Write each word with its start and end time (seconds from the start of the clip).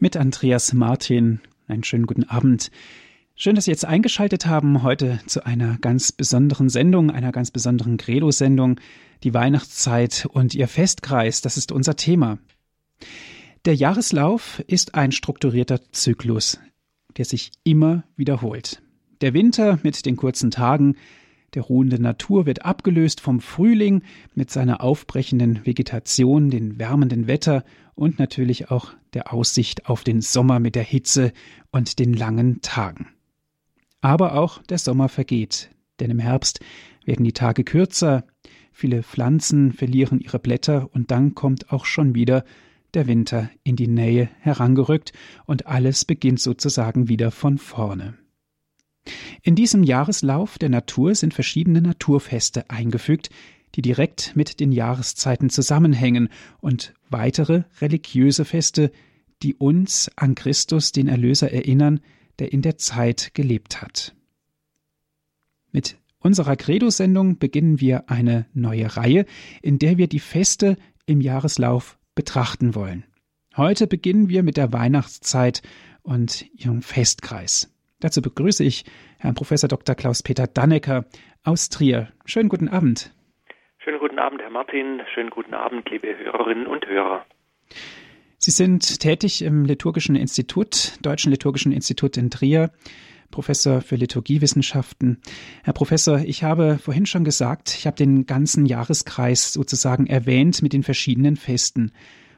mit 0.00 0.16
Andreas 0.16 0.72
Martin. 0.72 1.40
Einen 1.66 1.84
schönen 1.84 2.06
guten 2.06 2.24
Abend. 2.24 2.70
Schön, 3.34 3.54
dass 3.54 3.66
Sie 3.66 3.70
jetzt 3.70 3.84
eingeschaltet 3.84 4.46
haben 4.46 4.82
heute 4.82 5.20
zu 5.26 5.44
einer 5.46 5.78
ganz 5.78 6.12
besonderen 6.12 6.68
Sendung, 6.68 7.10
einer 7.10 7.32
ganz 7.32 7.50
besonderen 7.50 7.96
Credo-Sendung, 7.96 8.80
die 9.22 9.34
Weihnachtszeit 9.34 10.26
und 10.32 10.54
ihr 10.54 10.68
Festkreis. 10.68 11.40
Das 11.40 11.56
ist 11.56 11.70
unser 11.70 11.96
Thema. 11.96 12.38
Der 13.64 13.74
Jahreslauf 13.74 14.62
ist 14.66 14.94
ein 14.94 15.12
strukturierter 15.12 15.80
Zyklus, 15.92 16.58
der 17.16 17.24
sich 17.24 17.52
immer 17.64 18.04
wiederholt. 18.16 18.82
Der 19.20 19.34
Winter 19.34 19.78
mit 19.82 20.06
den 20.06 20.16
kurzen 20.16 20.50
Tagen, 20.50 20.96
der 21.54 21.62
ruhende 21.62 22.00
Natur 22.00 22.46
wird 22.46 22.64
abgelöst 22.64 23.20
vom 23.20 23.40
Frühling 23.40 24.02
mit 24.34 24.50
seiner 24.50 24.82
aufbrechenden 24.82 25.64
Vegetation, 25.64 26.50
den 26.50 26.78
wärmenden 26.78 27.26
Wetter 27.26 27.64
und 27.98 28.20
natürlich 28.20 28.70
auch 28.70 28.92
der 29.12 29.32
Aussicht 29.32 29.86
auf 29.86 30.04
den 30.04 30.20
Sommer 30.20 30.60
mit 30.60 30.76
der 30.76 30.84
Hitze 30.84 31.32
und 31.72 31.98
den 31.98 32.14
langen 32.14 32.60
Tagen. 32.62 33.08
Aber 34.00 34.34
auch 34.34 34.62
der 34.62 34.78
Sommer 34.78 35.08
vergeht, 35.08 35.70
denn 35.98 36.10
im 36.10 36.20
Herbst 36.20 36.60
werden 37.04 37.24
die 37.24 37.32
Tage 37.32 37.64
kürzer, 37.64 38.24
viele 38.70 39.02
Pflanzen 39.02 39.72
verlieren 39.72 40.20
ihre 40.20 40.38
Blätter 40.38 40.88
und 40.92 41.10
dann 41.10 41.34
kommt 41.34 41.72
auch 41.72 41.84
schon 41.84 42.14
wieder 42.14 42.44
der 42.94 43.08
Winter 43.08 43.50
in 43.64 43.74
die 43.74 43.88
Nähe 43.88 44.30
herangerückt 44.38 45.12
und 45.44 45.66
alles 45.66 46.04
beginnt 46.04 46.40
sozusagen 46.40 47.08
wieder 47.08 47.32
von 47.32 47.58
vorne. 47.58 48.14
In 49.42 49.56
diesem 49.56 49.82
Jahreslauf 49.82 50.58
der 50.58 50.68
Natur 50.68 51.14
sind 51.16 51.34
verschiedene 51.34 51.82
Naturfeste 51.82 52.70
eingefügt, 52.70 53.30
die 53.74 53.82
direkt 53.82 54.34
mit 54.34 54.60
den 54.60 54.72
Jahreszeiten 54.72 55.50
zusammenhängen 55.50 56.28
und 56.60 56.94
weitere 57.10 57.64
religiöse 57.80 58.44
Feste, 58.44 58.90
die 59.42 59.54
uns 59.54 60.10
an 60.16 60.34
Christus, 60.34 60.92
den 60.92 61.08
Erlöser, 61.08 61.52
erinnern, 61.52 62.00
der 62.38 62.52
in 62.52 62.62
der 62.62 62.78
Zeit 62.78 63.34
gelebt 63.34 63.82
hat. 63.82 64.14
Mit 65.70 65.98
unserer 66.18 66.56
Credo-Sendung 66.56 67.38
beginnen 67.38 67.80
wir 67.80 68.10
eine 68.10 68.46
neue 68.52 68.96
Reihe, 68.96 69.26
in 69.62 69.78
der 69.78 69.98
wir 69.98 70.08
die 70.08 70.20
Feste 70.20 70.76
im 71.06 71.20
Jahreslauf 71.20 71.98
betrachten 72.14 72.74
wollen. 72.74 73.04
Heute 73.56 73.86
beginnen 73.86 74.28
wir 74.28 74.42
mit 74.42 74.56
der 74.56 74.72
Weihnachtszeit 74.72 75.62
und 76.02 76.46
ihrem 76.54 76.82
Festkreis. 76.82 77.72
Dazu 78.00 78.22
begrüße 78.22 78.62
ich 78.62 78.84
Herrn 79.18 79.34
Professor 79.34 79.68
Dr. 79.68 79.94
Klaus-Peter 79.94 80.46
Dannecker 80.46 81.06
aus 81.42 81.68
Trier. 81.68 82.12
Schönen 82.24 82.48
guten 82.48 82.68
Abend. 82.68 83.12
Schönen 83.88 84.00
guten 84.00 84.18
Abend, 84.18 84.42
Herr 84.42 84.50
Martin. 84.50 85.00
Schönen 85.14 85.30
guten 85.30 85.54
Abend, 85.54 85.88
liebe 85.88 86.08
Hörerinnen 86.08 86.66
und 86.66 86.86
Hörer. 86.86 87.24
Sie 88.36 88.50
sind 88.50 89.00
tätig 89.00 89.40
im 89.40 89.64
Liturgischen 89.64 90.14
Institut, 90.14 90.98
Deutschen 91.00 91.32
Liturgischen 91.32 91.72
Institut 91.72 92.18
in 92.18 92.28
Trier, 92.28 92.70
Professor 93.30 93.80
für 93.80 93.96
Liturgiewissenschaften. 93.96 95.22
Herr 95.64 95.72
Professor, 95.72 96.18
ich 96.18 96.44
habe 96.44 96.76
vorhin 96.76 97.06
schon 97.06 97.24
gesagt, 97.24 97.74
ich 97.78 97.86
habe 97.86 97.96
den 97.96 98.26
ganzen 98.26 98.66
Jahreskreis 98.66 99.54
sozusagen 99.54 100.06
erwähnt 100.06 100.60
mit 100.60 100.74
den 100.74 100.82
verschiedenen 100.82 101.36
Festen. 101.36 101.92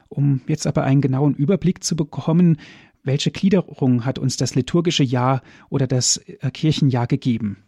Um 0.07 0.39
jetzt 0.47 0.65
aber 0.67 0.85
einen 0.85 1.01
genauen 1.01 1.35
Überblick 1.35 1.83
zu 1.83 1.97
bekommen, 1.97 2.61
welche 3.03 3.31
Gliederung 3.31 4.05
hat 4.05 4.19
uns 4.19 4.37
das 4.37 4.55
liturgische 4.55 5.03
Jahr 5.03 5.41
oder 5.69 5.85
das 5.85 6.15
äh, 6.15 6.49
Kirchenjahr 6.49 7.07
gegeben? 7.07 7.65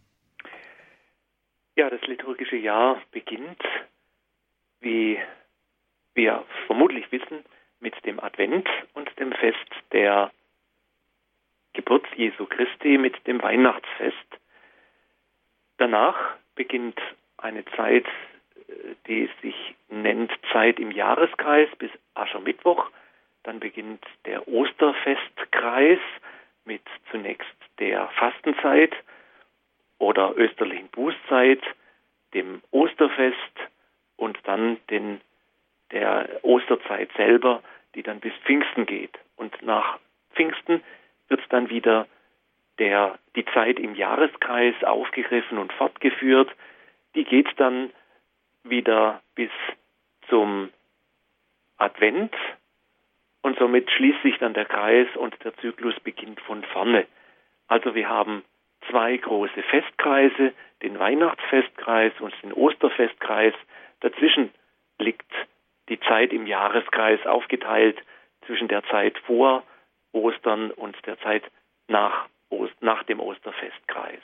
Ja, 1.76 1.90
das 1.90 2.02
liturgische 2.02 2.56
Jahr 2.56 3.02
beginnt, 3.12 3.62
wie 4.80 5.20
wir 6.14 6.46
vermutlich 6.68 7.12
wissen, 7.12 7.44
mit 7.80 7.96
dem 8.06 8.20
Advent 8.20 8.70
und 8.94 9.10
dem 9.20 9.32
Fest 9.32 9.58
der 9.92 10.32
Geburt 11.74 12.06
Jesu 12.16 12.46
Christi, 12.46 13.00
mit 13.00 13.26
dem 13.26 13.42
Weihnachtsfest. 13.42 14.16
Danach 15.78 16.36
beginnt 16.54 17.00
eine 17.38 17.66
Zeit, 17.76 18.06
die 19.08 19.28
sich 19.42 19.76
nennt 19.90 20.32
Zeit 20.52 20.80
im 20.80 20.92
Jahreskreis 20.92 21.70
bis 21.80 21.90
Aschermittwoch. 22.14 22.92
Dann 23.42 23.60
beginnt 23.60 24.06
der 24.26 24.48
Osterfestkreis 24.48 26.00
mit 26.66 26.84
zunächst 27.10 27.56
der 27.80 28.08
Fastenzeit 28.10 28.94
oder 30.00 30.34
österlichen 30.36 30.90
Bußzeit, 30.90 31.62
dem 32.34 32.62
Osterfest 32.72 33.36
und 34.18 34.38
dann 34.44 34.78
den, 34.90 35.22
der 35.92 36.28
Osterzeit 36.44 37.10
selber, 37.16 37.62
die 37.96 38.04
dann 38.04 38.20
bis 38.20 38.34
Pfingsten 38.46 38.86
geht. 38.86 39.18
Und 39.36 39.62
nach 39.62 40.00
Pfingsten 40.34 40.84
wird 41.30 41.42
dann 41.50 41.70
wieder 41.70 42.08
der, 42.80 43.20
die 43.36 43.46
Zeit 43.46 43.80
im 43.80 43.96
Jahreskreis 43.96 44.76
aufgegriffen 44.84 45.58
und 45.58 45.72
fortgeführt. 45.74 46.50
Die 47.16 47.24
geht 47.24 47.50
dann 47.58 47.92
wieder 48.64 49.22
bis 49.36 49.52
zum 50.28 50.70
Advent, 51.78 52.34
und 53.44 53.60
somit 53.60 53.92
schließt 53.92 54.24
sich 54.24 54.38
dann 54.40 54.54
der 54.54 54.66
Kreis 54.66 55.08
und 55.16 55.36
der 55.44 55.56
Zyklus 55.58 56.00
beginnt 56.00 56.40
von 56.42 56.64
vorne. 56.64 57.06
Also 57.68 57.94
wir 57.94 58.10
haben 58.10 58.44
zwei 58.90 59.18
große 59.18 59.62
Festkreise, 59.64 60.54
den 60.82 61.00
Weihnachtsfestkreis 61.00 62.14
und 62.20 62.34
den 62.44 62.54
Osterfestkreis. 62.54 63.54
Dazwischen 64.02 64.52
liegt 65.00 65.32
die 65.90 66.00
Zeit 66.02 66.34
im 66.34 66.48
Jahreskreis 66.48 67.26
aufgeteilt 67.26 67.98
zwischen 68.46 68.68
der 68.68 68.84
Zeit 68.86 69.18
vor 69.20 69.64
Ostern 70.12 70.72
und 70.72 70.96
der 71.06 71.20
Zeit 71.20 71.44
nach, 71.88 72.28
Ost 72.50 72.76
nach 72.82 73.04
dem 73.04 73.20
Osterfestkreis. 73.20 74.22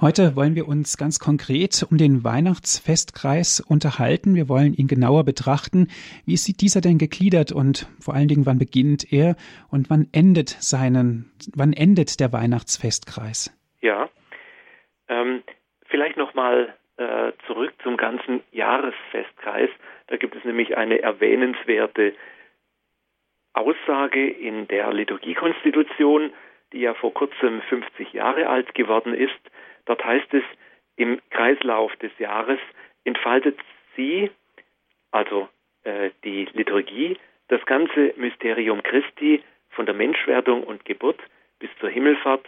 Heute 0.00 0.34
wollen 0.34 0.56
wir 0.56 0.66
uns 0.66 0.98
ganz 0.98 1.20
konkret 1.20 1.86
um 1.88 1.98
den 1.98 2.24
Weihnachtsfestkreis 2.24 3.60
unterhalten. 3.60 4.34
Wir 4.34 4.48
wollen 4.48 4.74
ihn 4.74 4.88
genauer 4.88 5.24
betrachten. 5.24 5.86
Wie 6.26 6.34
ist 6.34 6.60
dieser 6.60 6.80
denn 6.80 6.98
gegliedert 6.98 7.52
und 7.52 7.86
vor 8.00 8.14
allen 8.14 8.26
Dingen, 8.26 8.44
wann 8.44 8.58
beginnt 8.58 9.12
er 9.12 9.36
und 9.70 9.90
wann 9.90 10.08
endet 10.12 10.48
seinen, 10.48 11.30
wann 11.54 11.72
endet 11.72 12.18
der 12.18 12.32
Weihnachtsfestkreis? 12.32 13.56
Ja, 13.82 14.08
ähm, 15.08 15.44
vielleicht 15.86 16.16
nochmal 16.16 16.74
äh, 16.96 17.30
zurück 17.46 17.72
zum 17.84 17.96
ganzen 17.96 18.42
Jahresfestkreis. 18.50 19.70
Da 20.08 20.16
gibt 20.16 20.34
es 20.34 20.44
nämlich 20.44 20.76
eine 20.76 21.02
erwähnenswerte 21.02 22.14
Aussage 23.52 24.28
in 24.28 24.66
der 24.66 24.92
Liturgiekonstitution, 24.92 26.32
die 26.72 26.80
ja 26.80 26.94
vor 26.94 27.14
kurzem 27.14 27.62
50 27.62 28.12
Jahre 28.12 28.48
alt 28.48 28.74
geworden 28.74 29.14
ist. 29.14 29.38
Dort 29.86 30.04
heißt 30.04 30.32
es, 30.34 30.44
im 30.96 31.20
Kreislauf 31.30 31.94
des 31.96 32.12
Jahres 32.18 32.58
entfaltet 33.04 33.58
sie, 33.96 34.30
also 35.10 35.48
äh, 35.84 36.10
die 36.24 36.46
Liturgie, 36.52 37.18
das 37.48 37.64
ganze 37.66 38.14
Mysterium 38.16 38.82
Christi 38.82 39.42
von 39.70 39.86
der 39.86 39.94
Menschwerdung 39.94 40.64
und 40.64 40.84
Geburt 40.84 41.20
bis 41.58 41.70
zur 41.80 41.90
Himmelfahrt, 41.90 42.46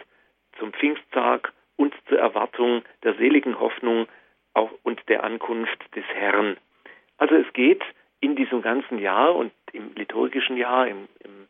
zum 0.57 0.73
Pfingsttag 0.73 1.53
und 1.75 1.93
zur 2.07 2.19
Erwartung 2.19 2.83
der 3.03 3.13
seligen 3.15 3.59
Hoffnung 3.59 4.07
und 4.83 5.07
der 5.07 5.23
Ankunft 5.23 5.95
des 5.95 6.05
Herrn. 6.15 6.57
Also 7.17 7.35
es 7.35 7.51
geht 7.53 7.83
in 8.19 8.35
diesem 8.35 8.61
ganzen 8.61 8.97
Jahr 8.97 9.35
und 9.35 9.51
im 9.71 9.93
liturgischen 9.93 10.57
Jahr, 10.57 10.87
im, 10.87 11.07
im 11.23 11.47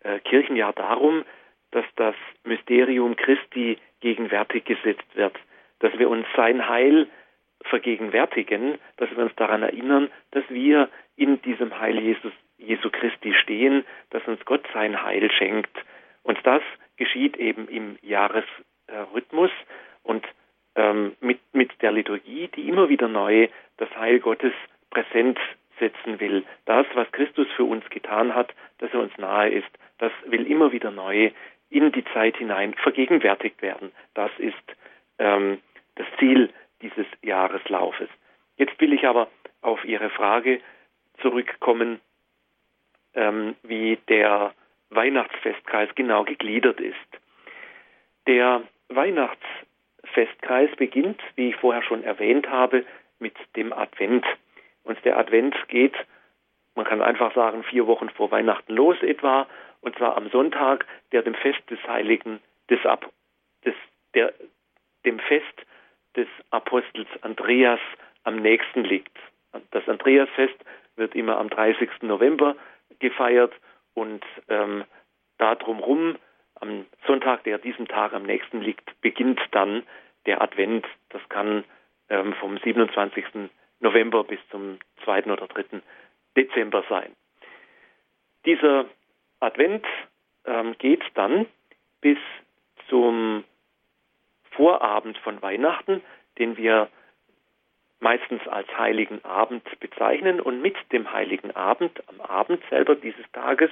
äh, 0.00 0.18
Kirchenjahr 0.20 0.72
darum, 0.72 1.24
dass 1.72 1.84
das 1.96 2.14
Mysterium 2.44 3.16
Christi 3.16 3.78
gegenwärtig 4.00 4.64
gesetzt 4.64 5.06
wird, 5.14 5.38
dass 5.80 5.98
wir 5.98 6.08
uns 6.08 6.26
sein 6.36 6.68
Heil 6.68 7.08
vergegenwärtigen, 7.62 8.78
dass 8.96 9.10
wir 9.10 9.24
uns 9.24 9.34
daran 9.36 9.62
erinnern, 9.62 10.10
dass 10.30 10.44
wir 10.48 10.88
in 11.16 11.40
diesem 11.42 11.78
Heil 11.78 11.98
Jesus, 11.98 12.32
Jesu 12.58 12.90
Christi 12.90 13.34
stehen, 13.34 13.84
dass 14.10 14.26
uns 14.26 14.44
Gott 14.44 14.66
sein 14.72 15.02
Heil 15.02 15.30
schenkt. 15.30 15.76
Und 16.22 16.38
das 16.44 16.62
geschieht 16.96 17.36
eben 17.36 17.68
im 17.68 17.98
Jahresrhythmus 18.02 19.50
und 20.02 20.26
ähm, 20.76 21.16
mit, 21.20 21.40
mit 21.52 21.70
der 21.82 21.92
Liturgie, 21.92 22.48
die 22.54 22.68
immer 22.68 22.88
wieder 22.88 23.08
neu 23.08 23.48
das 23.76 23.90
Heil 23.96 24.20
Gottes 24.20 24.52
präsent 24.90 25.38
setzen 25.78 26.20
will. 26.20 26.44
Das, 26.66 26.86
was 26.94 27.10
Christus 27.12 27.48
für 27.56 27.64
uns 27.64 27.88
getan 27.90 28.34
hat, 28.34 28.54
dass 28.78 28.92
er 28.92 29.00
uns 29.00 29.16
nahe 29.18 29.50
ist, 29.50 29.70
das 29.98 30.12
will 30.26 30.46
immer 30.46 30.72
wieder 30.72 30.90
neu 30.90 31.30
in 31.70 31.92
die 31.92 32.04
Zeit 32.12 32.36
hinein 32.36 32.74
vergegenwärtigt 32.74 33.62
werden. 33.62 33.92
Das 34.14 34.30
ist 34.38 34.54
ähm, 35.18 35.60
das 35.94 36.06
Ziel 36.18 36.50
dieses 36.82 37.06
Jahreslaufes. 37.22 38.08
Jetzt 38.56 38.78
will 38.80 38.92
ich 38.92 39.06
aber 39.06 39.28
auf 39.62 39.84
Ihre 39.84 40.10
Frage 40.10 40.60
zurückkommen, 41.20 42.00
ähm, 43.14 43.54
wie 43.62 43.98
der 44.08 44.52
Weihnachtsfestkreis 44.90 45.88
genau 45.94 46.24
gegliedert 46.24 46.80
ist. 46.80 46.96
Der 48.26 48.62
Weihnachtsfestkreis 48.88 50.74
beginnt, 50.76 51.20
wie 51.36 51.50
ich 51.50 51.56
vorher 51.56 51.82
schon 51.82 52.02
erwähnt 52.02 52.48
habe, 52.50 52.84
mit 53.18 53.34
dem 53.56 53.72
Advent. 53.72 54.24
Und 54.82 55.02
der 55.04 55.16
Advent 55.18 55.54
geht, 55.68 55.94
man 56.74 56.86
kann 56.86 57.02
einfach 57.02 57.34
sagen, 57.34 57.62
vier 57.64 57.86
Wochen 57.86 58.08
vor 58.10 58.30
Weihnachten 58.30 58.74
los 58.74 58.96
etwa, 59.02 59.46
und 59.80 59.96
zwar 59.96 60.16
am 60.16 60.30
Sonntag, 60.30 60.86
der 61.12 61.22
dem 61.22 61.34
Fest 61.34 61.62
des 61.70 61.82
Heiligen, 61.86 62.40
des, 62.68 62.84
Ab 62.84 63.10
des 63.64 63.74
der, 64.14 64.32
dem 65.04 65.18
Fest 65.18 65.66
des 66.16 66.28
Apostels 66.50 67.08
Andreas 67.22 67.80
am 68.24 68.36
nächsten 68.36 68.84
liegt. 68.84 69.16
Das 69.70 69.88
Andreasfest 69.88 70.56
wird 70.96 71.14
immer 71.14 71.38
am 71.38 71.48
30. 71.48 71.88
November 72.02 72.56
gefeiert 72.98 73.52
und 73.94 74.24
ähm, 74.48 74.84
da 75.38 75.54
drumherum 75.54 76.16
am 76.56 76.86
Sonntag, 77.06 77.44
der 77.44 77.58
diesem 77.58 77.88
Tag 77.88 78.12
am 78.12 78.24
nächsten 78.24 78.60
liegt, 78.60 79.00
beginnt 79.00 79.40
dann 79.52 79.82
der 80.26 80.42
Advent. 80.42 80.86
Das 81.08 81.26
kann 81.28 81.64
ähm, 82.10 82.34
vom 82.34 82.58
27. 82.58 83.24
November 83.80 84.24
bis 84.24 84.38
zum 84.50 84.78
2. 85.04 85.24
oder 85.24 85.46
3. 85.46 85.80
Dezember 86.36 86.84
sein. 86.88 87.16
Dieser 88.44 88.86
Advent 89.40 89.84
ähm, 90.44 90.76
geht 90.78 91.02
dann 91.14 91.46
bis 92.00 92.18
zum 92.88 93.44
Vorabend 94.50 95.16
von 95.18 95.40
Weihnachten, 95.42 96.02
den 96.38 96.56
wir 96.56 96.88
meistens 98.00 98.46
als 98.48 98.68
heiligen 98.76 99.24
Abend 99.24 99.64
bezeichnen. 99.80 100.40
Und 100.40 100.60
mit 100.62 100.76
dem 100.92 101.12
heiligen 101.12 101.54
Abend, 101.54 102.02
am 102.08 102.20
Abend 102.20 102.62
selber 102.70 102.94
dieses 102.94 103.24
Tages, 103.32 103.70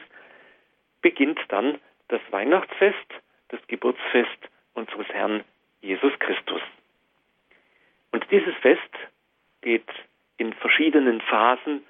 beginnt 1.01 1.41
dann 1.49 1.79
das 2.09 2.21
Weihnachtsfest, 2.31 2.97
das 3.49 3.61
Geburtsfest 3.67 4.49
unseres 4.75 5.09
Herrn 5.09 5.45
Jesus 5.81 6.13
Christus. 6.19 6.61
Und 8.13 8.25
dieses 8.31 8.55
Fest 8.57 8.81
geht 9.61 9.89
in 10.37 10.53
verschiedenen 10.55 11.21
Phasen 11.21 11.85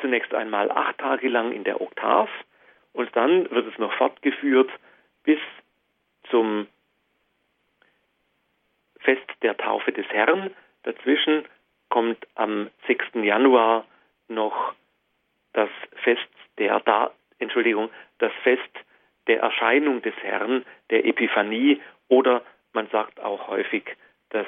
zunächst 0.00 0.34
einmal 0.34 0.70
acht 0.70 0.98
Tage 0.98 1.28
lang 1.28 1.52
in 1.52 1.64
der 1.64 1.80
Oktav 1.80 2.28
und 2.92 3.14
dann 3.16 3.50
wird 3.50 3.66
es 3.72 3.78
noch 3.78 3.92
fortgeführt 3.94 4.70
bis 5.24 5.38
zum 6.30 6.66
Fest 9.00 9.28
der 9.42 9.56
Taufe 9.56 9.92
des 9.92 10.06
Herrn. 10.08 10.50
Dazwischen 10.82 11.44
kommt 11.88 12.26
am 12.34 12.70
6. 12.86 13.04
Januar 13.14 13.86
noch 14.28 14.74
das 15.52 15.70
Fest 16.02 16.28
der 16.58 16.80
da 16.80 17.10
Entschuldigung, 17.38 17.90
das 18.18 18.32
Fest 18.42 18.70
der 19.26 19.40
Erscheinung 19.40 20.02
des 20.02 20.14
Herrn, 20.22 20.64
der 20.90 21.06
Epiphanie 21.06 21.80
oder 22.08 22.42
man 22.72 22.88
sagt 22.88 23.20
auch 23.20 23.48
häufig 23.48 23.84
das 24.30 24.46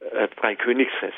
äh, 0.00 0.28
Dreikönigsfest. 0.28 1.16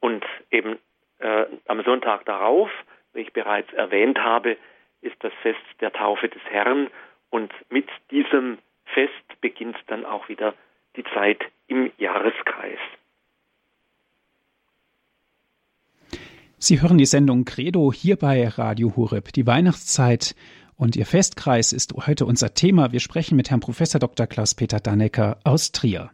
Und 0.00 0.24
eben 0.50 0.78
äh, 1.24 1.46
am 1.66 1.82
Sonntag 1.82 2.26
darauf, 2.26 2.70
wie 3.14 3.20
ich 3.20 3.32
bereits 3.32 3.72
erwähnt 3.72 4.18
habe, 4.18 4.56
ist 5.00 5.16
das 5.20 5.32
Fest 5.42 5.64
der 5.80 5.92
Taufe 5.92 6.28
des 6.28 6.42
Herrn 6.50 6.88
und 7.30 7.50
mit 7.70 7.88
diesem 8.10 8.58
Fest 8.84 9.40
beginnt 9.40 9.76
dann 9.86 10.04
auch 10.04 10.28
wieder 10.28 10.54
die 10.96 11.04
Zeit 11.14 11.40
im 11.66 11.90
Jahreskreis. 11.98 12.78
Sie 16.58 16.80
hören 16.80 16.98
die 16.98 17.06
Sendung 17.06 17.44
Credo 17.44 17.92
hier 17.92 18.16
bei 18.16 18.46
Radio 18.46 18.94
Horeb, 18.96 19.32
die 19.32 19.46
Weihnachtszeit. 19.46 20.34
Und 20.76 20.96
Ihr 20.96 21.06
Festkreis 21.06 21.72
ist 21.72 21.94
heute 22.06 22.26
unser 22.26 22.54
Thema. 22.54 22.92
Wir 22.92 23.00
sprechen 23.00 23.36
mit 23.36 23.50
Herrn 23.50 23.60
Professor 23.60 23.98
Dr. 23.98 24.26
Klaus-Peter 24.26 24.80
Dannecker 24.80 25.38
aus 25.44 25.72
Trier. 25.72 26.10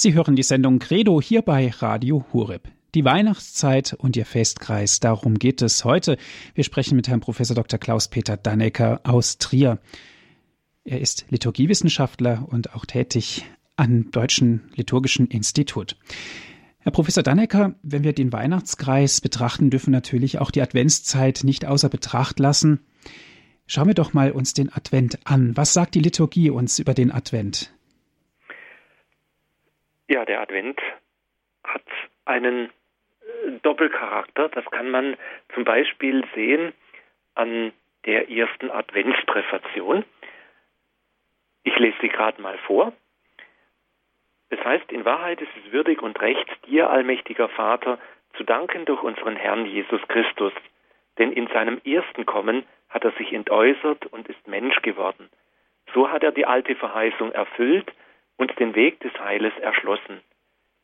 Sie 0.00 0.14
hören 0.14 0.36
die 0.36 0.44
Sendung 0.44 0.78
Credo 0.78 1.20
hier 1.20 1.42
bei 1.42 1.70
Radio 1.70 2.24
Hureb. 2.32 2.68
Die 2.94 3.04
Weihnachtszeit 3.04 3.94
und 3.94 4.16
ihr 4.16 4.26
Festkreis, 4.26 5.00
darum 5.00 5.40
geht 5.40 5.60
es 5.60 5.84
heute. 5.84 6.18
Wir 6.54 6.62
sprechen 6.62 6.94
mit 6.94 7.08
Herrn 7.08 7.18
Professor 7.18 7.56
Dr. 7.56 7.80
Klaus-Peter 7.80 8.36
Dannecker 8.36 9.00
aus 9.02 9.38
Trier. 9.38 9.80
Er 10.84 11.00
ist 11.00 11.26
Liturgiewissenschaftler 11.30 12.46
und 12.48 12.76
auch 12.76 12.86
tätig 12.86 13.44
am 13.74 14.12
Deutschen 14.12 14.70
Liturgischen 14.76 15.26
Institut. 15.26 15.96
Herr 16.78 16.92
Professor 16.92 17.24
Dannecker, 17.24 17.74
wenn 17.82 18.04
wir 18.04 18.12
den 18.12 18.32
Weihnachtskreis 18.32 19.20
betrachten, 19.20 19.68
dürfen 19.68 19.90
natürlich 19.90 20.38
auch 20.38 20.52
die 20.52 20.62
Adventszeit 20.62 21.40
nicht 21.42 21.66
außer 21.66 21.88
Betracht 21.88 22.38
lassen. 22.38 22.86
Schauen 23.66 23.88
wir 23.88 23.94
doch 23.94 24.12
mal 24.12 24.30
uns 24.30 24.54
den 24.54 24.72
Advent 24.72 25.18
an. 25.24 25.56
Was 25.56 25.72
sagt 25.72 25.96
die 25.96 26.00
Liturgie 26.00 26.50
uns 26.50 26.78
über 26.78 26.94
den 26.94 27.10
Advent? 27.10 27.72
Ja, 30.08 30.24
der 30.24 30.40
Advent 30.40 30.80
hat 31.64 31.84
einen 32.24 32.66
äh, 32.66 33.50
Doppelcharakter. 33.62 34.48
Das 34.48 34.64
kann 34.70 34.90
man 34.90 35.16
zum 35.54 35.64
Beispiel 35.64 36.24
sehen 36.34 36.72
an 37.34 37.72
der 38.06 38.30
ersten 38.30 38.70
Adventspräfation. 38.70 40.04
Ich 41.62 41.78
lese 41.78 41.96
sie 42.00 42.08
gerade 42.08 42.40
mal 42.40 42.56
vor. 42.58 42.94
Es 44.48 44.64
heißt, 44.64 44.90
in 44.92 45.04
Wahrheit 45.04 45.42
ist 45.42 45.50
es 45.62 45.72
würdig 45.72 46.00
und 46.00 46.18
recht, 46.22 46.48
dir, 46.66 46.88
allmächtiger 46.88 47.50
Vater, 47.50 47.98
zu 48.34 48.44
danken 48.44 48.86
durch 48.86 49.02
unseren 49.02 49.36
Herrn 49.36 49.66
Jesus 49.66 50.00
Christus. 50.08 50.52
Denn 51.18 51.32
in 51.32 51.48
seinem 51.48 51.80
ersten 51.84 52.24
Kommen 52.24 52.64
hat 52.88 53.04
er 53.04 53.12
sich 53.12 53.32
entäußert 53.32 54.06
und 54.06 54.26
ist 54.28 54.48
Mensch 54.48 54.80
geworden. 54.80 55.28
So 55.92 56.10
hat 56.10 56.22
er 56.22 56.32
die 56.32 56.46
alte 56.46 56.74
Verheißung 56.76 57.32
erfüllt, 57.32 57.92
und 58.38 58.58
den 58.58 58.74
Weg 58.74 59.00
des 59.00 59.12
Heiles 59.20 59.52
erschlossen. 59.60 60.22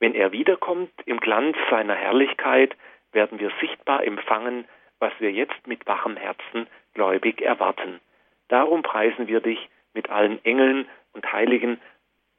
Wenn 0.00 0.14
er 0.14 0.32
wiederkommt 0.32 0.92
im 1.06 1.18
Glanz 1.18 1.56
seiner 1.70 1.94
Herrlichkeit, 1.94 2.76
werden 3.12 3.38
wir 3.40 3.50
sichtbar 3.60 4.04
empfangen, 4.04 4.66
was 4.98 5.12
wir 5.18 5.32
jetzt 5.32 5.66
mit 5.66 5.86
wachem 5.86 6.16
Herzen 6.16 6.66
gläubig 6.92 7.40
erwarten. 7.40 8.00
Darum 8.48 8.82
preisen 8.82 9.28
wir 9.28 9.40
dich 9.40 9.70
mit 9.94 10.10
allen 10.10 10.44
Engeln 10.44 10.86
und 11.12 11.32
Heiligen 11.32 11.80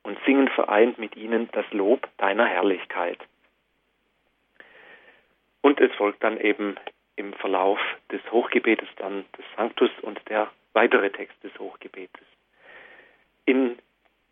und 0.03 0.19
singen 0.25 0.49
vereint 0.49 0.99
mit 0.99 1.15
ihnen 1.15 1.49
das 1.53 1.65
Lob 1.71 2.07
deiner 2.17 2.45
Herrlichkeit. 2.45 3.17
Und 5.61 5.79
es 5.81 5.91
folgt 5.95 6.23
dann 6.23 6.39
eben 6.39 6.75
im 7.15 7.33
Verlauf 7.33 7.79
des 8.11 8.21
Hochgebetes 8.31 8.89
dann 8.97 9.25
des 9.37 9.45
Sanctus 9.55 9.89
und 10.01 10.21
der 10.29 10.51
weitere 10.73 11.09
Text 11.09 11.41
des 11.43 11.57
Hochgebetes. 11.57 12.27
In 13.45 13.79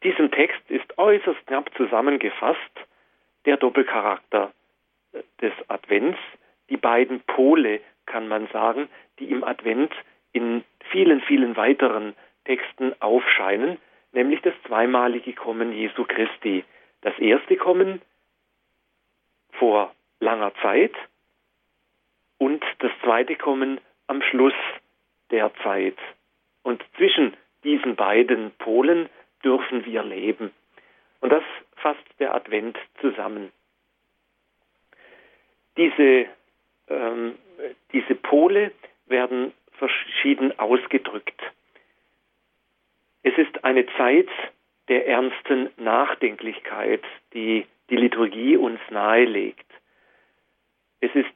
diesem 0.03 0.31
Text 0.31 0.61
ist 0.69 0.97
äußerst 0.97 1.45
knapp 1.47 1.69
zusammengefasst 1.75 2.59
der 3.45 3.57
Doppelcharakter 3.57 4.51
äh, 5.13 5.21
des 5.41 5.53
Advents, 5.67 6.19
die 6.69 6.77
beiden 6.77 7.21
Pole, 7.21 7.81
kann 8.05 8.27
man 8.27 8.47
sagen, 8.47 8.89
die 9.19 9.31
im 9.31 9.43
Advent 9.43 9.93
in 10.31 10.63
vielen, 10.91 11.21
vielen 11.21 11.55
weiteren 11.55 12.15
Texten 12.45 12.93
aufscheinen, 13.01 13.77
nämlich 14.11 14.41
das 14.41 14.53
zweimalige 14.67 15.33
Kommen 15.33 15.71
Jesu 15.71 16.03
Christi. 16.05 16.63
Das 17.01 17.17
erste 17.19 17.55
Kommen 17.55 18.01
vor 19.53 19.93
langer 20.19 20.53
Zeit 20.61 20.93
und 22.37 22.63
das 22.79 22.91
zweite 23.03 23.35
Kommen 23.35 23.79
am 24.07 24.21
Schluss 24.21 24.53
der 25.31 25.53
Zeit. 25.63 25.97
Und 26.63 26.83
zwischen 26.97 27.35
diesen 27.63 27.95
beiden 27.95 28.51
Polen 28.57 29.09
dürfen 29.43 29.85
wir 29.85 30.03
leben. 30.03 30.51
Und 31.21 31.31
das 31.31 31.43
fasst 31.75 32.03
der 32.19 32.35
Advent 32.35 32.77
zusammen. 33.01 33.51
Diese, 35.77 36.25
ähm, 36.89 37.35
diese 37.91 38.15
Pole 38.15 38.71
werden 39.07 39.53
verschieden 39.73 40.57
ausgedrückt. 40.59 41.41
Es 43.23 43.37
ist 43.37 43.63
eine 43.63 43.85
Zeit 43.97 44.29
der 44.89 45.07
ernsten 45.07 45.69
Nachdenklichkeit, 45.77 47.03
die 47.33 47.65
die 47.89 47.95
Liturgie 47.95 48.57
uns 48.57 48.79
nahelegt. 48.89 49.65
Es 50.99 51.13
ist 51.15 51.27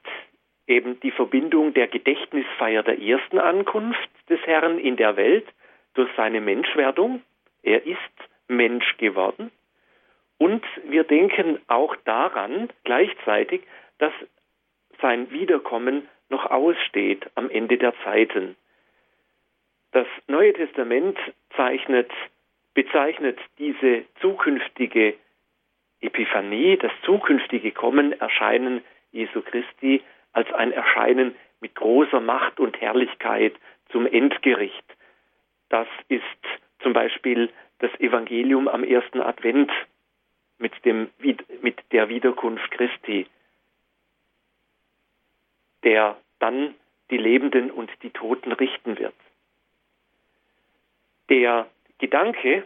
eben 0.66 1.00
die 1.00 1.12
Verbindung 1.12 1.74
der 1.74 1.88
Gedächtnisfeier 1.88 2.84
der 2.84 3.02
ersten 3.02 3.40
Ankunft 3.40 4.10
des 4.30 4.40
Herrn 4.42 4.80
in 4.80 4.98
der 4.98 5.16
Welt 5.16 5.46
durch 5.94 6.10
seine 6.16 6.42
Menschwerdung 6.42 7.22
er 7.64 7.86
ist 7.86 7.98
Mensch 8.48 8.98
geworden. 8.98 9.52
Und 10.38 10.64
wir 10.84 11.04
denken 11.04 11.60
auch 11.68 11.96
daran 12.06 12.70
gleichzeitig, 12.84 13.62
dass 13.98 14.14
sein 15.02 15.32
Wiederkommen 15.32 16.08
noch 16.30 16.46
aussteht 16.46 17.30
am 17.36 17.50
Ende 17.50 17.78
der 17.78 17.94
Zeiten. 18.04 18.56
Das 19.92 20.08
Neue 20.28 20.54
Testament 20.54 21.18
zeichnet, 21.56 22.12
bezeichnet 22.74 23.40
diese 23.58 24.04
zukünftige 24.22 25.16
Epiphanie, 26.02 26.78
das 26.78 26.92
zukünftige 27.04 27.72
Kommen, 27.72 28.14
Erscheinen 28.20 28.84
Jesu 29.12 29.42
Christi 29.42 30.04
als 30.34 30.52
ein 30.54 30.72
Erscheinen 30.72 31.36
mit 31.60 31.74
großer 31.74 32.20
Macht 32.20 32.60
und 32.60 32.80
Herrlichkeit 32.80 33.56
zum 33.92 34.06
Endgericht. 34.06 34.86
Das 35.70 35.88
ist 36.08 36.24
zum 36.88 36.94
Beispiel 36.94 37.50
das 37.80 37.92
Evangelium 38.00 38.70
am 38.70 38.82
ersten 38.82 39.20
Advent 39.20 39.70
mit, 40.58 40.72
dem, 40.86 41.10
mit 41.62 41.78
der 41.92 42.08
Wiederkunft 42.08 42.72
Christi, 42.72 43.28
der 45.84 46.16
dann 46.40 46.76
die 47.12 47.18
Lebenden 47.18 47.72
und 47.72 47.92
die 48.04 48.10
Toten 48.12 48.54
richten 48.54 48.98
wird. 48.98 49.14
Der 51.28 51.68
Gedanke, 51.98 52.64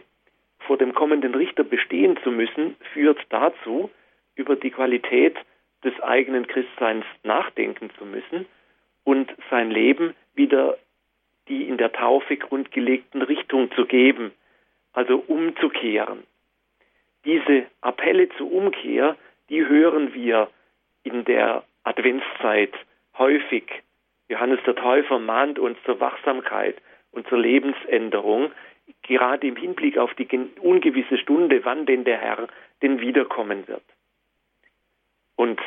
vor 0.68 0.78
dem 0.78 0.94
kommenden 0.94 1.34
Richter 1.34 1.64
bestehen 1.64 2.16
zu 2.22 2.30
müssen, 2.30 2.76
führt 2.92 3.18
dazu, 3.30 3.90
über 4.36 4.54
die 4.54 4.70
Qualität 4.70 5.36
des 5.82 5.98
eigenen 6.00 6.46
Christseins 6.46 7.04
nachdenken 7.24 7.90
zu 7.98 8.04
müssen 8.04 8.46
und 9.02 9.34
sein 9.50 9.72
Leben 9.72 10.14
wieder 10.34 10.78
die 11.48 11.68
in 11.68 11.76
der 11.76 11.92
Taufe 11.92 12.36
grundgelegten 12.36 13.22
Richtung 13.22 13.70
zu 13.72 13.86
geben, 13.86 14.32
also 14.92 15.22
umzukehren. 15.26 16.24
Diese 17.24 17.66
Appelle 17.80 18.28
zur 18.36 18.50
Umkehr, 18.50 19.16
die 19.48 19.66
hören 19.66 20.14
wir 20.14 20.48
in 21.04 21.24
der 21.24 21.64
Adventszeit 21.84 22.72
häufig. 23.18 23.64
Johannes 24.28 24.60
der 24.64 24.76
Täufer 24.76 25.18
mahnt 25.18 25.58
uns 25.58 25.78
zur 25.84 26.00
Wachsamkeit 26.00 26.76
und 27.10 27.28
zur 27.28 27.38
Lebensänderung, 27.38 28.52
gerade 29.02 29.46
im 29.46 29.56
Hinblick 29.56 29.98
auf 29.98 30.14
die 30.14 30.28
ungewisse 30.60 31.18
Stunde, 31.18 31.64
wann 31.64 31.86
denn 31.86 32.04
der 32.04 32.18
Herr 32.18 32.48
denn 32.82 33.00
wiederkommen 33.00 33.68
wird. 33.68 33.82
Und 35.36 35.60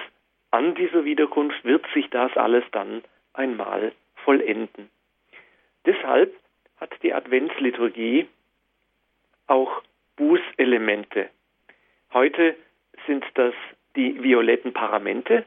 an 0.51 0.75
dieser 0.75 1.05
Wiederkunft 1.05 1.63
wird 1.63 1.86
sich 1.94 2.10
das 2.10 2.36
alles 2.38 2.63
dann 2.72 3.03
einmal 3.34 3.91
vollenden. 4.24 4.89
Deshalb 5.86 6.34
hat 6.77 6.92
die 7.04 7.13
Adventsliturgie 7.13 8.27
auch 9.48 9.82
Bußelemente. 10.15 11.30
Heute 12.13 12.56
sind 13.06 13.24
das 13.36 13.54
die 13.96 14.22
violetten 14.22 14.74
Paramente, 14.74 15.46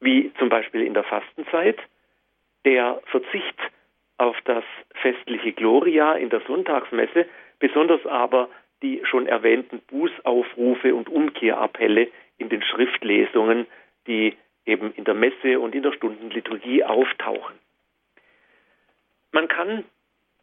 wie 0.00 0.32
zum 0.38 0.48
Beispiel 0.48 0.82
in 0.82 0.94
der 0.94 1.04
Fastenzeit, 1.04 1.78
der 2.64 3.00
Verzicht 3.06 3.58
auf 4.18 4.36
das 4.44 4.64
festliche 4.94 5.52
Gloria 5.52 6.14
in 6.14 6.30
der 6.30 6.40
Sonntagsmesse, 6.40 7.26
besonders 7.58 8.04
aber 8.06 8.48
die 8.82 9.00
schon 9.04 9.26
erwähnten 9.26 9.80
Bußaufrufe 9.88 10.94
und 10.94 11.08
Umkehrappelle 11.08 12.08
in 12.38 12.48
den 12.48 12.62
Schriftlesungen, 12.62 13.66
die 14.06 14.36
eben 14.66 14.92
in 14.94 15.04
der 15.04 15.14
Messe 15.14 15.58
und 15.60 15.74
in 15.74 15.82
der 15.82 15.92
Stundenliturgie 15.92 16.84
auftauchen. 16.84 17.58
Man 19.32 19.48
kann 19.48 19.84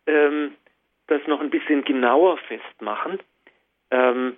ähm, 0.07 0.55
das 1.07 1.21
noch 1.27 1.41
ein 1.41 1.49
bisschen 1.49 1.83
genauer 1.83 2.37
festmachen, 2.37 3.19
ähm, 3.91 4.37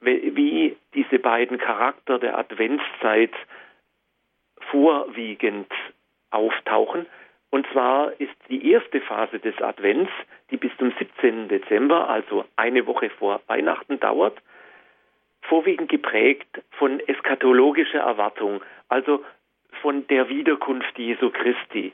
wie 0.00 0.76
diese 0.94 1.18
beiden 1.18 1.58
Charakter 1.58 2.18
der 2.18 2.38
Adventszeit 2.38 3.32
vorwiegend 4.70 5.70
auftauchen. 6.30 7.06
Und 7.50 7.66
zwar 7.72 8.18
ist 8.20 8.34
die 8.48 8.70
erste 8.70 9.00
Phase 9.00 9.40
des 9.40 9.60
Advents, 9.60 10.10
die 10.50 10.56
bis 10.56 10.70
zum 10.78 10.92
17. 10.98 11.48
Dezember, 11.48 12.08
also 12.08 12.44
eine 12.56 12.86
Woche 12.86 13.10
vor 13.10 13.40
Weihnachten 13.48 13.98
dauert, 14.00 14.40
vorwiegend 15.42 15.90
geprägt 15.90 16.62
von 16.70 17.00
eschatologischer 17.00 18.00
Erwartung, 18.00 18.62
also 18.88 19.24
von 19.82 20.06
der 20.06 20.28
Wiederkunft 20.28 20.98
Jesu 20.98 21.30
Christi. 21.30 21.92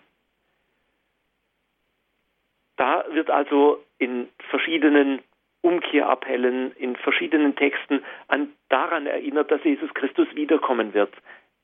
Da 2.76 3.04
wird 3.10 3.30
also 3.30 3.82
in 3.98 4.28
verschiedenen 4.50 5.22
Umkehrappellen, 5.62 6.72
in 6.76 6.96
verschiedenen 6.96 7.56
Texten 7.56 8.04
an, 8.28 8.52
daran 8.68 9.06
erinnert, 9.06 9.50
dass 9.50 9.64
Jesus 9.64 9.92
Christus 9.94 10.28
wiederkommen 10.34 10.94
wird 10.94 11.12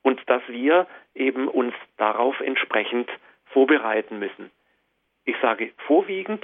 und 0.01 0.19
dass 0.27 0.41
wir 0.47 0.87
eben 1.15 1.47
uns 1.47 1.73
darauf 1.97 2.39
entsprechend 2.41 3.09
vorbereiten 3.45 4.19
müssen. 4.19 4.51
Ich 5.25 5.35
sage 5.41 5.71
vorwiegend, 5.87 6.43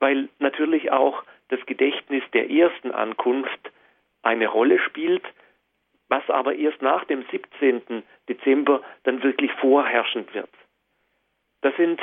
weil 0.00 0.28
natürlich 0.38 0.90
auch 0.92 1.24
das 1.48 1.64
Gedächtnis 1.66 2.22
der 2.34 2.50
ersten 2.50 2.90
Ankunft 2.90 3.72
eine 4.22 4.48
Rolle 4.48 4.78
spielt, 4.80 5.24
was 6.08 6.28
aber 6.28 6.54
erst 6.54 6.82
nach 6.82 7.04
dem 7.04 7.24
17. 7.30 8.02
Dezember 8.28 8.82
dann 9.04 9.22
wirklich 9.22 9.52
vorherrschend 9.52 10.34
wird. 10.34 10.50
Das 11.62 11.74
sind 11.76 12.00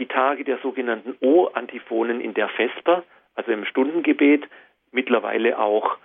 die 0.00 0.06
Tage 0.06 0.44
der 0.44 0.58
sogenannten 0.58 1.14
O-Antiphonen 1.20 2.20
in 2.20 2.34
der 2.34 2.48
Vesper, 2.48 3.04
also 3.34 3.52
im 3.52 3.66
Stundengebet, 3.66 4.48
mittlerweile 4.90 5.58
auch 5.58 5.98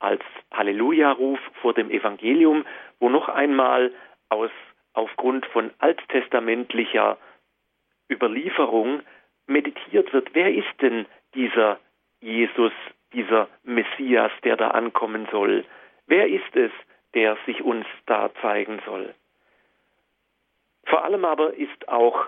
als 0.00 0.22
Halleluja-Ruf 0.52 1.38
vor 1.62 1.72
dem 1.72 1.90
Evangelium, 1.90 2.66
wo 2.98 3.08
noch 3.08 3.28
einmal 3.28 3.92
aus, 4.28 4.50
aufgrund 4.92 5.46
von 5.46 5.70
alttestamentlicher 5.78 7.16
Überlieferung 8.10 9.00
meditiert 9.46 10.12
wird, 10.12 10.34
wer 10.34 10.52
ist 10.52 10.82
denn 10.82 11.06
dieser 11.34 11.78
Jesus, 12.20 12.72
dieser 13.12 13.48
Messias, 13.62 14.32
der 14.42 14.56
da 14.56 14.68
ankommen 14.68 15.28
soll? 15.30 15.64
Wer 16.06 16.28
ist 16.28 16.56
es, 16.56 16.72
der 17.14 17.36
sich 17.46 17.62
uns 17.62 17.86
da 18.06 18.30
zeigen 18.42 18.80
soll? 18.84 19.14
Vor 20.86 21.04
allem 21.04 21.24
aber 21.24 21.54
ist 21.54 21.88
auch 21.88 22.26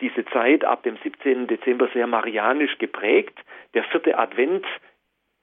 diese 0.00 0.24
Zeit 0.26 0.64
ab 0.64 0.82
dem 0.82 0.96
17. 1.02 1.46
Dezember 1.46 1.88
sehr 1.92 2.06
marianisch 2.06 2.78
geprägt. 2.78 3.38
Der 3.74 3.84
vierte 3.84 4.18
Advent, 4.18 4.66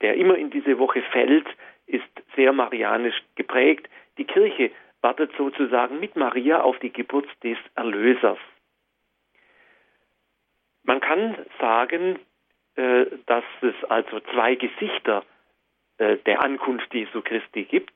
der 0.02 0.16
immer 0.16 0.36
in 0.36 0.50
diese 0.50 0.78
Woche 0.80 1.02
fällt, 1.12 1.48
ist 1.86 2.10
sehr 2.36 2.54
marianisch 2.54 3.22
geprägt. 3.36 3.90
Die 4.18 4.26
Kirche 4.26 4.72
wartet 5.02 5.32
sozusagen 5.38 6.00
mit 6.00 6.16
Maria 6.16 6.62
auf 6.62 6.78
die 6.80 6.92
Geburt 6.92 7.28
des 7.44 7.58
Erlösers. 7.76 8.38
Man 10.84 11.00
kann 11.00 11.38
sagen, 11.60 12.20
äh, 12.76 13.06
dass 13.26 13.44
es 13.62 13.76
also 13.90 14.20
zwei 14.32 14.56
Gesichter 14.56 15.24
äh, 15.98 16.18
der 16.26 16.42
Ankunft 16.42 16.94
Jesu 16.94 17.22
Christi 17.22 17.64
gibt. 17.64 17.94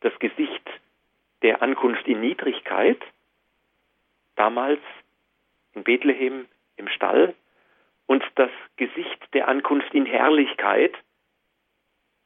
Das 0.00 0.16
Gesicht 0.18 0.68
der 1.42 1.62
Ankunft 1.62 2.06
in 2.06 2.20
Niedrigkeit, 2.20 3.00
damals 4.36 4.80
in 5.74 5.84
Bethlehem 5.84 6.46
im 6.76 6.88
Stall 6.88 7.34
und 8.06 8.22
das 8.34 8.50
Gesicht 8.76 9.18
der 9.32 9.48
Ankunft 9.48 9.94
in 9.94 10.06
Herrlichkeit, 10.06 10.94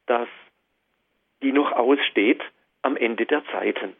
das 0.05 0.27
die 1.41 1.51
noch 1.51 1.71
aussteht 1.71 2.41
am 2.81 2.97
Ende 2.97 3.25
der 3.25 3.43
Zeiten. 3.51 3.95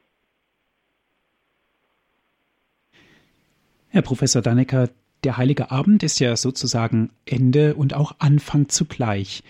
Herr 3.89 4.01
Professor 4.01 4.41
Dannecker, 4.41 4.89
der 5.23 5.37
Heilige 5.37 5.71
Abend 5.71 6.03
ist 6.03 6.19
ja 6.19 6.35
sozusagen 6.35 7.11
Ende 7.25 7.75
und 7.75 7.95
auch 7.95 8.13
Anfang 8.19 8.69
zugleich. 8.69 9.43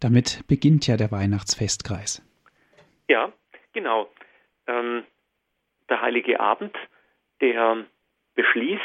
Damit 0.00 0.44
beginnt 0.48 0.86
ja 0.86 0.96
der 0.96 1.12
Weihnachtsfestkreis. 1.12 2.22
Ja, 3.08 3.32
genau. 3.72 4.08
Ähm, 4.66 5.04
der 5.88 6.00
Heilige 6.00 6.40
Abend, 6.40 6.74
der 7.40 7.84
beschließt 8.34 8.80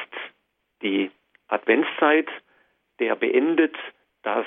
die 0.82 1.12
Adventszeit, 1.48 2.28
der 3.00 3.16
beendet 3.16 3.76
das 4.24 4.46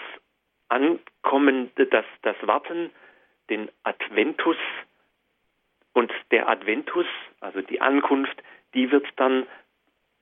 Ankommen, 0.69 1.71
das, 1.77 2.05
das 2.23 2.37
Warten, 2.43 2.91
den 3.51 3.71
Adventus 3.83 4.57
und 5.93 6.13
der 6.31 6.49
Adventus, 6.49 7.07
also 7.41 7.61
die 7.61 7.81
Ankunft, 7.81 8.43
die 8.75 8.91
wird 8.91 9.07
dann 9.17 9.47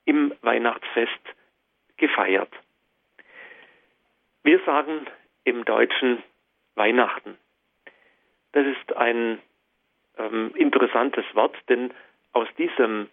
im 0.05 0.35
Weihnachtsfest 0.43 1.21
gefeiert. 1.97 2.53
Wir 4.43 4.59
sagen 4.65 5.07
im 5.45 5.65
Deutschen 5.65 6.23
Weihnachten. 6.75 7.37
Das 8.53 8.67
ist 8.67 8.97
ein 8.97 9.41
ähm, 10.19 10.53
interessantes 10.55 11.25
Wort, 11.35 11.57
denn 11.69 11.93
aus 12.33 12.49
diesem 12.57 13.09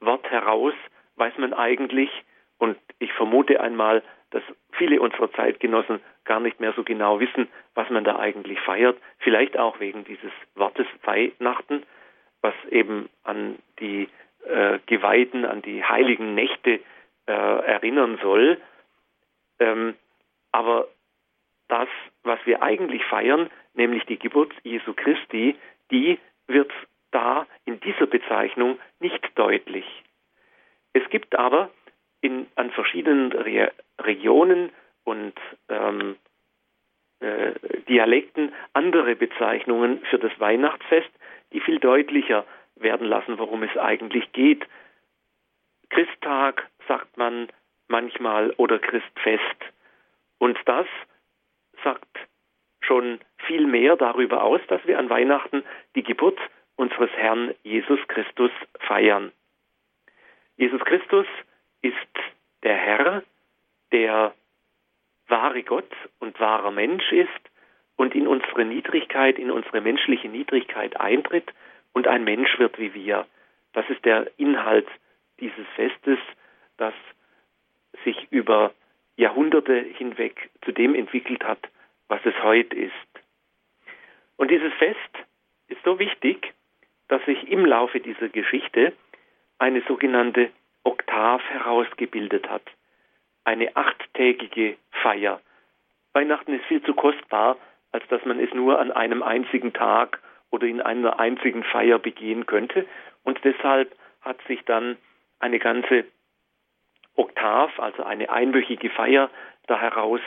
Wort 0.00 0.28
heraus 0.30 0.74
weiß 1.16 1.36
man 1.38 1.52
eigentlich, 1.52 2.10
und 2.60 2.76
ich 2.98 3.12
vermute 3.14 3.60
einmal, 3.60 4.02
dass 4.30 4.42
viele 4.72 5.00
unserer 5.00 5.32
Zeitgenossen 5.32 6.00
gar 6.24 6.40
nicht 6.40 6.60
mehr 6.60 6.72
so 6.74 6.84
genau 6.84 7.18
wissen, 7.18 7.48
was 7.74 7.88
man 7.90 8.04
da 8.04 8.18
eigentlich 8.18 8.60
feiert. 8.60 8.96
Vielleicht 9.18 9.58
auch 9.58 9.80
wegen 9.80 10.04
dieses 10.04 10.30
Wortes 10.54 10.86
Weihnachten, 11.02 11.82
was 12.42 12.54
eben 12.70 13.08
an 13.24 13.58
die 13.80 14.08
äh, 14.46 14.78
Geweihten, 14.86 15.44
an 15.44 15.62
die 15.62 15.82
heiligen 15.82 16.34
Nächte 16.34 16.80
äh, 17.26 17.32
erinnern 17.32 18.18
soll. 18.22 18.60
Ähm, 19.58 19.94
aber 20.52 20.86
das, 21.68 21.88
was 22.22 22.38
wir 22.44 22.62
eigentlich 22.62 23.04
feiern, 23.06 23.50
nämlich 23.74 24.04
die 24.04 24.18
Geburt 24.18 24.52
Jesu 24.62 24.92
Christi, 24.92 25.56
die 25.90 26.18
wird 26.46 26.70
da 27.10 27.46
in 27.64 27.80
dieser 27.80 28.06
Bezeichnung 28.06 28.78
nicht 29.00 29.26
deutlich. 29.36 29.86
Es 30.92 31.08
gibt 31.08 31.36
aber 31.36 31.70
in, 32.20 32.46
an 32.54 32.70
verschiedenen 32.70 33.32
Re 33.32 33.72
Regionen 33.98 34.70
und 35.04 35.34
ähm, 35.68 36.16
äh, 37.20 37.52
Dialekten 37.88 38.52
andere 38.72 39.16
Bezeichnungen 39.16 40.00
für 40.10 40.18
das 40.18 40.32
Weihnachtsfest, 40.38 41.10
die 41.52 41.60
viel 41.60 41.78
deutlicher 41.78 42.44
werden 42.76 43.06
lassen, 43.06 43.38
worum 43.38 43.62
es 43.62 43.76
eigentlich 43.76 44.32
geht. 44.32 44.66
Christtag 45.90 46.68
sagt 46.88 47.16
man 47.16 47.48
manchmal 47.88 48.50
oder 48.56 48.78
Christfest. 48.78 49.42
Und 50.38 50.58
das 50.64 50.86
sagt 51.84 52.08
schon 52.80 53.20
viel 53.46 53.66
mehr 53.66 53.96
darüber 53.96 54.42
aus, 54.42 54.60
dass 54.68 54.84
wir 54.86 54.98
an 54.98 55.10
Weihnachten 55.10 55.62
die 55.94 56.02
Geburt 56.02 56.38
unseres 56.76 57.10
Herrn 57.10 57.54
Jesus 57.62 58.00
Christus 58.08 58.50
feiern. 58.78 59.32
Jesus 60.56 60.80
Christus 60.84 61.26
ist 61.82 61.94
der 62.62 62.76
Herr, 62.76 63.22
der 63.92 64.34
wahre 65.28 65.62
Gott 65.62 65.90
und 66.18 66.38
wahrer 66.40 66.70
Mensch 66.70 67.10
ist 67.12 67.28
und 67.96 68.14
in 68.14 68.26
unsere 68.26 68.64
Niedrigkeit, 68.64 69.38
in 69.38 69.50
unsere 69.50 69.80
menschliche 69.80 70.28
Niedrigkeit 70.28 70.98
eintritt 71.00 71.52
und 71.92 72.06
ein 72.06 72.24
Mensch 72.24 72.58
wird 72.58 72.78
wie 72.78 72.94
wir. 72.94 73.26
Das 73.72 73.88
ist 73.88 74.04
der 74.04 74.30
Inhalt 74.36 74.88
dieses 75.38 75.66
Festes, 75.76 76.18
das 76.76 76.94
sich 78.04 78.28
über 78.30 78.72
Jahrhunderte 79.16 79.74
hinweg 79.74 80.50
zu 80.64 80.72
dem 80.72 80.94
entwickelt 80.94 81.44
hat, 81.44 81.68
was 82.08 82.20
es 82.24 82.34
heute 82.42 82.76
ist. 82.76 82.92
Und 84.36 84.50
dieses 84.50 84.72
Fest 84.74 84.98
ist 85.68 85.82
so 85.84 85.98
wichtig, 85.98 86.54
dass 87.08 87.24
sich 87.24 87.48
im 87.48 87.66
Laufe 87.66 88.00
dieser 88.00 88.28
Geschichte 88.28 88.92
eine 89.58 89.82
sogenannte 89.82 90.50
Oktav 90.84 91.42
herausgebildet 91.50 92.48
hat. 92.48 92.62
Eine 93.44 93.76
achttägige 93.76 94.76
Feier. 94.90 95.40
Weihnachten 96.12 96.54
ist 96.54 96.64
viel 96.66 96.82
zu 96.82 96.94
kostbar, 96.94 97.56
als 97.92 98.06
dass 98.08 98.24
man 98.24 98.38
es 98.38 98.52
nur 98.54 98.78
an 98.78 98.92
einem 98.92 99.22
einzigen 99.22 99.72
Tag 99.72 100.20
oder 100.50 100.66
in 100.66 100.80
einer 100.80 101.18
einzigen 101.20 101.64
Feier 101.64 101.98
begehen 101.98 102.46
könnte. 102.46 102.86
Und 103.24 103.40
deshalb 103.44 103.94
hat 104.20 104.40
sich 104.46 104.64
dann 104.64 104.96
eine 105.38 105.58
ganze 105.58 106.04
Oktav, 107.16 107.78
also 107.78 108.02
eine 108.02 108.30
einwöchige 108.30 108.90
Feier, 108.90 109.30
da 109.66 109.80
heraus 109.80 110.20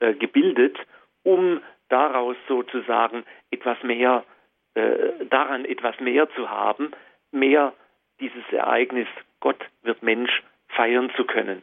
äh, 0.00 0.14
gebildet, 0.14 0.78
um 1.22 1.60
daraus 1.88 2.36
sozusagen 2.48 3.24
etwas 3.50 3.82
mehr, 3.82 4.24
äh, 4.74 5.26
daran 5.26 5.64
etwas 5.64 5.98
mehr 6.00 6.28
zu 6.30 6.50
haben, 6.50 6.92
mehr 7.30 7.72
dieses 8.20 8.44
Ereignis 8.50 9.08
Gott 9.42 9.68
wird 9.82 10.02
Mensch 10.04 10.42
feiern 10.68 11.10
zu 11.16 11.24
können. 11.24 11.62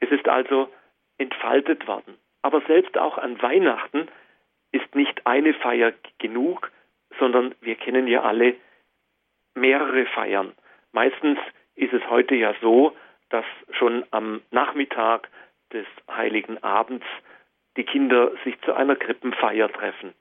Es 0.00 0.10
ist 0.10 0.28
also 0.28 0.68
entfaltet 1.16 1.88
worden. 1.88 2.18
Aber 2.42 2.60
selbst 2.66 2.98
auch 2.98 3.16
an 3.16 3.40
Weihnachten 3.40 4.08
ist 4.70 4.94
nicht 4.94 5.26
eine 5.26 5.54
Feier 5.54 5.94
genug, 6.18 6.70
sondern 7.18 7.54
wir 7.62 7.74
kennen 7.76 8.06
ja 8.06 8.22
alle 8.22 8.54
mehrere 9.54 10.04
Feiern. 10.06 10.52
Meistens 10.92 11.38
ist 11.74 11.94
es 11.94 12.02
heute 12.10 12.34
ja 12.34 12.54
so, 12.60 12.94
dass 13.30 13.46
schon 13.78 14.04
am 14.10 14.42
Nachmittag 14.50 15.30
des 15.72 15.86
heiligen 16.10 16.62
Abends 16.62 17.06
die 17.78 17.84
Kinder 17.84 18.30
sich 18.44 18.60
zu 18.60 18.74
einer 18.74 18.96
Krippenfeier 18.96 19.72
treffen. 19.72 20.12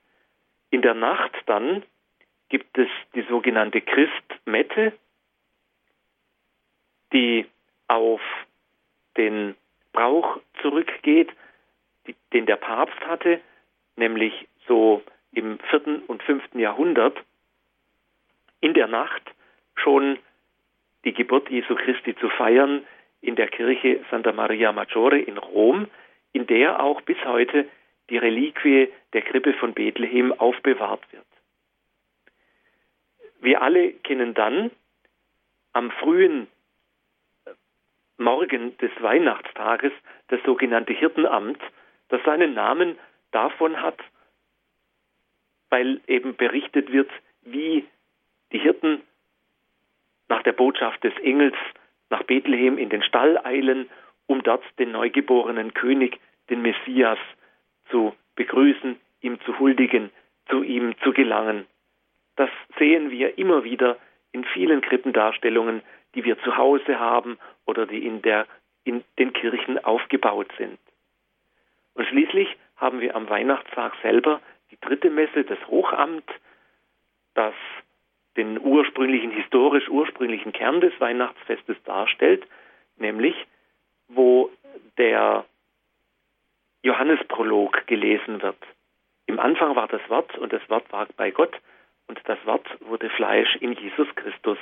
In 0.69 0.81
der 0.81 0.93
Nacht 0.93 1.33
dann 1.47 1.83
gibt 2.47 2.77
es 2.77 2.87
die 3.15 3.23
sogenannte 3.23 3.81
Christmette, 3.81 4.93
die 7.13 7.45
auf 7.87 8.21
den 9.17 9.55
Brauch 9.93 10.39
zurückgeht, 10.61 11.29
den 12.33 12.45
der 12.45 12.55
Papst 12.55 12.99
hatte, 13.01 13.41
nämlich 13.95 14.47
so 14.67 15.03
im 15.33 15.59
vierten 15.69 16.01
und 16.03 16.23
fünften 16.23 16.59
Jahrhundert, 16.59 17.17
in 18.61 18.73
der 18.73 18.87
Nacht 18.87 19.23
schon 19.75 20.17
die 21.03 21.13
Geburt 21.13 21.49
Jesu 21.49 21.75
Christi 21.75 22.15
zu 22.15 22.29
feiern 22.29 22.85
in 23.21 23.35
der 23.35 23.47
Kirche 23.47 24.03
Santa 24.09 24.31
Maria 24.31 24.71
Maggiore 24.71 25.19
in 25.19 25.37
Rom, 25.37 25.87
in 26.33 26.47
der 26.47 26.81
auch 26.81 27.01
bis 27.01 27.17
heute 27.25 27.67
die 28.09 28.17
Reliquie 28.17 28.89
der 29.13 29.21
Krippe 29.21 29.53
von 29.53 29.73
Bethlehem 29.73 30.33
aufbewahrt 30.33 31.01
wird. 31.11 31.25
Wir 33.41 33.61
alle 33.61 33.93
kennen 33.93 34.33
dann 34.33 34.71
am 35.73 35.91
frühen 35.91 36.47
Morgen 38.21 38.77
des 38.77 38.91
Weihnachtstages 38.99 39.91
das 40.29 40.39
sogenannte 40.43 40.93
Hirtenamt, 40.93 41.61
das 42.09 42.21
seinen 42.23 42.53
Namen 42.53 42.97
davon 43.31 43.81
hat, 43.81 43.99
weil 45.69 46.01
eben 46.07 46.35
berichtet 46.35 46.91
wird, 46.91 47.09
wie 47.43 47.85
die 48.51 48.59
Hirten 48.59 49.01
nach 50.29 50.43
der 50.43 50.53
Botschaft 50.53 51.03
des 51.03 51.17
Engels 51.23 51.55
nach 52.09 52.23
Bethlehem 52.23 52.77
in 52.77 52.89
den 52.89 53.03
Stall 53.03 53.39
eilen, 53.43 53.89
um 54.27 54.43
dort 54.43 54.63
den 54.79 54.91
neugeborenen 54.91 55.73
König, 55.73 56.19
den 56.49 56.61
Messias, 56.61 57.19
zu 57.89 58.13
begrüßen, 58.35 58.99
ihm 59.21 59.39
zu 59.41 59.59
huldigen, 59.59 60.11
zu 60.49 60.63
ihm 60.63 60.95
zu 61.03 61.11
gelangen. 61.11 61.65
Das 62.35 62.49
sehen 62.77 63.11
wir 63.11 63.37
immer 63.37 63.63
wieder 63.63 63.97
in 64.31 64.45
vielen 64.45 64.81
Krippendarstellungen, 64.81 65.81
die 66.15 66.23
wir 66.23 66.39
zu 66.39 66.57
Hause 66.57 66.99
haben 66.99 67.37
oder 67.71 67.85
die 67.87 68.05
in, 68.05 68.21
der, 68.21 68.45
in 68.83 69.03
den 69.17 69.31
Kirchen 69.31 69.83
aufgebaut 69.83 70.51
sind. 70.57 70.77
Und 71.93 72.05
schließlich 72.07 72.55
haben 72.75 72.99
wir 72.99 73.15
am 73.15 73.29
Weihnachtstag 73.29 73.93
selber 74.01 74.41
die 74.71 74.79
dritte 74.81 75.09
Messe, 75.09 75.43
das 75.43 75.59
Hochamt, 75.67 76.29
das 77.33 77.53
den 78.35 78.59
ursprünglichen, 78.59 79.31
historisch 79.31 79.89
ursprünglichen 79.89 80.51
Kern 80.51 80.81
des 80.81 80.93
Weihnachtsfestes 80.99 81.77
darstellt, 81.83 82.45
nämlich 82.97 83.35
wo 84.07 84.49
der 84.97 85.45
Johannesprolog 86.83 87.87
gelesen 87.87 88.41
wird. 88.41 88.57
Im 89.27 89.39
Anfang 89.39 89.75
war 89.75 89.87
das 89.87 90.01
Wort 90.09 90.37
und 90.37 90.51
das 90.51 90.67
Wort 90.69 90.91
war 90.91 91.07
bei 91.15 91.31
Gott 91.31 91.55
und 92.07 92.19
das 92.25 92.37
Wort 92.45 92.67
wurde 92.81 93.09
Fleisch 93.09 93.55
in 93.57 93.73
Jesus 93.73 94.07
Christus. 94.15 94.57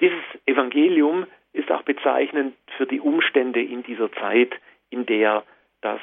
Dieses 0.00 0.22
Evangelium 0.46 1.26
ist 1.52 1.70
auch 1.70 1.82
bezeichnend 1.82 2.54
für 2.76 2.86
die 2.86 3.00
Umstände 3.00 3.62
in 3.62 3.82
dieser 3.82 4.12
Zeit, 4.12 4.52
in 4.90 5.06
der 5.06 5.44
das 5.80 6.00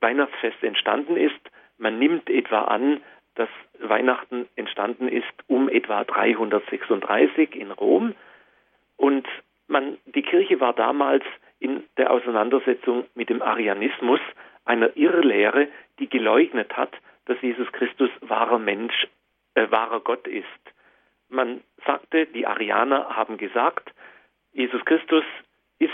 Weihnachtsfest 0.00 0.62
entstanden 0.62 1.16
ist. 1.16 1.40
Man 1.78 1.98
nimmt 1.98 2.28
etwa 2.30 2.62
an, 2.62 3.00
dass 3.34 3.48
Weihnachten 3.78 4.46
entstanden 4.56 5.08
ist 5.08 5.32
um 5.46 5.68
etwa 5.68 6.04
336 6.04 7.54
in 7.56 7.70
Rom. 7.70 8.14
Und 8.96 9.26
man, 9.68 9.96
die 10.04 10.22
Kirche 10.22 10.60
war 10.60 10.74
damals 10.74 11.24
in 11.60 11.84
der 11.96 12.10
Auseinandersetzung 12.10 13.06
mit 13.14 13.30
dem 13.30 13.40
Arianismus, 13.40 14.20
einer 14.64 14.96
Irrlehre, 14.96 15.68
die 15.98 16.08
geleugnet 16.08 16.76
hat, 16.76 16.92
dass 17.26 17.40
Jesus 17.40 17.70
Christus 17.72 18.10
wahrer 18.20 18.58
Mensch, 18.58 19.08
äh, 19.54 19.70
wahrer 19.70 20.00
Gott 20.00 20.26
ist. 20.26 20.46
Man 21.28 21.62
sagte, 21.86 22.26
die 22.26 22.46
Arianer 22.46 23.16
haben 23.16 23.38
gesagt, 23.38 23.92
Jesus 24.52 24.84
Christus 24.84 25.24
ist 25.78 25.92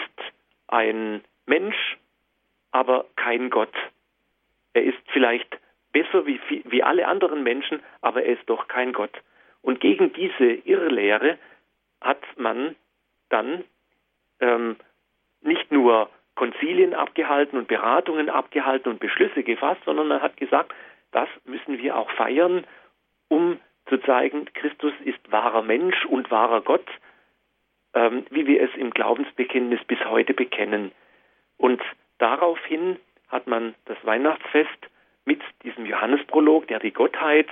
ein 0.66 1.22
Mensch, 1.46 1.96
aber 2.72 3.06
kein 3.16 3.50
Gott. 3.50 3.72
Er 4.74 4.84
ist 4.84 4.98
vielleicht 5.12 5.58
besser 5.92 6.26
wie, 6.26 6.40
wie 6.64 6.82
alle 6.82 7.06
anderen 7.06 7.42
Menschen, 7.42 7.82
aber 8.00 8.22
er 8.22 8.38
ist 8.38 8.48
doch 8.48 8.68
kein 8.68 8.92
Gott. 8.92 9.16
Und 9.62 9.80
gegen 9.80 10.12
diese 10.12 10.44
Irrlehre 10.44 11.38
hat 12.00 12.22
man 12.36 12.76
dann 13.28 13.64
ähm, 14.40 14.76
nicht 15.40 15.72
nur 15.72 16.10
Konzilien 16.34 16.94
abgehalten 16.94 17.58
und 17.58 17.68
Beratungen 17.68 18.30
abgehalten 18.30 18.92
und 18.92 19.00
Beschlüsse 19.00 19.42
gefasst, 19.42 19.80
sondern 19.84 20.08
man 20.08 20.22
hat 20.22 20.36
gesagt, 20.36 20.72
das 21.10 21.28
müssen 21.44 21.78
wir 21.78 21.96
auch 21.96 22.10
feiern, 22.12 22.64
um 23.28 23.58
zu 23.88 23.98
zeigen, 23.98 24.46
Christus 24.54 24.92
ist 25.04 25.18
wahrer 25.32 25.62
Mensch 25.62 26.04
und 26.06 26.30
wahrer 26.30 26.60
Gott, 26.60 26.86
ähm, 27.94 28.27
wie 28.31 28.46
wir 28.46 28.62
es 28.62 28.74
im 28.77 28.90
Glaubensbekenntnis 28.90 29.83
bis 29.85 29.98
heute 30.05 30.35
bekennen. 30.35 30.92
Und 31.57 31.83
daraufhin 32.18 32.98
hat 33.29 33.46
man 33.46 33.74
das 33.87 33.98
Weihnachtsfest 34.05 34.88
mit 35.24 35.42
diesem 35.62 35.87
Johannesprolog, 35.87 36.66
der 36.68 36.79
die 36.79 36.92
Gottheit 36.92 37.48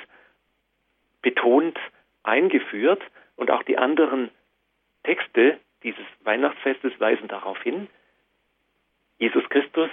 betont, 1.23 1.79
eingeführt 2.23 3.03
und 3.37 3.51
auch 3.51 3.63
die 3.63 3.79
anderen 3.79 4.31
Texte 5.05 5.59
dieses 5.83 6.07
Weihnachtsfestes 6.25 6.99
weisen 6.99 7.29
darauf 7.29 7.61
hin. 7.63 7.89
Jesus 9.19 9.49
Christus 9.49 9.91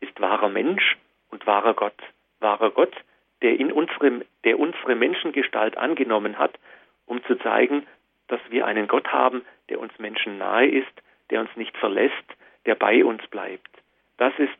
ist 0.00 0.20
wahrer 0.20 0.48
Mensch 0.48 0.96
und 1.30 1.46
wahrer 1.46 1.74
Gott. 1.74 2.00
Wahrer 2.40 2.70
Gott, 2.70 2.94
der 3.42 3.58
in 3.58 3.72
unserem, 3.72 4.24
der 4.44 4.58
unsere 4.58 4.94
Menschengestalt 4.94 5.76
angenommen 5.76 6.38
hat, 6.38 6.58
um 7.06 7.22
zu 7.24 7.36
zeigen, 7.36 7.86
dass 8.32 8.40
wir 8.48 8.66
einen 8.66 8.88
Gott 8.88 9.12
haben, 9.12 9.44
der 9.68 9.78
uns 9.78 9.92
Menschen 9.98 10.38
nahe 10.38 10.66
ist, 10.66 11.02
der 11.28 11.40
uns 11.40 11.54
nicht 11.54 11.76
verlässt, 11.76 12.24
der 12.64 12.74
bei 12.74 13.04
uns 13.04 13.24
bleibt. 13.26 13.68
Das 14.16 14.32
ist 14.38 14.58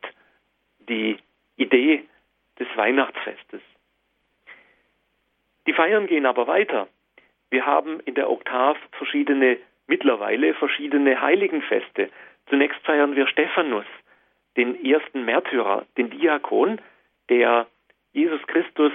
die 0.87 1.17
Idee 1.57 2.03
des 2.59 2.67
Weihnachtsfestes. 2.75 3.61
Die 5.65 5.73
Feiern 5.73 6.05
gehen 6.05 6.27
aber 6.27 6.45
weiter. 6.45 6.87
Wir 7.49 7.65
haben 7.65 7.99
in 8.01 8.13
der 8.13 8.29
Oktav 8.29 8.77
verschiedene, 8.91 9.57
mittlerweile 9.87 10.53
verschiedene 10.53 11.19
Heiligenfeste. 11.19 12.11
Zunächst 12.49 12.79
feiern 12.83 13.15
wir 13.15 13.25
Stephanus, 13.25 13.85
den 14.55 14.85
ersten 14.85 15.25
Märtyrer, 15.25 15.87
den 15.97 16.11
Diakon, 16.11 16.79
der 17.29 17.65
Jesus 18.11 18.45
Christus 18.45 18.93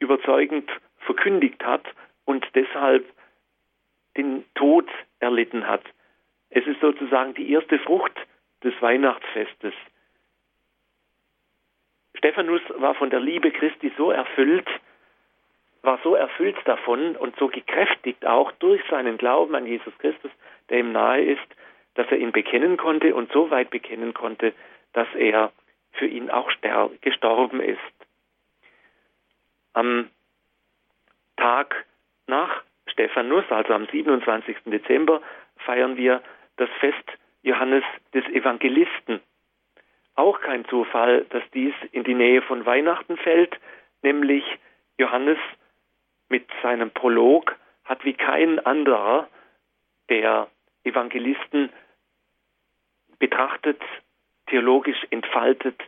überzeugend 0.00 0.68
verkündigt 0.98 1.64
hat 1.64 1.84
und 2.24 2.44
deshalb 2.56 3.04
den 4.16 4.44
Tod 4.54 4.88
erlitten 5.20 5.66
hat. 5.66 5.82
Es 6.50 6.66
ist 6.66 6.80
sozusagen 6.80 7.34
die 7.34 7.50
erste 7.50 7.78
Frucht 7.80 8.14
des 8.62 8.74
Weihnachtsfestes. 8.80 9.74
Stephanus 12.16 12.62
war 12.76 12.94
von 12.94 13.10
der 13.10 13.20
Liebe 13.20 13.50
Christi 13.50 13.92
so 13.96 14.10
erfüllt, 14.10 14.68
war 15.82 15.98
so 16.02 16.14
erfüllt 16.14 16.56
davon 16.64 17.14
und 17.16 17.36
so 17.36 17.48
gekräftigt 17.48 18.26
auch 18.26 18.52
durch 18.52 18.82
seinen 18.90 19.18
Glauben 19.18 19.54
an 19.54 19.66
Jesus 19.66 19.96
Christus, 19.98 20.30
der 20.70 20.80
ihm 20.80 20.92
nahe 20.92 21.22
ist, 21.22 21.46
dass 21.94 22.06
er 22.10 22.18
ihn 22.18 22.32
bekennen 22.32 22.76
konnte 22.76 23.14
und 23.14 23.30
so 23.32 23.50
weit 23.50 23.70
bekennen 23.70 24.14
konnte, 24.14 24.52
dass 24.92 25.08
er 25.14 25.52
für 25.92 26.06
ihn 26.06 26.30
auch 26.30 26.50
gestorben 27.00 27.60
ist. 27.60 27.78
Am 29.72 30.10
Tag 31.36 31.86
nach 32.26 32.62
Stephanus, 32.96 33.44
also 33.50 33.74
am 33.74 33.86
27. 33.86 34.56
Dezember, 34.64 35.20
feiern 35.58 35.98
wir 35.98 36.22
das 36.56 36.70
Fest 36.80 37.04
Johannes 37.42 37.84
des 38.14 38.24
Evangelisten. 38.28 39.20
Auch 40.14 40.40
kein 40.40 40.64
Zufall, 40.64 41.26
dass 41.28 41.42
dies 41.52 41.74
in 41.92 42.04
die 42.04 42.14
Nähe 42.14 42.40
von 42.40 42.64
Weihnachten 42.64 43.18
fällt, 43.18 43.54
nämlich 44.02 44.44
Johannes 44.96 45.36
mit 46.30 46.48
seinem 46.62 46.90
Prolog 46.90 47.54
hat 47.84 48.02
wie 48.06 48.14
kein 48.14 48.58
anderer 48.60 49.28
der 50.08 50.48
Evangelisten 50.84 51.68
betrachtet, 53.18 53.82
theologisch 54.46 55.06
entfaltet, 55.10 55.78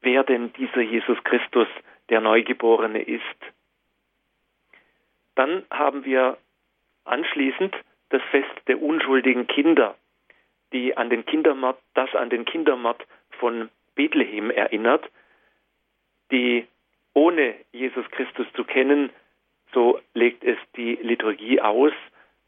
wer 0.00 0.22
denn 0.22 0.52
dieser 0.52 0.82
Jesus 0.82 1.18
Christus, 1.24 1.66
der 2.08 2.20
Neugeborene 2.20 3.02
ist. 3.02 3.22
Dann 5.34 5.64
haben 5.70 6.04
wir 6.04 6.36
anschließend 7.04 7.74
das 8.10 8.22
Fest 8.30 8.50
der 8.66 8.80
unschuldigen 8.82 9.46
Kinder, 9.46 9.96
die 10.72 10.96
an 10.96 11.10
den 11.10 11.24
Kindermord, 11.24 11.78
das 11.94 12.14
an 12.14 12.30
den 12.30 12.44
Kindermord 12.44 13.04
von 13.38 13.70
Bethlehem 13.94 14.50
erinnert, 14.50 15.08
die 16.30 16.66
ohne 17.14 17.54
Jesus 17.72 18.08
Christus 18.10 18.46
zu 18.54 18.64
kennen, 18.64 19.10
so 19.74 20.00
legt 20.14 20.44
es 20.44 20.58
die 20.76 20.94
Liturgie 20.96 21.60
aus, 21.60 21.92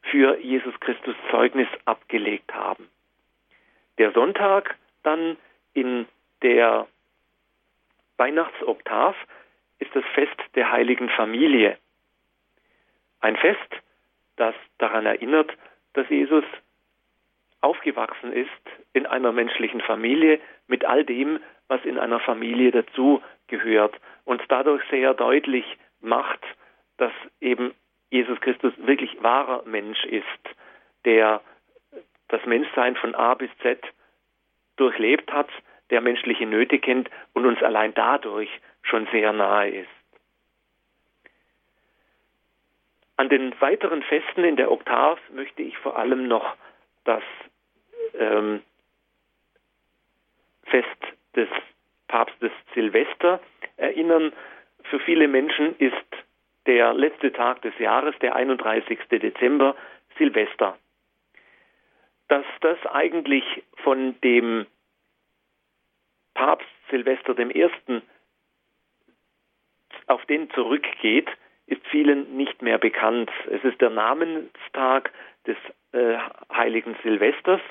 für 0.03 0.39
Jesus 0.39 0.79
Christus 0.79 1.15
Zeugnis 1.31 1.67
abgelegt 1.85 2.53
haben. 2.53 2.87
Der 3.97 4.11
Sonntag 4.11 4.75
dann 5.03 5.37
in 5.73 6.07
der 6.41 6.87
Weihnachtsoktav 8.17 9.15
ist 9.79 9.95
das 9.95 10.05
Fest 10.13 10.39
der 10.55 10.71
heiligen 10.71 11.09
Familie. 11.09 11.77
Ein 13.19 13.35
Fest, 13.37 13.59
das 14.35 14.55
daran 14.77 15.05
erinnert, 15.05 15.51
dass 15.93 16.09
Jesus 16.09 16.43
aufgewachsen 17.61 18.31
ist 18.31 18.49
in 18.93 19.05
einer 19.05 19.31
menschlichen 19.31 19.81
Familie 19.81 20.39
mit 20.67 20.85
all 20.85 21.03
dem, 21.03 21.39
was 21.67 21.83
in 21.83 21.97
einer 21.97 22.19
Familie 22.19 22.71
dazu 22.71 23.21
gehört 23.47 23.95
und 24.23 24.41
dadurch 24.49 24.83
sehr 24.89 25.13
deutlich 25.13 25.65
macht, 26.01 26.41
dass 26.97 27.11
eben 27.41 27.73
Jesus 28.11 28.39
Christus 28.41 28.73
wirklich 28.77 29.21
wahrer 29.23 29.63
Mensch 29.65 30.03
ist, 30.05 30.25
der 31.05 31.41
das 32.27 32.45
Menschsein 32.45 32.95
von 32.95 33.15
A 33.15 33.33
bis 33.33 33.49
Z 33.61 33.81
durchlebt 34.77 35.31
hat, 35.31 35.49
der 35.89 36.01
menschliche 36.01 36.45
Nöte 36.45 36.79
kennt 36.79 37.09
und 37.33 37.45
uns 37.45 37.61
allein 37.61 37.93
dadurch 37.93 38.49
schon 38.83 39.07
sehr 39.11 39.33
nahe 39.33 39.69
ist. 39.69 39.94
An 43.17 43.29
den 43.29 43.59
weiteren 43.61 44.03
Festen 44.03 44.43
in 44.43 44.57
der 44.57 44.71
Oktav 44.71 45.19
möchte 45.31 45.61
ich 45.61 45.77
vor 45.77 45.97
allem 45.97 46.27
noch 46.27 46.55
das 47.05 47.23
ähm, 48.17 48.61
Fest 50.63 50.87
des 51.35 51.47
Papstes 52.07 52.51
Silvester 52.73 53.39
erinnern. 53.77 54.33
Für 54.89 54.99
viele 54.99 55.27
Menschen 55.27 55.77
ist 55.77 55.95
der 56.65 56.93
letzte 56.93 57.31
Tag 57.31 57.61
des 57.61 57.77
Jahres, 57.79 58.15
der 58.19 58.35
31. 58.35 58.99
Dezember, 59.09 59.75
Silvester. 60.17 60.77
Dass 62.27 62.45
das 62.61 62.77
eigentlich 62.87 63.63
von 63.83 64.19
dem 64.21 64.65
Papst 66.33 66.67
Silvester 66.89 67.37
I. 67.39 67.69
auf 70.07 70.25
den 70.25 70.49
zurückgeht, 70.51 71.29
ist 71.67 71.85
vielen 71.87 72.37
nicht 72.37 72.61
mehr 72.61 72.77
bekannt. 72.77 73.31
Es 73.49 73.63
ist 73.63 73.81
der 73.81 73.89
Namenstag 73.89 75.11
des 75.47 75.57
äh, 75.91 76.17
heiligen 76.53 76.95
Silvesters, 77.03 77.61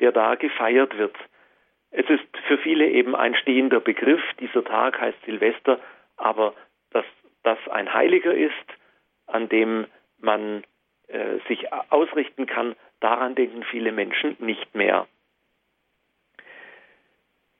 der 0.00 0.12
da 0.12 0.34
gefeiert 0.34 0.96
wird. 0.98 1.16
Es 1.90 2.08
ist 2.08 2.24
für 2.48 2.58
viele 2.58 2.88
eben 2.88 3.14
ein 3.14 3.36
stehender 3.36 3.80
Begriff. 3.80 4.22
Dieser 4.40 4.64
Tag 4.64 5.00
heißt 5.00 5.18
Silvester, 5.24 5.80
aber 6.16 6.54
dass 6.90 7.04
das 7.44 7.58
ein 7.70 7.92
Heiliger 7.92 8.34
ist, 8.34 8.52
an 9.26 9.48
dem 9.48 9.86
man 10.18 10.64
äh, 11.08 11.38
sich 11.48 11.72
ausrichten 11.90 12.46
kann, 12.46 12.74
daran 13.00 13.34
denken 13.34 13.62
viele 13.64 13.92
Menschen 13.92 14.36
nicht 14.40 14.74
mehr. 14.74 15.06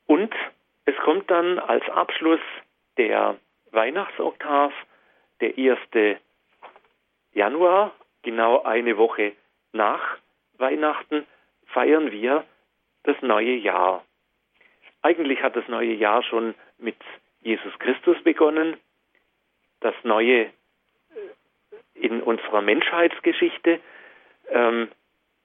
Und 0.07 0.35
es 0.87 0.97
kommt 0.97 1.31
dann 1.31 1.59
als 1.59 1.89
Abschluss 1.89 2.41
der 2.97 3.37
Weihnachtsoktav 3.71 4.73
der 5.45 5.77
1. 6.03 6.19
Januar, 7.35 7.93
genau 8.23 8.63
eine 8.63 8.97
Woche 8.97 9.33
nach 9.73 10.19
Weihnachten, 10.57 11.27
feiern 11.67 12.11
wir 12.11 12.45
das 13.03 13.17
neue 13.21 13.55
Jahr. 13.55 14.05
Eigentlich 15.03 15.43
hat 15.43 15.57
das 15.57 15.69
neue 15.69 15.93
Jahr 15.93 16.23
schon 16.23 16.55
mit 16.79 16.97
Jesus 17.43 17.79
Christus 17.79 18.17
begonnen. 18.23 18.79
Das 19.81 19.95
neue 20.03 20.51
in 21.95 22.23
unserer 22.23 22.63
Menschheitsgeschichte. 22.63 23.81
Ähm, 24.49 24.89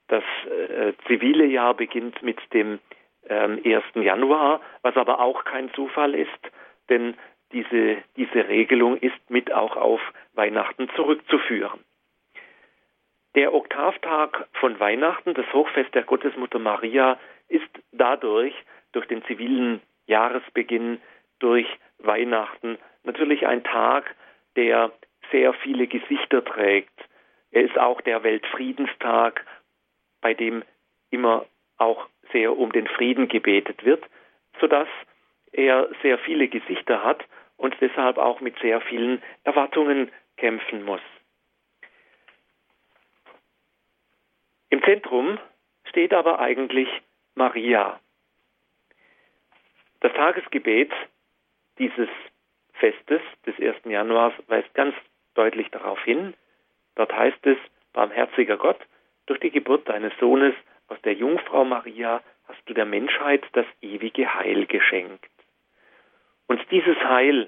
das 0.08 0.24
äh, 0.46 0.94
zivile 1.08 1.46
Jahr 1.46 1.74
beginnt 1.74 2.24
mit 2.24 2.40
dem 2.54 2.80
ähm, 3.28 3.62
1. 3.66 3.84
Januar, 3.96 4.62
was 4.82 4.96
aber 4.96 5.20
auch 5.20 5.44
kein 5.44 5.74
Zufall 5.74 6.16
ist, 6.16 6.40
denn 6.88 7.16
diese, 7.52 7.98
diese 8.16 8.48
Regelung 8.48 8.98
ist 8.98 9.30
mit 9.30 9.52
auch 9.52 9.76
auf 9.76 10.02
Weihnachten 10.34 10.90
zurückzuführen. 10.96 11.80
Der 13.36 13.54
Oktavtag 13.54 14.48
von 14.54 14.80
Weihnachten, 14.80 15.34
das 15.34 15.52
Hochfest 15.54 15.94
der 15.94 16.04
Gottesmutter 16.04 16.60
Maria, 16.60 17.20
ist 17.48 17.70
dadurch, 17.92 18.54
durch 18.92 19.08
den 19.08 19.24
zivilen 19.26 19.82
Jahresbeginn, 20.08 21.00
durch 21.40 21.68
Weihnachten, 22.00 22.78
natürlich 23.04 23.46
ein 23.46 23.64
Tag, 23.64 24.16
der 24.56 24.92
sehr 25.32 25.54
viele 25.54 25.88
Gesichter 25.88 26.44
trägt. 26.44 26.94
Er 27.52 27.64
ist 27.64 27.78
auch 27.78 28.02
der 28.02 28.24
Weltfriedenstag, 28.24 29.46
bei 30.22 30.34
dem 30.34 30.64
immer 31.12 31.46
auch 31.78 32.08
sehr 32.32 32.58
um 32.58 32.72
den 32.72 32.88
Frieden 32.88 33.28
gebetet 33.28 33.86
wird, 33.86 34.04
sodass 34.60 34.88
er 35.52 35.88
sehr 36.02 36.18
viele 36.20 36.48
Gesichter 36.48 37.04
hat 37.04 37.24
und 37.60 37.76
deshalb 37.82 38.18
auch 38.18 38.40
mit 38.42 38.58
sehr 38.60 38.82
vielen 38.82 39.22
Erwartungen 39.44 40.12
kämpfen 40.38 40.84
muss. 40.84 41.02
Im 44.70 44.82
Zentrum 44.84 45.38
steht 45.84 46.14
aber 46.14 46.40
eigentlich 46.40 46.88
Maria. 47.36 48.00
Das 50.00 50.14
Tagesgebet 50.14 50.92
dieses 51.78 52.10
Festes 52.74 53.22
des 53.46 53.60
1. 53.60 53.84
Januars 53.86 54.34
weist 54.48 54.74
ganz 54.74 54.96
deutlich 55.34 55.70
darauf 55.72 56.02
hin. 56.04 56.34
Dort 56.96 57.12
heißt 57.12 57.46
es, 57.46 57.58
barmherziger 57.92 58.58
Gott, 58.58 58.80
durch 59.26 59.40
die 59.42 59.52
Geburt 59.52 59.90
deines 59.90 60.14
Sohnes 60.20 60.56
aus 60.88 61.02
der 61.02 61.14
Jungfrau 61.14 61.66
Maria 61.66 62.22
hast 62.48 62.62
du 62.68 62.74
der 62.74 62.86
Menschheit 62.86 63.44
das 63.52 63.66
ewige 63.82 64.34
Heil 64.34 64.66
geschenkt. 64.66 65.30
Und 66.50 66.60
dieses 66.72 66.98
Heil 66.98 67.48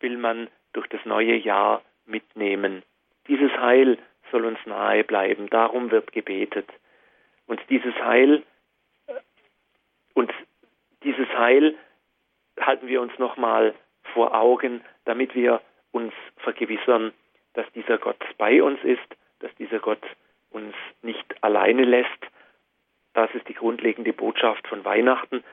will 0.00 0.18
man 0.18 0.50
durch 0.72 0.88
das 0.88 1.04
neue 1.04 1.36
Jahr 1.36 1.80
mitnehmen. 2.06 2.82
Dieses 3.28 3.52
Heil 3.52 3.98
soll 4.32 4.44
uns 4.46 4.58
nahe 4.66 5.04
bleiben, 5.04 5.48
darum 5.48 5.92
wird 5.92 6.10
gebetet. 6.10 6.68
Und 7.46 7.60
dieses 7.70 7.94
Heil 7.94 8.42
und 10.14 10.32
dieses 11.04 11.28
Heil 11.28 11.76
halten 12.60 12.88
wir 12.88 13.00
uns 13.00 13.16
nochmal 13.18 13.74
vor 14.12 14.34
Augen, 14.34 14.84
damit 15.04 15.36
wir 15.36 15.60
uns 15.92 16.12
vergewissern, 16.38 17.12
dass 17.52 17.70
dieser 17.72 17.98
Gott 17.98 18.18
bei 18.38 18.60
uns 18.60 18.82
ist, 18.82 19.06
dass 19.38 19.54
dieser 19.54 19.78
Gott 19.78 20.02
uns 20.50 20.74
nicht 21.02 21.44
alleine 21.44 21.84
lässt. 21.84 22.26
Das 23.12 23.32
ist 23.36 23.48
die 23.48 23.54
grundlegende 23.54 24.12
Botschaft 24.12 24.66
von 24.66 24.84
Weihnachten, 24.84 25.44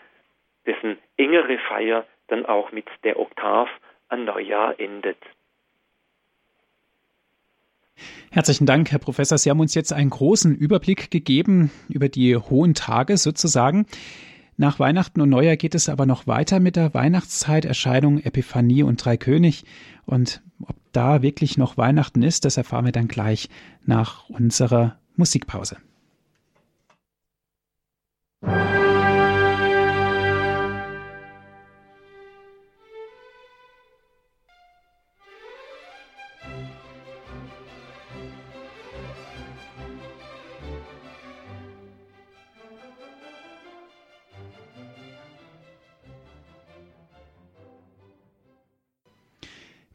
dessen 0.66 0.98
engere 1.18 1.60
Feier 1.60 2.08
dann 2.32 2.46
auch 2.46 2.72
mit 2.72 2.86
der 3.04 3.20
Oktav 3.20 3.68
an 4.10 4.26
Neujahr 4.26 4.80
endet. 4.80 5.18
Herzlichen 8.32 8.66
Dank, 8.66 8.92
Herr 8.92 9.00
Professor. 9.00 9.38
Sie 9.38 9.50
haben 9.50 9.60
uns 9.60 9.76
jetzt 9.76 9.94
einen 9.94 10.10
großen 10.10 10.56
Überblick 10.56 11.12
gegeben 11.12 11.72
über 11.90 12.10
die 12.10 12.36
hohen 12.36 12.74
Tage 12.74 13.18
sozusagen. 13.18 13.86
Nach 14.58 14.80
Weihnachten 14.80 15.22
und 15.22 15.30
Neujahr 15.30 15.58
geht 15.58 15.76
es 15.76 15.90
aber 15.90 16.06
noch 16.06 16.28
weiter 16.28 16.60
mit 16.60 16.76
der 16.76 16.94
Weihnachtszeit, 16.94 17.66
Erscheinung, 17.66 18.20
Epiphanie 18.20 18.84
und 18.84 19.04
Dreikönig. 19.04 19.66
Und 20.06 20.42
ob 20.62 20.76
da 20.94 21.22
wirklich 21.22 21.58
noch 21.58 21.78
Weihnachten 21.78 22.24
ist, 22.24 22.46
das 22.46 22.58
erfahren 22.58 22.86
wir 22.86 22.92
dann 22.92 23.08
gleich 23.08 23.50
nach 23.86 24.30
unserer 24.30 24.98
Musikpause. 25.16 25.78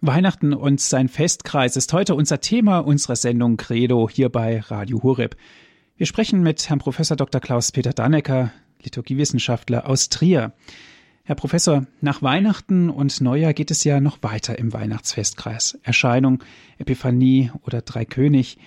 Weihnachten 0.06 0.54
und 0.54 0.80
sein 0.80 1.08
Festkreis 1.08 1.76
ist 1.76 1.92
heute 1.92 2.14
unser 2.14 2.40
Thema 2.40 2.78
unserer 2.78 3.16
Sendung 3.16 3.56
Credo 3.56 4.08
hier 4.08 4.28
bei 4.28 4.60
Radio 4.60 5.02
Horeb. 5.02 5.36
Wir 5.96 6.06
sprechen 6.06 6.42
mit 6.42 6.68
Herrn 6.68 6.78
Professor 6.78 7.16
Dr. 7.16 7.40
Klaus-Peter 7.40 7.92
Dannecker, 7.92 8.52
Liturgiewissenschaftler 8.82 9.88
aus 9.88 10.08
Trier. 10.08 10.52
Herr 11.24 11.34
Professor, 11.34 11.86
nach 12.00 12.22
Weihnachten 12.22 12.88
und 12.88 13.20
Neujahr 13.20 13.52
geht 13.52 13.72
es 13.72 13.82
ja 13.82 14.00
noch 14.00 14.22
weiter 14.22 14.58
im 14.58 14.72
Weihnachtsfestkreis. 14.72 15.78
Erscheinung, 15.82 16.44
Epiphanie 16.78 17.50
oder 17.62 17.82
Dreikönig. 17.82 18.58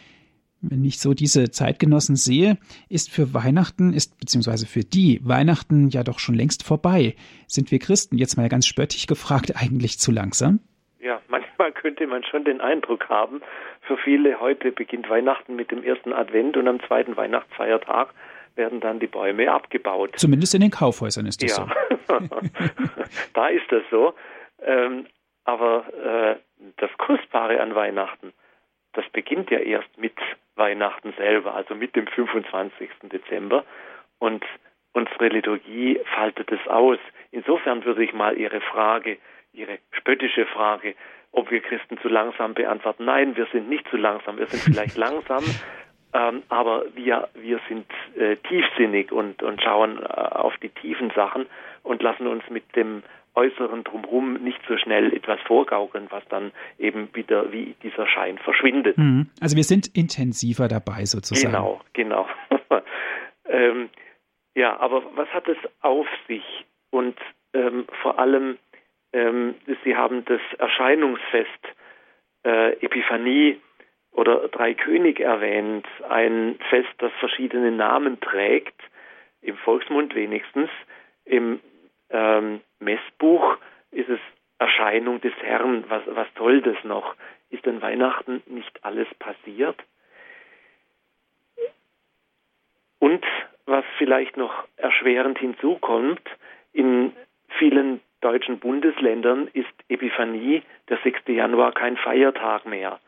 Wenn 0.60 0.84
ich 0.84 1.00
so 1.00 1.14
diese 1.14 1.52
Zeitgenossen 1.52 2.18
sehe, 2.18 2.58
ist 2.90 3.10
für 3.10 3.34
Weihnachten, 3.34 3.94
ist 3.94 4.18
beziehungsweise 4.18 4.66
für 4.66 4.84
die 4.84 5.22
Weihnachten 5.24 5.90
ja 5.90 6.04
doch 6.04 6.20
schon 6.20 6.36
längst 6.36 6.64
vorbei. 6.64 7.16
Sind 7.48 7.72
wir 7.72 7.80
Christen, 7.80 8.18
jetzt 8.18 8.36
mal 8.36 8.50
ganz 8.50 8.68
spöttisch 8.68 9.08
gefragt, 9.08 9.56
eigentlich 9.56 10.00
zu 10.00 10.12
langsam? 10.12 10.60
Ja, 11.00 11.22
manchmal 11.28 11.72
könnte 11.72 12.08
man 12.08 12.24
schon 12.24 12.44
den 12.44 12.62
Eindruck 12.62 13.10
haben, 13.10 13.42
für 13.82 13.98
viele 13.98 14.40
heute 14.40 14.72
beginnt 14.72 15.10
Weihnachten 15.10 15.56
mit 15.56 15.72
dem 15.72 15.84
ersten 15.84 16.14
Advent 16.14 16.58
und 16.58 16.68
am 16.68 16.82
zweiten 16.84 17.18
Weihnachtsfeiertag 17.18 18.10
werden 18.56 18.80
dann 18.82 19.00
die 19.00 19.08
Bäume 19.08 19.52
abgebaut. 19.52 20.12
Zumindest 20.18 20.54
in 20.54 20.62
den 20.62 20.72
Kaufhäusern 20.72 21.26
ist 21.26 21.42
das 21.42 21.58
ja. 21.58 21.68
so. 22.08 22.20
da 23.34 23.48
ist 23.48 23.72
das 23.72 23.84
so. 23.90 24.14
Ähm, 24.62 25.06
aber 25.46 25.86
äh, 25.94 26.36
das 26.78 26.90
Kostbare 26.98 27.62
an 27.62 27.74
Weihnachten, 27.74 28.34
das 28.94 29.06
beginnt 29.12 29.50
ja 29.50 29.60
erst 29.60 29.98
mit 29.98 30.14
Weihnachten 30.56 31.14
selber, 31.18 31.56
also 31.56 31.74
mit 31.74 31.96
dem 31.96 32.08
25. 32.08 32.90
Dezember. 33.04 33.64
Und 34.20 34.44
unsere 34.94 35.30
Liturgie 35.30 36.00
faltet 36.16 36.52
es 36.52 36.68
aus. 36.68 37.00
Insofern 37.32 37.86
würde 37.86 38.04
ich 38.04 38.14
mal 38.14 38.38
Ihre 38.38 38.60
Frage 38.60 39.18
Ihre 39.54 39.80
spöttische 39.92 40.46
Frage, 40.46 40.96
ob 41.32 41.52
wir 41.52 41.62
Christen 41.62 41.98
zu 42.00 42.08
langsam 42.08 42.54
beantworten. 42.54 43.06
Nein, 43.06 43.36
wir 43.36 43.48
sind 43.52 43.70
nicht 43.70 43.88
zu 43.90 43.98
langsam. 43.98 44.38
Wir 44.38 44.48
sind 44.48 44.62
vielleicht 44.62 44.98
langsam, 45.08 45.44
ähm, 46.14 46.44
aber 46.50 46.86
wir, 46.96 47.30
wir 47.36 47.60
sind 47.68 47.86
äh, 48.16 48.36
tiefsinnig 48.38 49.12
und, 49.12 49.44
und 49.44 49.62
schauen 49.62 50.00
äh, 50.02 50.06
auf 50.06 50.56
die 50.58 50.70
tiefen 50.70 51.12
Sachen 51.16 51.46
und 51.84 52.02
lassen 52.02 52.28
uns 52.28 52.44
mit 52.50 52.76
dem 52.76 53.04
Äußeren 53.36 53.84
drumherum 53.84 54.34
nicht 54.34 54.60
so 54.68 54.76
schnell 54.78 55.14
etwas 55.14 55.40
vorgaukeln, 55.42 56.08
was 56.10 56.24
dann 56.30 56.52
eben 56.78 57.10
wieder 57.14 57.52
wie 57.52 57.76
dieser 57.84 58.08
Schein 58.08 58.38
verschwindet. 58.40 58.98
Mhm. 58.98 59.30
Also 59.40 59.56
wir 59.56 59.64
sind 59.64 59.88
intensiver 59.96 60.68
dabei 60.68 61.06
sozusagen. 61.06 61.54
Genau, 61.54 61.80
genau. 61.94 62.28
ähm, 63.46 63.90
ja, 64.56 64.80
aber 64.80 65.04
was 65.16 65.30
hat 65.30 65.48
es 65.48 65.58
auf 65.82 66.08
sich? 66.28 66.44
Und 66.90 67.18
ähm, 67.54 67.86
vor 68.02 68.20
allem, 68.20 68.58
ähm, 69.14 69.56
Sie 69.84 69.96
haben 69.96 70.26
das 70.26 70.42
Erscheinungsfest 70.58 71.50
äh, 72.46 72.74
Epiphanie 72.84 73.60
oder 74.12 74.48
Dreikönig 74.50 75.20
erwähnt, 75.20 75.88
ein 76.08 76.60
Fest, 76.70 76.90
das 77.00 77.12
verschiedene 77.20 77.72
Namen 77.72 78.20
trägt, 78.20 78.80
im 79.42 79.58
Volksmund 79.58 80.16
wenigstens. 80.16 80.70
Im 81.26 81.60
ähm, 82.10 82.62
Messbuch 82.80 83.58
ist 83.92 84.10
es 84.10 84.20
Erscheinung 84.58 85.22
des 85.22 85.34
Herrn. 85.42 85.86
Was, 85.88 86.04
was 86.08 86.28
soll 86.38 86.62
das 86.62 86.78
noch? 86.84 87.16
Ist 87.50 87.68
an 87.68 87.82
Weihnachten 87.82 88.44
nicht 88.48 88.84
alles 88.84 89.08
passiert? 89.18 89.78
Und 93.00 93.26
was 93.66 93.86
vielleicht 93.98 94.36
noch 94.36 94.68
erschwerend 94.76 95.40
hinzukommt, 95.40 96.22
in 96.74 97.14
vielen 97.58 98.02
deutschen 98.22 98.60
Bundesländern 98.60 99.50
ist 99.54 99.68
Epiphanie, 99.88 100.64
der 100.90 100.98
6. 101.04 101.22
Januar, 101.28 101.72
kein 101.74 101.98
Feiertag 101.98 102.66
mehr. 102.66 103.00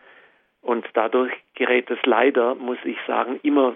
Und 0.62 0.88
dadurch 0.93 1.34
gerät 1.56 1.89
es 1.89 2.00
leider, 2.04 2.56
muss 2.56 2.78
ich 2.84 2.97
sagen, 3.08 3.39
immer 3.43 3.76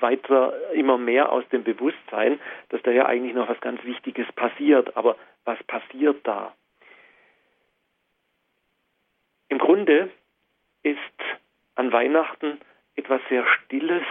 weiter, 0.00 0.52
immer 0.72 0.98
mehr 0.98 1.32
aus 1.32 1.48
dem 1.48 1.64
Bewusstsein, 1.64 2.38
dass 2.68 2.82
da 2.82 2.90
ja 2.90 3.06
eigentlich 3.06 3.34
noch 3.34 3.48
was 3.48 3.60
ganz 3.60 3.82
Wichtiges 3.84 4.30
passiert. 4.32 4.96
Aber 4.96 5.16
was 5.44 5.62
passiert 5.64 6.26
da? 6.26 6.54
Im 9.48 9.58
Grunde 9.58 10.10
ist 10.82 10.98
an 11.74 11.92
Weihnachten 11.92 12.60
etwas 12.96 13.20
sehr 13.28 13.46
Stilles, 13.46 14.04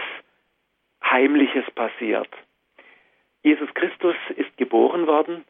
Heimliches 1.02 1.70
passiert. 1.72 2.28
Jesus 3.42 3.72
Christus 3.74 4.16
ist 4.36 4.56
geboren 4.56 5.06
worden, 5.06 5.44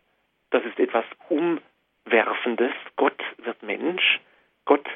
das 0.51 0.65
ist 0.65 0.79
etwas 0.79 1.05
Umwerfendes. 1.29 2.73
Gott 2.97 3.21
wird 3.39 3.63
Mensch. 3.63 4.21
Gott 4.65 4.87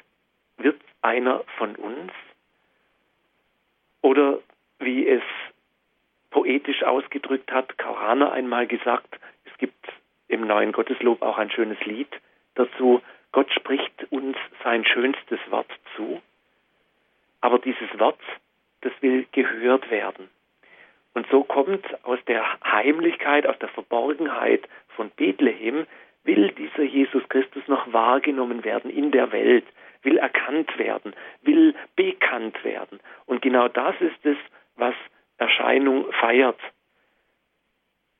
wird 0.56 0.80
einer 1.02 1.44
von 1.58 1.76
uns. 1.76 2.12
Oder 4.02 4.38
wie 4.78 5.06
es 5.06 5.22
poetisch 6.30 6.82
ausgedrückt 6.82 7.52
hat, 7.52 7.76
Karana 7.78 8.32
einmal 8.32 8.66
gesagt, 8.66 9.18
es 9.44 9.56
gibt 9.58 9.86
im 10.28 10.46
neuen 10.46 10.72
Gotteslob 10.72 11.22
auch 11.22 11.38
ein 11.38 11.50
schönes 11.50 11.80
Lied 11.84 12.08
dazu, 12.54 13.02
Gott 13.32 13.52
spricht 13.52 14.10
uns 14.10 14.36
sein 14.64 14.84
schönstes 14.84 15.38
Wort 15.50 15.70
zu, 15.96 16.20
aber 17.40 17.58
dieses 17.58 17.98
Wort, 17.98 18.20
das 18.80 18.92
will 19.00 19.26
gehört 19.32 19.90
werden. 19.90 20.28
Und 21.14 21.26
so 21.30 21.42
kommt 21.44 21.84
aus 22.04 22.18
der 22.26 22.44
Heimlichkeit, 22.62 23.46
aus 23.46 23.58
der 23.58 23.68
Verborgenheit 23.68 24.62
von 24.96 25.10
Bethlehem, 25.10 25.86
will 26.24 26.50
dieser 26.52 26.82
Jesus 26.82 27.26
Christus 27.28 27.66
noch 27.66 27.92
wahrgenommen 27.92 28.64
werden 28.64 28.90
in 28.90 29.10
der 29.10 29.32
Welt, 29.32 29.64
will 30.02 30.18
erkannt 30.18 30.78
werden, 30.78 31.14
will 31.42 31.74
bekannt 31.96 32.62
werden. 32.64 33.00
Und 33.26 33.42
genau 33.42 33.68
das 33.68 33.94
ist 34.00 34.24
es, 34.24 34.36
was 34.76 34.94
Erscheinung 35.38 36.10
feiert. 36.12 36.58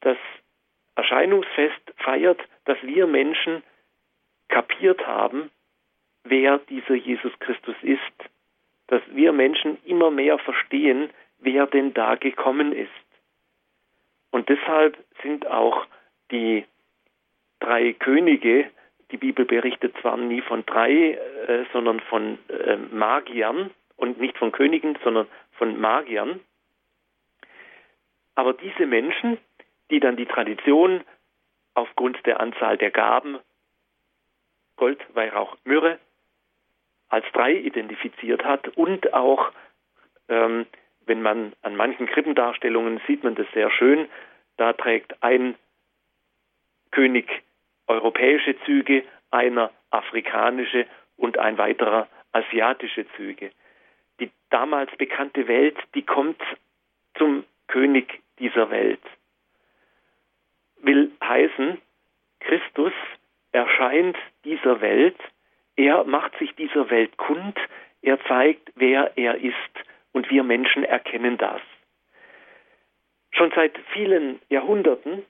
Das 0.00 0.16
Erscheinungsfest 0.94 1.94
feiert, 1.98 2.40
dass 2.64 2.78
wir 2.83 3.06
Menschen 3.06 3.62
kapiert 4.48 5.06
haben, 5.06 5.50
wer 6.24 6.59
dieser 6.59 6.94
Jesus 6.94 7.33
Christus 7.38 7.76
ist, 7.83 8.00
dass 8.88 9.02
wir 9.09 9.33
Menschen 9.33 9.78
immer 9.85 10.11
mehr 10.11 10.38
verstehen, 10.38 11.11
wer 11.38 11.66
denn 11.66 11.94
da 11.94 12.16
gekommen 12.16 12.72
ist. 12.72 12.90
Und 14.30 14.48
deshalb 14.48 14.98
sind 15.22 15.46
auch 15.46 15.87
die 16.30 16.64
drei 17.60 17.92
Könige, 17.92 18.70
die 19.10 19.16
Bibel 19.16 19.44
berichtet 19.44 19.94
zwar 20.00 20.16
nie 20.16 20.40
von 20.40 20.64
drei, 20.66 21.12
äh, 21.46 21.64
sondern 21.72 22.00
von 22.00 22.38
äh, 22.48 22.76
Magiern 22.76 23.70
und 23.96 24.18
nicht 24.18 24.38
von 24.38 24.52
Königen, 24.52 24.98
sondern 25.02 25.26
von 25.52 25.80
Magiern. 25.80 26.40
Aber 28.34 28.54
diese 28.54 28.86
Menschen, 28.86 29.38
die 29.90 30.00
dann 30.00 30.16
die 30.16 30.26
Tradition 30.26 31.02
aufgrund 31.74 32.24
der 32.26 32.40
Anzahl 32.40 32.78
der 32.78 32.90
Gaben 32.90 33.38
Gold, 34.76 34.98
Weihrauch, 35.14 35.58
Myrrhe 35.64 35.98
als 37.10 37.26
drei 37.34 37.52
identifiziert 37.52 38.44
hat 38.44 38.68
und 38.78 39.12
auch, 39.12 39.52
ähm, 40.28 40.64
wenn 41.04 41.20
man 41.20 41.52
an 41.60 41.76
manchen 41.76 42.06
Krippendarstellungen 42.06 43.00
sieht 43.06 43.22
man 43.22 43.34
das 43.34 43.46
sehr 43.52 43.70
schön, 43.70 44.08
da 44.56 44.72
trägt 44.72 45.22
ein 45.22 45.54
König 46.90 47.42
europäische 47.87 48.59
Züge, 48.64 49.05
einer 49.31 49.70
afrikanische 49.90 50.87
und 51.16 51.38
ein 51.38 51.59
weiterer 51.59 52.09
asiatische 52.33 53.07
Züge. 53.16 53.50
Die 54.20 54.31
damals 54.50 54.94
bekannte 54.96 55.48
Welt, 55.48 55.76
die 55.94 56.03
kommt 56.03 56.40
zum 57.16 57.44
König 57.68 58.20
dieser 58.38 58.70
Welt. 58.70 59.00
Will 60.83 61.11
heißen, 61.22 61.79
Christus 62.40 62.92
erscheint 63.53 64.16
dieser 64.44 64.81
Welt, 64.81 65.18
er 65.76 66.05
macht 66.05 66.37
sich 66.38 66.55
dieser 66.55 66.90
Welt 66.90 67.16
kund, 67.16 67.59
er 68.03 68.22
zeigt, 68.24 68.70
wer 68.74 69.16
er 69.16 69.37
ist 69.37 69.55
und 70.12 70.31
wir 70.31 70.42
Menschen 70.42 70.85
erkennen 70.85 71.38
das. 71.38 71.61
Schon 73.33 73.53
seit 73.55 73.79
vielen 73.92 74.40
Jahrhunderten 74.48 75.24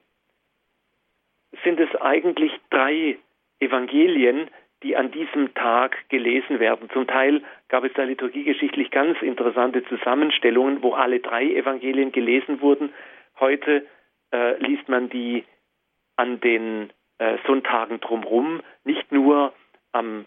sind 1.63 1.79
es 1.79 1.93
eigentlich 1.99 2.51
drei 2.69 3.17
Evangelien, 3.59 4.49
die 4.83 4.95
an 4.95 5.11
diesem 5.11 5.53
Tag 5.53 6.09
gelesen 6.09 6.59
werden. 6.59 6.89
Zum 6.91 7.05
Teil 7.05 7.43
gab 7.69 7.83
es 7.83 7.93
da 7.93 8.03
liturgiegeschichtlich 8.03 8.89
ganz 8.89 9.21
interessante 9.21 9.83
Zusammenstellungen, 9.85 10.81
wo 10.81 10.93
alle 10.93 11.19
drei 11.19 11.45
Evangelien 11.53 12.11
gelesen 12.11 12.61
wurden. 12.61 12.91
Heute 13.39 13.85
äh, 14.31 14.57
liest 14.57 14.89
man 14.89 15.09
die 15.09 15.45
an 16.15 16.39
den 16.39 16.91
äh, 17.19 17.37
Sonntagen 17.45 17.99
drumherum, 17.99 18.61
nicht 18.83 19.11
nur 19.11 19.53
am 19.91 20.25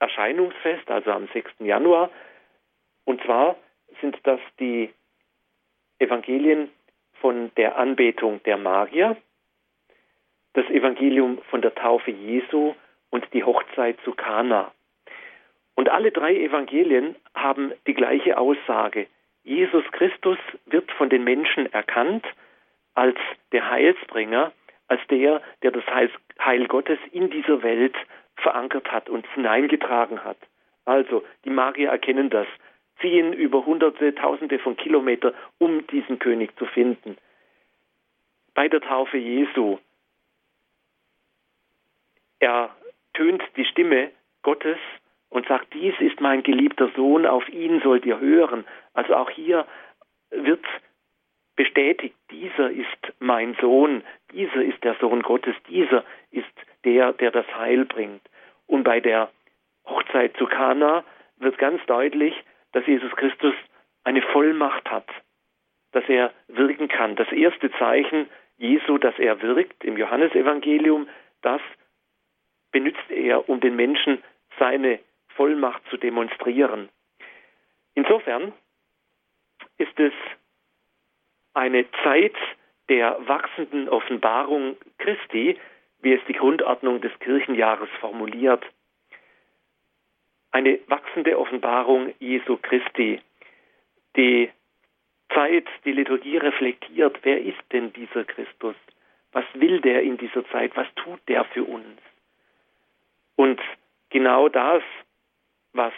Erscheinungsfest, 0.00 0.90
also 0.90 1.12
am 1.12 1.28
6. 1.32 1.52
Januar. 1.60 2.10
Und 3.04 3.22
zwar 3.22 3.56
sind 4.00 4.18
das 4.24 4.40
die 4.58 4.90
Evangelien 5.98 6.70
von 7.20 7.52
der 7.56 7.76
Anbetung 7.76 8.42
der 8.44 8.56
Magier, 8.56 9.16
das 10.54 10.66
Evangelium 10.66 11.38
von 11.50 11.62
der 11.62 11.74
Taufe 11.74 12.10
Jesu 12.10 12.74
und 13.10 13.26
die 13.32 13.44
Hochzeit 13.44 13.98
zu 14.04 14.12
Kana. 14.12 14.72
Und 15.74 15.88
alle 15.88 16.10
drei 16.10 16.34
Evangelien 16.36 17.16
haben 17.34 17.72
die 17.86 17.94
gleiche 17.94 18.38
Aussage. 18.38 19.06
Jesus 19.44 19.84
Christus 19.92 20.38
wird 20.66 20.90
von 20.92 21.08
den 21.08 21.24
Menschen 21.24 21.72
erkannt 21.72 22.26
als 22.94 23.16
der 23.52 23.70
Heilsbringer, 23.70 24.52
als 24.88 25.00
der, 25.08 25.40
der 25.62 25.70
das 25.70 25.84
Heil 25.86 26.66
Gottes 26.66 26.98
in 27.12 27.30
dieser 27.30 27.62
Welt 27.62 27.94
verankert 28.36 28.90
hat 28.90 29.08
und 29.08 29.26
hineingetragen 29.34 30.24
hat. 30.24 30.38
Also, 30.84 31.24
die 31.44 31.50
Magier 31.50 31.90
erkennen 31.90 32.30
das, 32.30 32.46
ziehen 33.00 33.32
über 33.32 33.64
Hunderte, 33.64 34.14
Tausende 34.14 34.58
von 34.58 34.76
Kilometern, 34.76 35.34
um 35.58 35.86
diesen 35.86 36.18
König 36.18 36.56
zu 36.58 36.66
finden. 36.66 37.16
Bei 38.54 38.68
der 38.68 38.80
Taufe 38.80 39.16
Jesu 39.16 39.78
ertönt 42.40 43.42
die 43.56 43.64
Stimme 43.64 44.10
Gottes 44.42 44.78
und 45.28 45.46
sagt, 45.46 45.72
dies 45.74 45.94
ist 46.00 46.20
mein 46.20 46.42
geliebter 46.42 46.90
Sohn, 46.96 47.26
auf 47.26 47.48
ihn 47.48 47.80
sollt 47.82 48.04
ihr 48.04 48.18
hören. 48.18 48.64
Also 48.94 49.14
auch 49.14 49.30
hier 49.30 49.66
wird 50.30 50.64
bestätigt, 51.56 52.16
dieser 52.30 52.70
ist 52.70 53.12
mein 53.18 53.54
Sohn, 53.60 54.02
dieser 54.32 54.62
ist 54.62 54.82
der 54.82 54.96
Sohn 54.96 55.22
Gottes, 55.22 55.54
dieser 55.68 56.04
ist 56.30 56.46
der, 56.84 57.12
der 57.12 57.30
das 57.30 57.46
Heil 57.54 57.84
bringt. 57.84 58.22
Und 58.66 58.84
bei 58.84 59.00
der 59.00 59.30
Hochzeit 59.86 60.36
zu 60.36 60.46
Kana 60.46 61.04
wird 61.38 61.58
ganz 61.58 61.84
deutlich, 61.86 62.34
dass 62.72 62.86
Jesus 62.86 63.10
Christus 63.16 63.54
eine 64.04 64.22
Vollmacht 64.22 64.90
hat, 64.90 65.08
dass 65.92 66.08
er 66.08 66.32
wirken 66.48 66.88
kann. 66.88 67.16
Das 67.16 67.30
erste 67.32 67.70
Zeichen 67.72 68.28
Jesu, 68.56 68.98
dass 68.98 69.18
er 69.18 69.40
wirkt 69.42 69.84
im 69.84 69.96
Johannesevangelium, 69.96 71.08
das 71.42 71.60
benutzt 72.72 73.10
er, 73.10 73.48
um 73.48 73.60
den 73.60 73.76
Menschen 73.76 74.22
seine 74.58 75.00
Vollmacht 75.28 75.82
zu 75.90 75.96
demonstrieren. 75.96 76.88
Insofern 77.94 78.52
ist 79.78 79.98
es 79.98 80.12
eine 81.54 81.90
Zeit 82.04 82.36
der 82.88 83.16
wachsenden 83.26 83.88
Offenbarung 83.88 84.76
Christi, 84.98 85.58
wie 86.02 86.12
es 86.12 86.20
die 86.26 86.32
Grundordnung 86.32 87.00
des 87.00 87.16
Kirchenjahres 87.20 87.88
formuliert. 88.00 88.64
Eine 90.50 90.80
wachsende 90.86 91.38
Offenbarung 91.38 92.12
Jesu 92.18 92.56
Christi. 92.56 93.20
Die 94.16 94.50
Zeit, 95.32 95.66
die 95.84 95.92
Liturgie 95.92 96.36
reflektiert, 96.36 97.18
wer 97.22 97.40
ist 97.40 97.62
denn 97.72 97.92
dieser 97.92 98.24
Christus? 98.24 98.74
Was 99.32 99.44
will 99.54 99.80
der 99.80 100.02
in 100.02 100.16
dieser 100.16 100.44
Zeit? 100.48 100.76
Was 100.76 100.88
tut 100.96 101.20
der 101.28 101.44
für 101.44 101.64
uns? 101.64 101.98
Und 103.40 103.58
genau 104.10 104.50
das, 104.50 104.82
was 105.72 105.94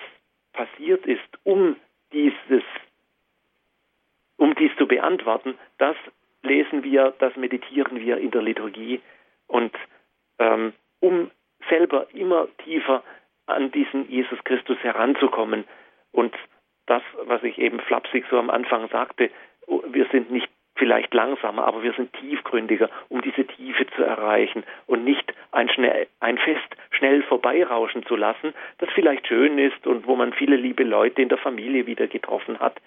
passiert 0.52 1.04
ist, 1.06 1.26
um 1.42 1.74
dieses, 2.12 2.62
um 4.36 4.54
dies 4.54 4.70
zu 4.78 4.86
beantworten, 4.86 5.58
das 5.78 5.96
lesen 6.42 6.84
wir, 6.84 7.12
das 7.18 7.34
meditieren 7.34 7.98
wir 7.98 8.18
in 8.18 8.30
der 8.30 8.42
Liturgie. 8.42 9.00
Und 9.48 9.74
ähm, 10.38 10.72
um 11.00 11.32
selber 11.68 12.06
immer 12.12 12.46
tiefer 12.58 13.02
an 13.46 13.72
diesen 13.72 14.08
Jesus 14.08 14.38
Christus 14.44 14.78
heranzukommen. 14.78 15.64
Und 16.12 16.36
das, 16.86 17.02
was 17.24 17.42
ich 17.42 17.58
eben 17.58 17.80
flapsig 17.80 18.24
so 18.30 18.38
am 18.38 18.50
Anfang 18.50 18.88
sagte, 18.90 19.32
wir 19.66 20.06
sind 20.12 20.30
nicht 20.30 20.48
vielleicht 20.74 21.12
langsamer, 21.12 21.66
aber 21.66 21.82
wir 21.82 21.92
sind 21.92 22.12
tiefgründiger, 22.14 22.88
um 23.08 23.20
diese 23.20 23.46
Tiefe 23.46 23.86
zu 23.94 24.02
erreichen 24.02 24.64
und 24.86 25.04
nicht 25.04 25.32
ein, 25.50 25.68
schnell, 25.68 26.06
ein 26.20 26.38
Fest 26.38 26.76
schnell 26.90 27.22
vorbeirauschen 27.22 28.04
zu 28.06 28.16
lassen, 28.16 28.54
das 28.78 28.88
vielleicht 28.94 29.26
schön 29.26 29.58
ist 29.58 29.86
und 29.86 30.06
wo 30.06 30.16
man 30.16 30.32
viele 30.32 30.56
liebe 30.56 30.84
Leute 30.84 31.22
in 31.22 31.28
der 31.28 31.38
Familie 31.38 31.86
wieder 31.86 32.06
getroffen 32.06 32.58
hat 32.58 32.80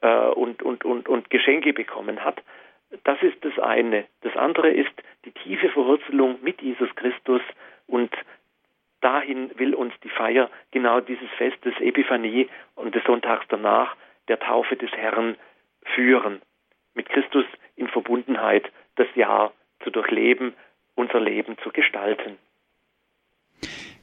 äh, 0.00 0.28
und, 0.28 0.62
und, 0.62 0.84
und, 0.84 1.08
und 1.08 1.30
Geschenke 1.30 1.72
bekommen 1.72 2.24
hat. 2.24 2.42
Das 3.04 3.22
ist 3.22 3.42
das 3.44 3.58
eine. 3.58 4.04
Das 4.22 4.36
andere 4.36 4.70
ist 4.70 4.92
die 5.24 5.30
tiefe 5.30 5.70
Verwurzelung 5.70 6.38
mit 6.42 6.60
Jesus 6.60 6.94
Christus 6.96 7.40
und 7.86 8.12
dahin 9.00 9.50
will 9.58 9.74
uns 9.74 9.94
die 10.02 10.10
Feier 10.10 10.50
genau 10.72 11.00
dieses 11.00 11.30
Fest 11.38 11.64
des 11.64 11.74
Epiphanie 11.80 12.48
und 12.74 12.94
des 12.94 13.04
Sonntags 13.04 13.46
danach, 13.48 13.96
der 14.28 14.38
Taufe 14.38 14.76
des 14.76 14.90
Herrn, 14.92 15.36
führen 15.94 16.42
mit 16.94 17.08
Christus 17.08 17.44
in 17.76 17.88
Verbundenheit 17.88 18.70
das 18.96 19.08
Jahr 19.14 19.52
zu 19.82 19.90
durchleben, 19.90 20.54
unser 20.94 21.20
Leben 21.20 21.56
zu 21.62 21.70
gestalten. 21.70 22.38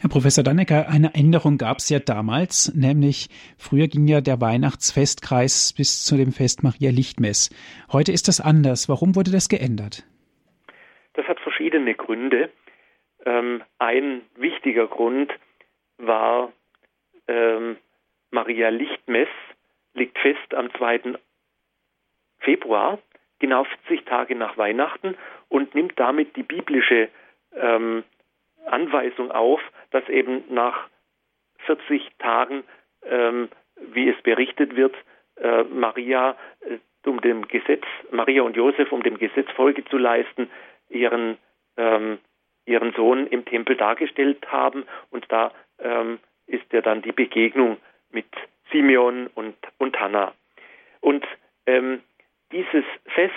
Herr 0.01 0.09
Professor 0.09 0.45
Dannecker, 0.45 0.87
eine 0.87 1.13
Änderung 1.13 1.57
gab 1.57 1.79
es 1.79 1.89
ja 1.89 1.99
damals, 1.99 2.73
nämlich 2.73 3.27
früher 3.57 3.87
ging 3.87 4.07
ja 4.07 4.21
der 4.21 4.39
Weihnachtsfestkreis 4.39 5.73
bis 5.75 6.05
zu 6.05 6.15
dem 6.15 6.31
Fest 6.31 6.63
Maria 6.63 6.89
Lichtmess. 6.89 7.49
Heute 7.91 8.13
ist 8.13 8.29
das 8.29 8.39
anders. 8.39 8.87
Warum 8.87 9.17
wurde 9.17 9.31
das 9.31 9.49
geändert? 9.49 10.05
Das 11.15 11.27
hat 11.27 11.39
verschiedene 11.41 11.95
Gründe. 11.95 12.49
Ähm, 13.25 13.61
ein 13.77 14.21
wichtiger 14.37 14.87
Grund 14.87 15.33
war 15.97 16.53
ähm, 17.27 17.75
Maria 18.31 18.69
Lichtmess 18.69 19.27
liegt 19.93 20.17
fest 20.19 20.53
am 20.53 20.71
2. 20.77 21.19
Februar, 22.39 22.99
genau 23.39 23.65
40 23.87 24.05
Tage 24.05 24.35
nach 24.35 24.57
Weihnachten 24.57 25.15
und 25.47 25.75
nimmt 25.75 25.99
damit 25.99 26.35
die 26.35 26.43
biblische 26.43 27.09
ähm, 27.55 28.03
Anweisung 28.65 29.31
auf, 29.31 29.61
dass 29.91 30.07
eben 30.09 30.43
nach 30.49 30.87
40 31.65 32.09
Tagen, 32.19 32.63
ähm, 33.03 33.49
wie 33.77 34.09
es 34.09 34.21
berichtet 34.21 34.75
wird, 34.75 34.95
äh, 35.37 35.63
Maria 35.63 36.35
äh, 36.61 36.77
um 37.07 37.21
dem 37.21 37.47
Gesetz, 37.47 37.85
Maria 38.11 38.43
und 38.43 38.55
Josef, 38.55 38.91
um 38.91 39.01
dem 39.03 39.17
Gesetz 39.17 39.49
Folge 39.51 39.85
zu 39.85 39.97
leisten, 39.97 40.49
ihren 40.89 41.37
ähm, 41.77 42.19
ihren 42.69 42.93
Sohn 42.93 43.27
im 43.27 43.45
Tempel 43.45 43.75
dargestellt 43.75 44.45
haben 44.51 44.85
und 45.09 45.25
da 45.29 45.51
ähm, 45.79 46.19
ist 46.45 46.71
ja 46.71 46.81
dann 46.81 47.01
die 47.01 47.11
Begegnung 47.11 47.77
mit 48.11 48.27
Simeon 48.71 49.27
und, 49.33 49.55
und 49.77 49.99
Hannah. 49.99 50.33
Und 51.01 51.25
ähm, 51.65 52.01
dieses 52.51 52.85
Fest 53.05 53.33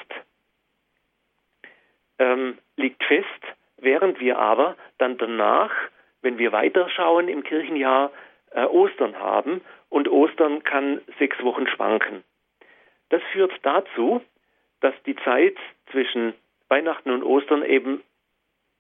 ähm, 2.18 2.58
liegt 2.76 3.02
fest, 3.04 3.26
während 3.78 4.20
wir 4.20 4.38
aber 4.38 4.76
dann 4.98 5.18
danach, 5.18 5.72
wenn 6.22 6.38
wir 6.38 6.52
weiterschauen 6.52 7.28
im 7.28 7.42
Kirchenjahr, 7.42 8.10
äh, 8.52 8.64
Ostern 8.64 9.18
haben 9.18 9.60
und 9.88 10.08
Ostern 10.08 10.62
kann 10.62 11.00
sechs 11.18 11.42
Wochen 11.42 11.66
schwanken. 11.66 12.22
Das 13.08 13.22
führt 13.32 13.52
dazu, 13.62 14.22
dass 14.80 14.94
die 15.04 15.16
Zeit 15.16 15.56
zwischen 15.90 16.34
Weihnachten 16.68 17.10
und 17.10 17.22
Ostern 17.22 17.62
eben 17.62 18.02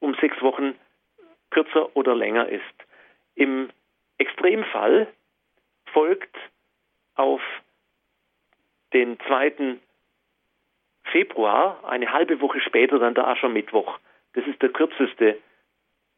um 0.00 0.14
sechs 0.14 0.40
Wochen 0.40 0.74
kürzer 1.50 1.94
oder 1.96 2.14
länger 2.14 2.48
ist. 2.48 2.62
Im 3.34 3.70
Extremfall 4.18 5.06
folgt 5.92 6.34
auf 7.14 7.40
den 8.92 9.18
2. 9.26 9.78
Februar, 11.12 11.78
eine 11.86 12.12
halbe 12.12 12.40
Woche 12.40 12.60
später, 12.60 12.98
dann 12.98 13.14
der 13.14 13.28
Aschermittwoch. 13.28 13.98
Das 14.32 14.46
ist 14.46 14.60
der 14.62 14.70
kürzeste, 14.70 15.38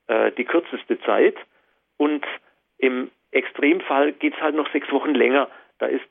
äh, 0.06 0.32
die 0.32 0.44
kürzeste 0.44 1.00
Zeit. 1.00 1.36
Und 1.96 2.24
im 2.78 3.10
Extremfall 3.30 4.12
geht 4.12 4.34
es 4.34 4.40
halt 4.40 4.54
noch 4.54 4.70
sechs 4.72 4.90
Wochen 4.92 5.14
länger. 5.14 5.48
Da 5.78 5.86
ist 5.86 6.08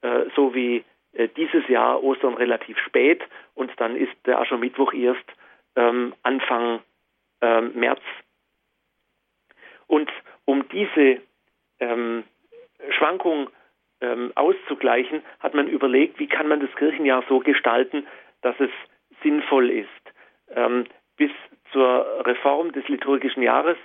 äh, 0.00 0.24
so 0.34 0.54
wie 0.54 0.84
äh, 1.12 1.28
dieses 1.28 1.68
Jahr 1.68 2.02
Ostern 2.02 2.34
relativ 2.34 2.78
spät 2.78 3.22
und 3.54 3.70
dann 3.76 3.96
ist 3.96 4.12
der 4.26 4.40
Aschermittwoch 4.40 4.92
erst 4.92 5.24
ähm, 5.76 6.14
Anfang 6.22 6.80
ähm, 7.40 7.72
März. 7.74 8.00
Und 9.86 10.10
um 10.46 10.66
diese 10.70 11.20
ähm, 11.80 12.24
Schwankung 12.90 13.50
ähm, 14.02 14.32
auszugleichen, 14.34 15.22
hat 15.40 15.54
man 15.54 15.68
überlegt, 15.68 16.18
wie 16.18 16.26
kann 16.26 16.48
man 16.48 16.60
das 16.60 16.74
Kirchenjahr 16.76 17.24
so 17.28 17.38
gestalten, 17.38 18.06
dass 18.42 18.58
es 18.60 18.70
sinnvoll 19.22 19.70
ist. 19.70 19.88
Ähm, 20.54 20.84
bis 21.16 21.30
zur 21.72 22.26
Reform 22.26 22.72
des 22.72 22.86
liturgischen 22.88 23.42
Jahres 23.42 23.76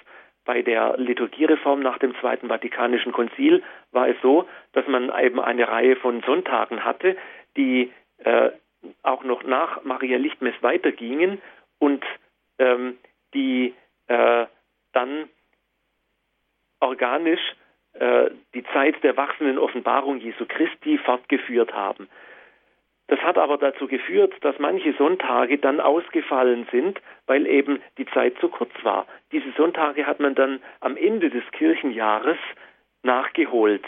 bei 0.44 0.62
der 0.62 0.98
Liturgiereform 0.98 1.82
nach 1.82 2.00
dem 2.00 2.16
Zweiten 2.16 2.48
Vatikanischen 2.48 3.12
Konzil 3.12 3.64
war 3.92 4.08
es 4.08 4.16
so, 4.22 4.48
dass 4.74 4.88
man 4.88 5.12
eben 5.22 5.40
eine 5.40 5.68
Reihe 5.68 5.96
von 5.98 6.22
Sonntagen 6.22 6.84
hatte, 6.84 7.18
die 7.56 7.92
äh, 8.20 8.50
auch 9.04 9.24
noch 9.24 9.44
nach 9.44 9.84
Maria 9.84 10.18
Lichtmess 10.18 10.56
weitergingen 10.62 11.42
und 11.80 12.04
ähm, 12.60 12.98
die 13.34 13.74
äh, 14.08 14.46
dann 14.94 15.30
organisch 16.80 17.56
die 18.54 18.64
Zeit 18.74 19.04
der 19.04 19.18
wachsenden 19.18 19.58
Offenbarung 19.58 20.20
Jesu 20.20 20.46
Christi 20.48 21.00
fortgeführt 21.00 21.74
haben. 21.74 22.08
Das 23.08 23.20
hat 23.22 23.38
aber 23.38 23.58
dazu 23.58 23.88
geführt, 23.88 24.34
dass 24.42 24.60
manche 24.60 24.94
Sonntage 24.94 25.58
dann 25.58 25.80
ausgefallen 25.80 26.68
sind, 26.72 27.00
weil 27.26 27.48
eben 27.48 27.82
die 27.98 28.06
Zeit 28.08 28.38
zu 28.40 28.50
kurz 28.50 28.72
war. 28.84 29.08
Diese 29.32 29.50
Sonntage 29.54 30.06
hat 30.06 30.20
man 30.20 30.36
dann 30.36 30.60
am 30.82 30.98
Ende 30.98 31.30
des 31.30 31.44
Kirchenjahres 31.52 32.38
nachgeholt, 33.04 33.86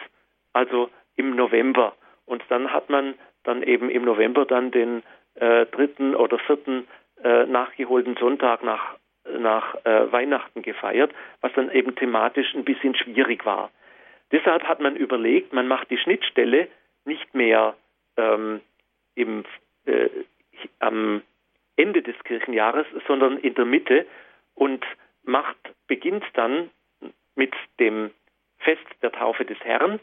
also 0.53 0.89
im 1.17 1.35
November. 1.35 1.93
Und 2.25 2.43
dann 2.47 2.71
hat 2.71 2.89
man 2.89 3.15
dann 3.43 3.61
eben 3.61 3.89
im 3.89 4.05
November 4.05 4.45
dann 4.45 4.71
den 4.71 5.03
äh, 5.35 5.65
dritten 5.65 6.15
oder 6.15 6.39
vierten 6.39 6.87
äh, 7.21 7.45
nachgeholten 7.45 8.15
Sonntag 8.17 8.63
nach, 8.63 8.95
nach 9.37 9.75
äh, 9.83 10.09
Weihnachten 10.13 10.61
gefeiert, 10.61 11.11
was 11.41 11.51
dann 11.53 11.69
eben 11.71 11.93
thematisch 11.95 12.53
ein 12.55 12.63
bisschen 12.63 12.95
schwierig 12.95 13.45
war. 13.45 13.69
Deshalb 14.31 14.63
hat 14.63 14.79
man 14.79 14.95
überlegt, 14.95 15.53
man 15.53 15.67
macht 15.67 15.89
die 15.89 15.97
Schnittstelle 15.97 16.67
nicht 17.05 17.33
mehr 17.33 17.75
ähm, 18.17 18.61
im, 19.15 19.43
äh, 19.85 20.09
am 20.79 21.21
Ende 21.75 22.01
des 22.01 22.15
Kirchenjahres, 22.23 22.85
sondern 23.07 23.37
in 23.37 23.55
der 23.55 23.65
Mitte 23.65 24.05
und 24.53 24.85
macht, 25.23 25.57
beginnt 25.87 26.23
dann 26.33 26.69
mit 27.35 27.53
dem 27.79 28.11
Fest 28.59 28.85
der 29.01 29.11
Taufe 29.11 29.45
des 29.45 29.59
Herrn, 29.61 29.99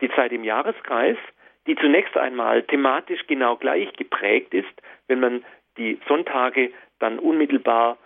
die 0.00 0.10
Zeit 0.10 0.32
im 0.32 0.44
Jahreskreis, 0.44 1.18
die 1.66 1.76
zunächst 1.76 2.16
einmal 2.16 2.62
thematisch 2.62 3.26
genau 3.26 3.56
gleich 3.56 3.92
geprägt 3.92 4.54
ist, 4.54 4.72
wenn 5.08 5.20
man 5.20 5.44
die 5.76 6.00
Sonntage 6.08 6.72
dann 6.98 7.18
unmittelbar 7.18 7.98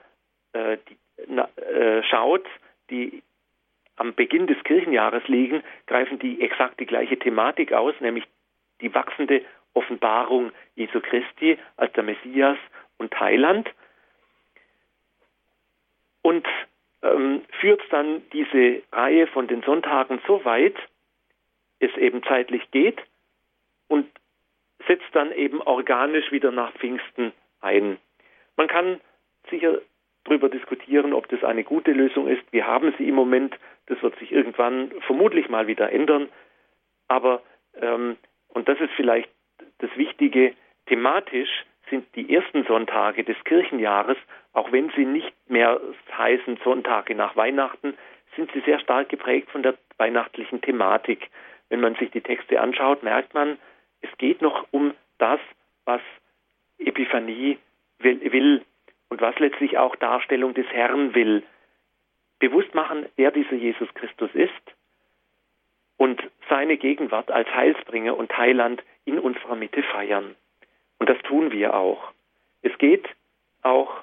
äh, 0.52 0.78
die, 0.88 0.96
na, 1.28 1.48
äh, 1.56 2.02
schaut, 2.02 2.46
die 2.90 3.22
am 3.96 4.14
Beginn 4.14 4.46
des 4.46 4.62
Kirchenjahres 4.64 5.26
liegen, 5.28 5.62
greifen 5.86 6.18
die 6.18 6.40
exakt 6.40 6.80
die 6.80 6.86
gleiche 6.86 7.18
Thematik 7.18 7.72
aus, 7.72 7.94
nämlich 8.00 8.24
die 8.80 8.94
wachsende 8.94 9.42
Offenbarung 9.72 10.52
Jesu 10.74 11.00
Christi 11.00 11.58
als 11.76 11.92
der 11.92 12.02
Messias 12.02 12.58
und 12.98 13.18
Heiland 13.18 13.70
und 16.22 16.46
ähm, 17.02 17.42
führt 17.60 17.82
dann 17.90 18.22
diese 18.32 18.82
Reihe 18.92 19.26
von 19.26 19.46
den 19.46 19.62
Sonntagen 19.62 20.20
so 20.26 20.44
weit, 20.44 20.76
es 21.80 21.94
eben 21.96 22.22
zeitlich 22.22 22.70
geht 22.70 23.00
und 23.88 24.08
setzt 24.86 25.08
dann 25.12 25.32
eben 25.32 25.60
organisch 25.60 26.32
wieder 26.32 26.50
nach 26.50 26.72
Pfingsten 26.74 27.32
ein. 27.60 27.98
Man 28.56 28.68
kann 28.68 29.00
sicher 29.50 29.80
darüber 30.24 30.48
diskutieren, 30.48 31.12
ob 31.12 31.28
das 31.28 31.44
eine 31.44 31.64
gute 31.64 31.92
Lösung 31.92 32.28
ist. 32.28 32.42
Wir 32.52 32.66
haben 32.66 32.94
sie 32.98 33.08
im 33.08 33.14
Moment. 33.14 33.54
Das 33.86 34.02
wird 34.02 34.18
sich 34.18 34.32
irgendwann 34.32 34.92
vermutlich 35.06 35.48
mal 35.48 35.66
wieder 35.66 35.92
ändern. 35.92 36.28
Aber, 37.08 37.42
ähm, 37.80 38.16
und 38.48 38.68
das 38.68 38.80
ist 38.80 38.92
vielleicht 38.96 39.30
das 39.78 39.90
Wichtige, 39.96 40.54
thematisch 40.86 41.64
sind 41.90 42.06
die 42.14 42.34
ersten 42.34 42.64
Sonntage 42.64 43.24
des 43.24 43.36
Kirchenjahres, 43.44 44.16
auch 44.52 44.72
wenn 44.72 44.90
sie 44.96 45.04
nicht 45.04 45.32
mehr 45.48 45.80
heißen 46.16 46.58
Sonntage 46.64 47.14
nach 47.14 47.36
Weihnachten, 47.36 47.94
sind 48.36 48.50
sie 48.52 48.60
sehr 48.60 48.80
stark 48.80 49.08
geprägt 49.08 49.50
von 49.50 49.62
der 49.62 49.74
weihnachtlichen 49.98 50.60
Thematik. 50.60 51.30
Wenn 51.68 51.80
man 51.80 51.94
sich 51.96 52.10
die 52.10 52.20
Texte 52.20 52.60
anschaut, 52.60 53.02
merkt 53.02 53.34
man, 53.34 53.58
es 54.00 54.10
geht 54.18 54.42
noch 54.42 54.66
um 54.70 54.94
das, 55.18 55.40
was 55.84 56.00
Epiphanie 56.78 57.58
will, 57.98 58.20
will 58.32 58.62
und 59.08 59.20
was 59.20 59.38
letztlich 59.38 59.78
auch 59.78 59.96
Darstellung 59.96 60.54
des 60.54 60.66
Herrn 60.68 61.14
will. 61.14 61.42
Bewusst 62.48 62.74
machen, 62.74 63.06
wer 63.16 63.30
dieser 63.30 63.54
Jesus 63.54 63.88
Christus 63.94 64.28
ist 64.34 64.52
und 65.96 66.22
seine 66.50 66.76
Gegenwart 66.76 67.30
als 67.30 67.48
Heilsbringer 67.48 68.14
und 68.14 68.36
Heiland 68.36 68.82
in 69.06 69.18
unserer 69.18 69.56
Mitte 69.56 69.82
feiern. 69.82 70.36
Und 70.98 71.08
das 71.08 71.16
tun 71.22 71.52
wir 71.52 71.72
auch. 71.72 72.12
Es 72.60 72.76
geht 72.76 73.08
auch 73.62 74.02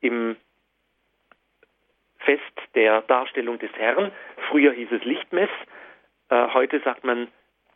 im 0.00 0.36
Fest 2.18 2.40
der 2.76 3.02
Darstellung 3.02 3.58
des 3.58 3.72
Herrn. 3.72 4.12
Früher 4.48 4.72
hieß 4.72 4.92
es 4.92 5.02
Lichtmess, 5.04 5.50
äh, 6.28 6.48
heute 6.54 6.78
sagt 6.84 7.02
man 7.02 7.26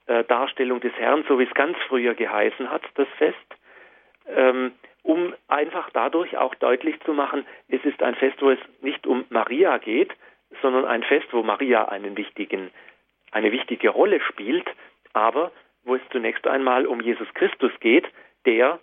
äh, 0.07 0.23
Darstellung 0.23 0.79
des 0.79 0.93
Herrn, 0.93 1.25
so 1.27 1.41
wie 1.41 1.45
es 1.45 1.55
ganz 1.55 1.77
früher 1.89 2.15
geheißen 2.15 2.71
hat, 2.71 2.83
das 2.95 3.09
Fest. 3.19 3.37
Ähm, 4.29 4.71
um 5.09 5.35
einfach 5.49 5.89
dadurch 5.95 6.37
auch 6.37 6.55
deutlich 6.57 7.01
zu 7.01 7.15
machen, 7.15 7.47
es 7.69 7.83
ist 7.83 8.03
ein 8.03 8.15
Fest, 8.15 8.37
wo 8.43 8.51
es 8.51 8.59
nicht 8.83 9.07
um 9.07 9.25
Maria 9.31 9.79
geht, 9.79 10.13
sondern 10.61 10.85
ein 10.85 11.03
Fest, 11.03 11.29
wo 11.33 11.43
Maria 11.43 11.87
einen 11.87 12.15
wichtigen, 12.19 12.71
eine 13.31 13.51
wichtige 13.51 13.89
Rolle 13.89 14.21
spielt, 14.21 14.69
aber 15.15 15.51
wo 15.85 15.95
es 15.95 16.03
zunächst 16.13 16.47
einmal 16.47 16.87
um 16.87 17.01
Jesus 17.01 17.27
Christus 17.33 17.73
geht, 17.81 18.07
der 18.45 18.81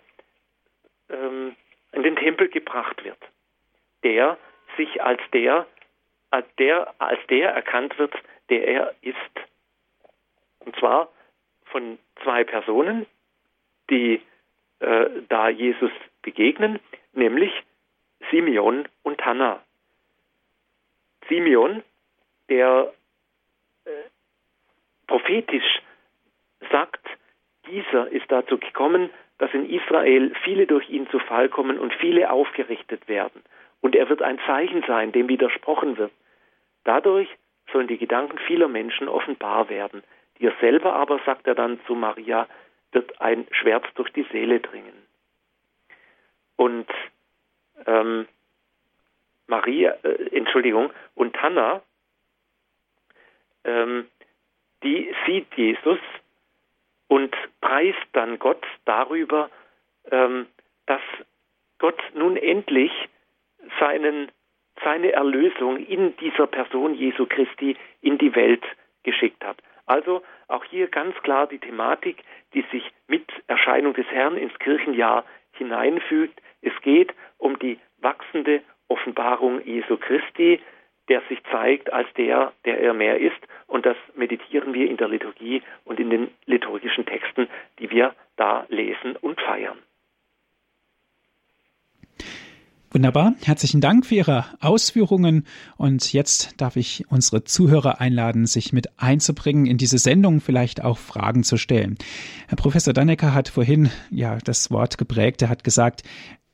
ähm, 1.10 1.54
in 1.92 2.02
den 2.02 2.16
Tempel 2.16 2.48
gebracht 2.48 3.04
wird, 3.04 3.18
der 4.02 4.36
sich 4.76 5.00
als 5.00 5.20
der, 5.32 5.64
als 6.32 6.46
der, 6.58 6.92
als 6.98 7.20
der 7.28 7.50
erkannt 7.50 7.96
wird, 8.00 8.14
der 8.50 8.66
er 8.66 8.94
ist. 9.00 9.16
Und 10.58 10.74
zwar 10.74 11.08
von 11.66 12.00
zwei 12.24 12.42
Personen, 12.42 13.06
die 13.90 14.20
äh, 14.80 15.06
da 15.28 15.48
Jesus 15.48 15.92
begegnen, 16.26 16.80
nämlich 17.14 17.52
Simeon 18.30 18.86
und 19.02 19.24
Hannah. 19.24 19.62
Simeon, 21.28 21.82
der 22.50 22.92
äh, 23.84 23.90
prophetisch 25.06 25.80
sagt, 26.70 27.06
dieser 27.70 28.08
ist 28.08 28.30
dazu 28.30 28.58
gekommen, 28.58 29.10
dass 29.38 29.52
in 29.54 29.68
Israel 29.70 30.34
viele 30.44 30.66
durch 30.66 30.88
ihn 30.90 31.08
zu 31.10 31.18
Fall 31.20 31.48
kommen 31.48 31.78
und 31.78 31.94
viele 31.94 32.30
aufgerichtet 32.30 33.08
werden. 33.08 33.42
Und 33.80 33.94
er 33.94 34.08
wird 34.08 34.22
ein 34.22 34.38
Zeichen 34.46 34.82
sein, 34.86 35.12
dem 35.12 35.28
widersprochen 35.28 35.96
wird. 35.96 36.12
Dadurch 36.84 37.28
sollen 37.72 37.88
die 37.88 37.98
Gedanken 37.98 38.38
vieler 38.46 38.68
Menschen 38.68 39.08
offenbar 39.08 39.68
werden. 39.68 40.02
Dir 40.40 40.52
selber 40.60 40.94
aber, 40.94 41.20
sagt 41.24 41.46
er 41.46 41.54
dann 41.54 41.80
zu 41.86 41.94
Maria, 41.94 42.48
wird 42.92 43.20
ein 43.20 43.46
Schwert 43.50 43.86
durch 43.94 44.10
die 44.12 44.26
Seele 44.32 44.60
dringen. 44.60 45.05
Und 46.56 46.86
ähm, 47.86 48.26
Maria, 49.46 49.96
äh, 50.02 50.36
Entschuldigung, 50.36 50.92
und 51.14 51.40
Hannah, 51.40 51.82
ähm, 53.64 54.06
die 54.82 55.12
sieht 55.26 55.52
Jesus 55.54 55.98
und 57.08 57.34
preist 57.60 58.06
dann 58.12 58.38
Gott 58.38 58.64
darüber, 58.84 59.50
ähm, 60.10 60.46
dass 60.86 61.02
Gott 61.78 62.00
nun 62.14 62.36
endlich 62.36 62.92
seinen, 63.78 64.30
seine 64.82 65.12
Erlösung 65.12 65.78
in 65.78 66.16
dieser 66.16 66.46
Person 66.46 66.94
Jesu 66.94 67.26
Christi 67.26 67.76
in 68.00 68.18
die 68.18 68.34
Welt 68.34 68.64
geschickt 69.02 69.44
hat. 69.44 69.58
Also 69.86 70.22
auch 70.48 70.64
hier 70.64 70.88
ganz 70.88 71.14
klar 71.22 71.46
die 71.46 71.58
Thematik, 71.58 72.22
die 72.54 72.64
sich 72.72 72.90
mit 73.06 73.24
Erscheinung 73.46 73.94
des 73.94 74.06
Herrn 74.06 74.36
ins 74.36 74.56
Kirchenjahr 74.58 75.24
hineinfügt. 75.56 76.40
Es 76.62 76.72
geht 76.82 77.14
um 77.38 77.58
die 77.58 77.78
wachsende 77.98 78.62
Offenbarung 78.88 79.64
Jesu 79.64 79.96
Christi, 79.96 80.60
der 81.08 81.22
sich 81.28 81.42
zeigt 81.50 81.92
als 81.92 82.08
der, 82.14 82.52
der 82.64 82.80
er 82.80 82.94
mehr 82.94 83.18
ist. 83.18 83.38
Und 83.66 83.86
das 83.86 83.96
meditieren 84.14 84.74
wir 84.74 84.88
in 84.88 84.96
der 84.96 85.08
Liturgie 85.08 85.62
und 85.84 86.00
in 86.00 86.10
den 86.10 86.30
liturgischen 86.46 87.06
Texten, 87.06 87.48
die 87.78 87.90
wir 87.90 88.14
da 88.36 88.66
lesen 88.68 89.16
und 89.16 89.40
feiern. 89.40 89.78
Wunderbar. 92.92 93.34
Herzlichen 93.42 93.80
Dank 93.80 94.06
für 94.06 94.14
Ihre 94.14 94.44
Ausführungen. 94.60 95.44
Und 95.76 96.12
jetzt 96.12 96.54
darf 96.56 96.76
ich 96.76 97.04
unsere 97.08 97.44
Zuhörer 97.44 98.00
einladen, 98.00 98.46
sich 98.46 98.72
mit 98.72 98.98
einzubringen 98.98 99.66
in 99.66 99.76
diese 99.76 99.98
Sendung, 99.98 100.40
vielleicht 100.40 100.84
auch 100.84 100.96
Fragen 100.96 101.42
zu 101.42 101.56
stellen. 101.56 101.96
Herr 102.46 102.56
Professor 102.56 102.94
Dannecker 102.94 103.34
hat 103.34 103.48
vorhin 103.48 103.90
ja 104.10 104.38
das 104.38 104.70
Wort 104.70 104.98
geprägt. 104.98 105.42
Er 105.42 105.48
hat 105.48 105.64
gesagt, 105.64 106.04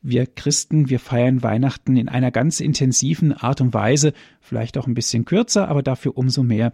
wir 0.01 0.27
Christen, 0.27 0.89
wir 0.89 0.99
feiern 0.99 1.43
Weihnachten 1.43 1.97
in 1.97 2.09
einer 2.09 2.31
ganz 2.31 2.61
intensiven 2.61 3.33
Art 3.33 3.61
und 3.61 3.73
Weise, 3.73 4.13
vielleicht 4.41 4.77
auch 4.79 4.87
ein 4.87 4.95
bisschen 4.95 5.25
kürzer, 5.25 5.69
aber 5.69 5.83
dafür 5.83 6.17
umso 6.17 6.43
mehr. 6.43 6.73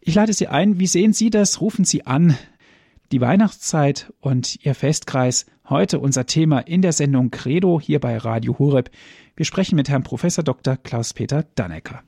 Ich 0.00 0.14
lade 0.14 0.32
Sie 0.32 0.48
ein, 0.48 0.80
wie 0.80 0.86
sehen 0.86 1.12
Sie 1.12 1.30
das? 1.30 1.60
Rufen 1.60 1.84
Sie 1.84 2.06
an. 2.06 2.36
Die 3.12 3.20
Weihnachtszeit 3.20 4.12
und 4.20 4.64
Ihr 4.64 4.74
Festkreis 4.74 5.46
Heute 5.68 5.98
unser 5.98 6.26
Thema 6.26 6.60
in 6.60 6.80
der 6.80 6.92
Sendung 6.92 7.32
Credo 7.32 7.80
hier 7.80 7.98
bei 7.98 8.18
Radio 8.18 8.56
Horeb. 8.56 8.88
Wir 9.34 9.44
sprechen 9.44 9.74
mit 9.74 9.88
Herrn 9.88 10.04
Professor 10.04 10.44
Dr. 10.44 10.76
Klaus-Peter 10.76 11.44
Dannecker. 11.56 12.04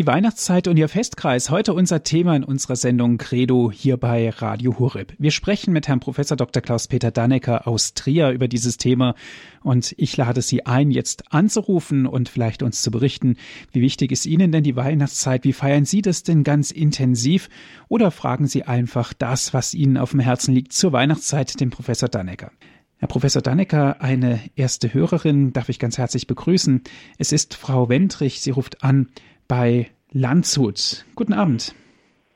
Die 0.00 0.06
Weihnachtszeit 0.06 0.66
und 0.66 0.78
ihr 0.78 0.88
Festkreis. 0.88 1.50
Heute 1.50 1.74
unser 1.74 2.02
Thema 2.02 2.34
in 2.34 2.42
unserer 2.42 2.76
Sendung 2.76 3.18
Credo 3.18 3.70
hier 3.70 3.98
bei 3.98 4.30
Radio 4.30 4.78
Hureb. 4.78 5.12
Wir 5.18 5.30
sprechen 5.30 5.74
mit 5.74 5.88
Herrn 5.88 6.00
Professor 6.00 6.38
Dr. 6.38 6.62
Klaus-Peter 6.62 7.10
Dannecker 7.10 7.68
aus 7.68 7.92
Trier 7.92 8.30
über 8.30 8.48
dieses 8.48 8.78
Thema 8.78 9.14
und 9.62 9.94
ich 9.98 10.16
lade 10.16 10.40
Sie 10.40 10.64
ein, 10.64 10.90
jetzt 10.90 11.34
anzurufen 11.34 12.06
und 12.06 12.30
vielleicht 12.30 12.62
uns 12.62 12.80
zu 12.80 12.90
berichten, 12.90 13.36
wie 13.72 13.82
wichtig 13.82 14.10
ist 14.10 14.24
Ihnen 14.24 14.52
denn 14.52 14.64
die 14.64 14.74
Weihnachtszeit? 14.74 15.44
Wie 15.44 15.52
feiern 15.52 15.84
Sie 15.84 16.00
das 16.00 16.22
denn 16.22 16.44
ganz 16.44 16.70
intensiv? 16.70 17.50
Oder 17.88 18.10
fragen 18.10 18.46
Sie 18.46 18.62
einfach 18.62 19.12
das, 19.12 19.52
was 19.52 19.74
Ihnen 19.74 19.98
auf 19.98 20.12
dem 20.12 20.20
Herzen 20.20 20.54
liegt 20.54 20.72
zur 20.72 20.94
Weihnachtszeit, 20.94 21.60
den 21.60 21.68
Professor 21.68 22.08
Dannecker. 22.08 22.52
Herr 22.96 23.08
Professor 23.08 23.42
Dannecker, 23.42 24.00
eine 24.00 24.40
erste 24.56 24.94
Hörerin 24.94 25.52
darf 25.52 25.68
ich 25.68 25.78
ganz 25.78 25.98
herzlich 25.98 26.26
begrüßen. 26.26 26.84
Es 27.18 27.32
ist 27.32 27.52
Frau 27.52 27.90
Wendrich. 27.90 28.40
Sie 28.40 28.50
ruft 28.50 28.82
an 28.82 29.08
bei 29.50 29.90
Landshut. 30.12 31.04
Guten 31.16 31.32
Abend. 31.32 31.74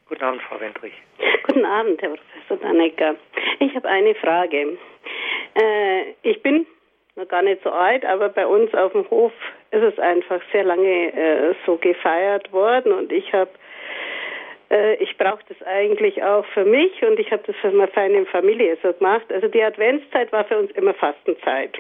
Guten 0.09 0.25
Abend, 0.25 0.43
Frau 0.43 0.59
Wendrich. 0.59 0.93
Guten 1.47 1.65
Abend, 1.65 2.03
Herr 2.03 2.11
Professor 2.11 2.57
Dannecker. 2.57 3.15
Ich 3.61 3.75
habe 3.77 3.89
eine 3.89 4.17
Frage. 4.17 4.77
Äh, 5.55 6.03
ich 6.23 6.43
bin 6.43 6.67
noch 7.15 7.29
gar 7.29 7.43
nicht 7.43 7.63
so 7.63 7.71
alt, 7.71 8.05
aber 8.05 8.29
bei 8.31 8.45
uns 8.45 8.75
auf 8.75 8.93
dem 8.93 9.09
Hof 9.11 9.33
ist 9.71 9.83
es 9.83 9.99
einfach 10.01 10.41
sehr 10.51 10.65
lange 10.65 11.13
äh, 11.13 11.55
so 11.65 11.77
gefeiert 11.77 12.53
worden 12.53 12.93
und 12.93 13.13
ich 13.13 13.33
habe 13.33 13.51
äh, 14.71 14.97
ich 14.97 15.17
brauche 15.17 15.45
das 15.49 15.63
eigentlich 15.63 16.21
auch 16.25 16.45
für 16.47 16.65
mich 16.65 17.01
und 17.05 17.21
ich 17.21 17.31
habe 17.31 17.45
das 17.47 17.55
für 17.57 17.71
meine 17.71 18.27
Familie 18.27 18.77
so 18.83 18.93
gemacht. 18.93 19.33
Also 19.33 19.47
die 19.47 19.63
Adventszeit 19.63 20.33
war 20.33 20.45
für 20.47 20.59
uns 20.59 20.73
immer 20.73 20.95
Fastenzeit. 20.95 21.79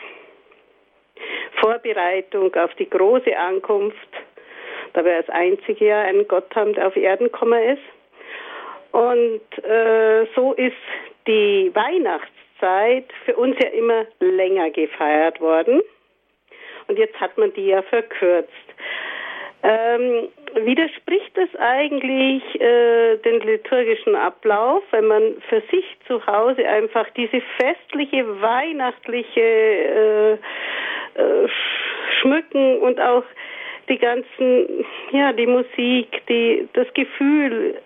Vorbereitung 1.61 2.55
auf 2.55 2.72
die 2.76 2.89
große 2.89 3.37
Ankunft 3.37 4.09
da 4.95 5.05
wir 5.05 5.16
als 5.16 5.28
einzige 5.28 5.86
Jahr 5.86 6.05
einen 6.05 6.26
Gott 6.26 6.55
haben, 6.55 6.72
der 6.72 6.86
auf 6.86 6.97
Erden 6.97 7.24
gekommen 7.24 7.62
ist. 7.62 7.82
Und 8.92 9.64
äh, 9.64 10.26
so 10.34 10.53
ist 10.55 10.72
die 11.26 11.70
Weihnachtszeit 11.74 13.07
für 13.24 13.36
uns 13.36 13.57
ja 13.61 13.68
immer 13.70 14.07
länger 14.20 14.70
gefeiert 14.70 15.40
worden. 15.40 15.82
Und 16.86 16.99
jetzt 16.99 17.18
hat 17.20 17.36
man 17.36 17.53
die 17.55 17.66
ja 17.66 17.82
verkürzt. 17.82 18.51
Ähm, 19.66 20.28
widerspricht 20.55 21.36
es 21.38 21.49
eigentlich 21.59 22.42
äh, 22.61 23.16
den 23.16 23.40
liturgischen 23.40 24.14
Ablauf, 24.14 24.82
wenn 24.90 25.07
man 25.07 25.42
für 25.49 25.62
sich 25.70 25.84
zu 26.07 26.24
Hause 26.26 26.68
einfach 26.68 27.09
diese 27.16 27.40
festliche, 27.59 28.42
weihnachtliche 28.42 29.40
äh, 29.40 30.32
äh, 31.14 31.49
Schmücken 32.20 32.78
und 32.78 33.01
auch 33.01 33.24
die 33.89 33.99
ganzen, 33.99 34.85
ja, 35.12 35.32
die 35.32 35.47
Musik, 35.47 36.22
die, 36.28 36.68
das 36.72 36.93
Gefühl, 36.95 37.80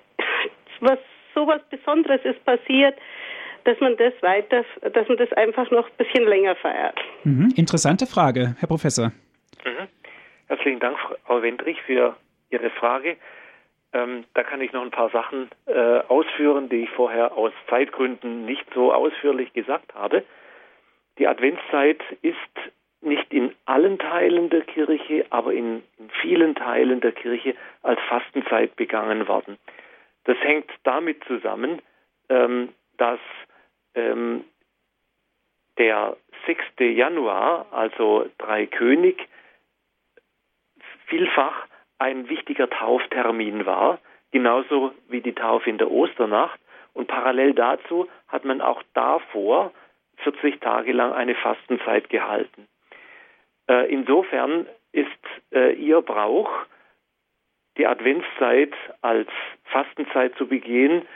was 0.80 0.98
sowas 1.34 1.60
Besonderes 1.70 2.20
ist 2.24 2.44
passiert, 2.44 2.96
dass 3.64 3.78
man 3.80 3.96
das 3.96 4.14
weiter, 4.22 4.64
dass 4.92 5.08
man 5.08 5.18
das 5.18 5.32
einfach 5.32 5.70
noch 5.70 5.86
ein 5.86 5.96
bisschen 5.98 6.26
länger 6.26 6.56
feiert. 6.56 6.98
Mhm. 7.24 7.52
Interessante 7.56 8.06
Frage, 8.06 8.56
Herr 8.58 8.68
Professor. 8.68 9.12
Mhm. 9.64 9.88
Herzlichen 10.46 10.80
Dank, 10.80 10.96
Frau 11.26 11.42
Wendrich, 11.42 11.80
für 11.82 12.16
Ihre 12.50 12.70
Frage. 12.70 13.16
Ähm, 13.92 14.24
da 14.34 14.42
kann 14.42 14.60
ich 14.60 14.72
noch 14.72 14.82
ein 14.82 14.90
paar 14.90 15.10
Sachen 15.10 15.50
äh, 15.66 16.00
ausführen, 16.08 16.68
die 16.68 16.84
ich 16.84 16.90
vorher 16.90 17.36
aus 17.36 17.52
Zeitgründen 17.68 18.44
nicht 18.44 18.64
so 18.74 18.92
ausführlich 18.92 19.52
gesagt 19.52 19.94
habe. 19.94 20.24
Die 21.18 21.26
Adventszeit 21.26 22.00
ist 22.22 22.36
nicht 23.00 23.32
in 23.32 23.54
allen 23.64 23.98
Teilen 23.98 24.50
der 24.50 24.62
Kirche, 24.62 25.26
aber 25.30 25.52
in, 25.52 25.82
in, 25.98 26.10
vielen 26.20 26.54
Teilen 26.54 27.00
der 27.00 27.12
Kirche 27.12 27.54
als 27.82 28.00
Fastenzeit 28.08 28.74
begangen 28.76 29.28
worden. 29.28 29.58
Das 30.24 30.36
hängt 30.40 30.70
damit 30.82 31.22
zusammen, 31.24 31.80
ähm, 32.28 32.70
dass 32.96 33.20
ähm, 33.94 34.44
der 35.78 36.16
6. 36.46 36.62
Januar, 36.78 37.66
also 37.70 38.28
Drei 38.38 38.66
König, 38.66 39.28
vielfach 41.06 41.66
ein 41.98 42.28
wichtiger 42.28 42.68
Tauftermin 42.68 43.64
war, 43.66 43.98
genauso 44.32 44.92
wie 45.08 45.20
die 45.20 45.34
Taufe 45.34 45.70
in 45.70 45.78
der 45.78 45.90
Osternacht. 45.90 46.60
Und 46.94 47.06
parallel 47.06 47.54
dazu 47.54 48.08
hat 48.26 48.44
man 48.44 48.60
auch 48.60 48.82
davor 48.94 49.72
40 50.18 50.60
Tage 50.60 50.92
lang 50.92 51.12
eine 51.12 51.34
Fastenzeit 51.34 52.08
gehalten. 52.08 52.66
Äh, 53.68 53.92
insofern 53.92 54.66
ist 54.92 55.08
äh, 55.52 55.72
Ihr 55.74 56.00
Brauch, 56.02 56.50
die 57.76 57.86
Adventszeit 57.86 58.72
als 59.02 59.28
Fastenzeit 59.64 60.34
zu 60.36 60.48
begehen, 60.48 61.06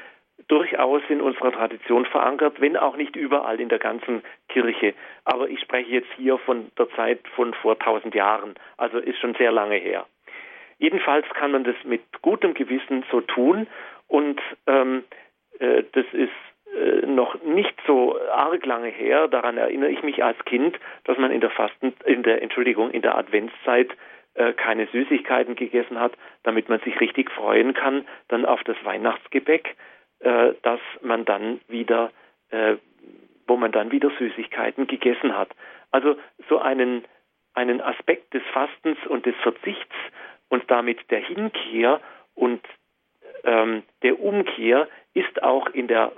durchaus 0.48 1.02
in 1.08 1.20
unserer 1.20 1.52
Tradition 1.52 2.04
verankert, 2.06 2.60
wenn 2.60 2.76
auch 2.76 2.96
nicht 2.96 3.16
überall 3.16 3.60
in 3.60 3.68
der 3.68 3.78
ganzen 3.78 4.22
Kirche. 4.48 4.94
Aber 5.24 5.48
ich 5.48 5.60
spreche 5.60 5.90
jetzt 5.90 6.10
hier 6.16 6.38
von 6.38 6.70
der 6.78 6.88
Zeit 6.90 7.20
von 7.34 7.54
vor 7.54 7.78
tausend 7.78 8.14
Jahren, 8.14 8.54
also 8.76 8.98
ist 8.98 9.18
schon 9.18 9.34
sehr 9.34 9.52
lange 9.52 9.76
her. 9.76 10.06
Jedenfalls 10.78 11.26
kann 11.30 11.52
man 11.52 11.64
das 11.64 11.76
mit 11.84 12.02
gutem 12.22 12.54
Gewissen 12.54 13.04
so 13.10 13.20
tun 13.20 13.66
und 14.08 14.40
ähm, 14.66 15.04
äh, 15.60 15.84
das 15.92 16.06
ist 16.12 16.32
noch 17.06 17.42
nicht 17.42 17.74
so 17.86 18.18
arg 18.30 18.64
lange 18.64 18.88
her, 18.88 19.28
daran 19.28 19.58
erinnere 19.58 19.90
ich 19.90 20.02
mich 20.02 20.24
als 20.24 20.38
Kind, 20.44 20.78
dass 21.04 21.18
man 21.18 21.30
in 21.30 21.40
der 21.40 21.50
Fasten, 21.50 21.94
in 22.04 22.22
der 22.22 22.42
Entschuldigung, 22.42 22.90
in 22.90 23.02
der 23.02 23.18
Adventszeit 23.18 23.90
äh, 24.34 24.54
keine 24.54 24.86
Süßigkeiten 24.86 25.56
gegessen 25.56 26.00
hat, 26.00 26.12
damit 26.42 26.68
man 26.70 26.80
sich 26.80 26.98
richtig 27.00 27.30
freuen 27.30 27.74
kann, 27.74 28.06
dann 28.28 28.46
auf 28.46 28.62
das 28.64 28.76
Weihnachtsgebäck, 28.84 29.76
äh, 30.20 30.54
dass 30.62 30.80
man 31.02 31.26
dann 31.26 31.60
wieder, 31.68 32.10
äh, 32.50 32.76
wo 33.46 33.56
man 33.56 33.72
dann 33.72 33.92
wieder 33.92 34.10
Süßigkeiten 34.18 34.86
gegessen 34.86 35.36
hat. 35.36 35.50
Also 35.90 36.16
so 36.48 36.58
einen 36.58 37.04
einen 37.54 37.82
Aspekt 37.82 38.32
des 38.32 38.42
Fastens 38.52 38.96
und 39.08 39.26
des 39.26 39.34
Verzichts 39.42 39.94
und 40.48 40.70
damit 40.70 40.98
der 41.10 41.20
Hinkehr 41.20 42.00
und 42.34 42.62
ähm, 43.44 43.82
der 44.02 44.18
Umkehr 44.20 44.88
ist 45.14 45.42
auch 45.42 45.66
in 45.68 45.86
der 45.86 46.12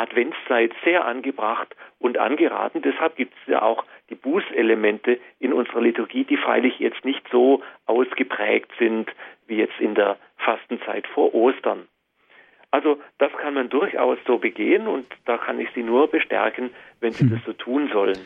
Adventszeit 0.00 0.72
sehr 0.82 1.04
angebracht 1.04 1.76
und 1.98 2.16
angeraten. 2.16 2.80
Deshalb 2.82 3.16
gibt 3.16 3.34
es 3.34 3.52
ja 3.52 3.62
auch 3.62 3.84
die 4.08 4.14
Bußelemente 4.14 5.20
in 5.38 5.52
unserer 5.52 5.82
Liturgie, 5.82 6.24
die 6.24 6.38
freilich 6.38 6.78
jetzt 6.78 7.04
nicht 7.04 7.26
so 7.30 7.62
ausgeprägt 7.86 8.72
sind 8.78 9.10
wie 9.46 9.56
jetzt 9.56 9.78
in 9.78 9.94
der 9.94 10.16
Fastenzeit 10.38 11.06
vor 11.08 11.34
Ostern. 11.34 11.86
Also 12.70 12.98
das 13.18 13.32
kann 13.32 13.54
man 13.54 13.68
durchaus 13.68 14.16
so 14.26 14.38
begehen 14.38 14.86
und 14.86 15.06
da 15.26 15.36
kann 15.36 15.58
ich 15.60 15.68
Sie 15.74 15.82
nur 15.82 16.08
bestärken, 16.08 16.70
wenn 17.00 17.12
Sie 17.12 17.24
hm. 17.24 17.30
das 17.30 17.44
so 17.44 17.52
tun 17.52 17.90
sollen. 17.92 18.18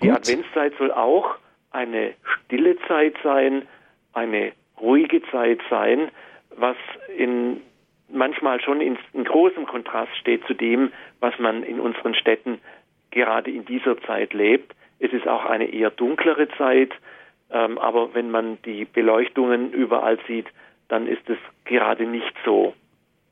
Die 0.00 0.08
Gut. 0.08 0.16
Adventszeit 0.16 0.72
soll 0.78 0.92
auch 0.92 1.36
eine 1.72 2.14
stille 2.22 2.78
Zeit 2.86 3.16
sein, 3.22 3.66
eine 4.12 4.52
ruhige 4.80 5.22
Zeit 5.30 5.60
sein, 5.68 6.10
was 6.56 6.76
in 7.16 7.60
manchmal 8.12 8.60
schon 8.60 8.80
in, 8.80 8.98
in 9.12 9.24
großem 9.24 9.66
Kontrast 9.66 10.14
steht 10.16 10.44
zu 10.46 10.54
dem, 10.54 10.92
was 11.20 11.38
man 11.38 11.62
in 11.62 11.80
unseren 11.80 12.14
Städten 12.14 12.60
gerade 13.10 13.50
in 13.50 13.64
dieser 13.64 14.00
Zeit 14.02 14.32
lebt. 14.32 14.74
Es 14.98 15.12
ist 15.12 15.26
auch 15.26 15.44
eine 15.44 15.66
eher 15.66 15.90
dunklere 15.90 16.48
Zeit. 16.56 16.92
Ähm, 17.50 17.78
aber 17.78 18.14
wenn 18.14 18.30
man 18.30 18.58
die 18.62 18.84
Beleuchtungen 18.84 19.72
überall 19.72 20.18
sieht, 20.26 20.46
dann 20.88 21.06
ist 21.06 21.28
es 21.28 21.38
gerade 21.64 22.06
nicht 22.06 22.34
so. 22.44 22.74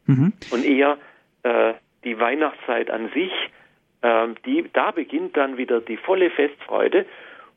Mhm. 0.06 0.32
Und 0.50 0.64
eher 0.64 0.98
äh, 1.42 1.74
die 2.04 2.18
Weihnachtszeit 2.18 2.90
an 2.90 3.10
sich, 3.14 3.32
äh, 4.02 4.28
die, 4.44 4.68
da 4.72 4.90
beginnt 4.90 5.36
dann 5.36 5.56
wieder 5.56 5.80
die 5.80 5.96
volle 5.96 6.30
Festfreude. 6.30 7.06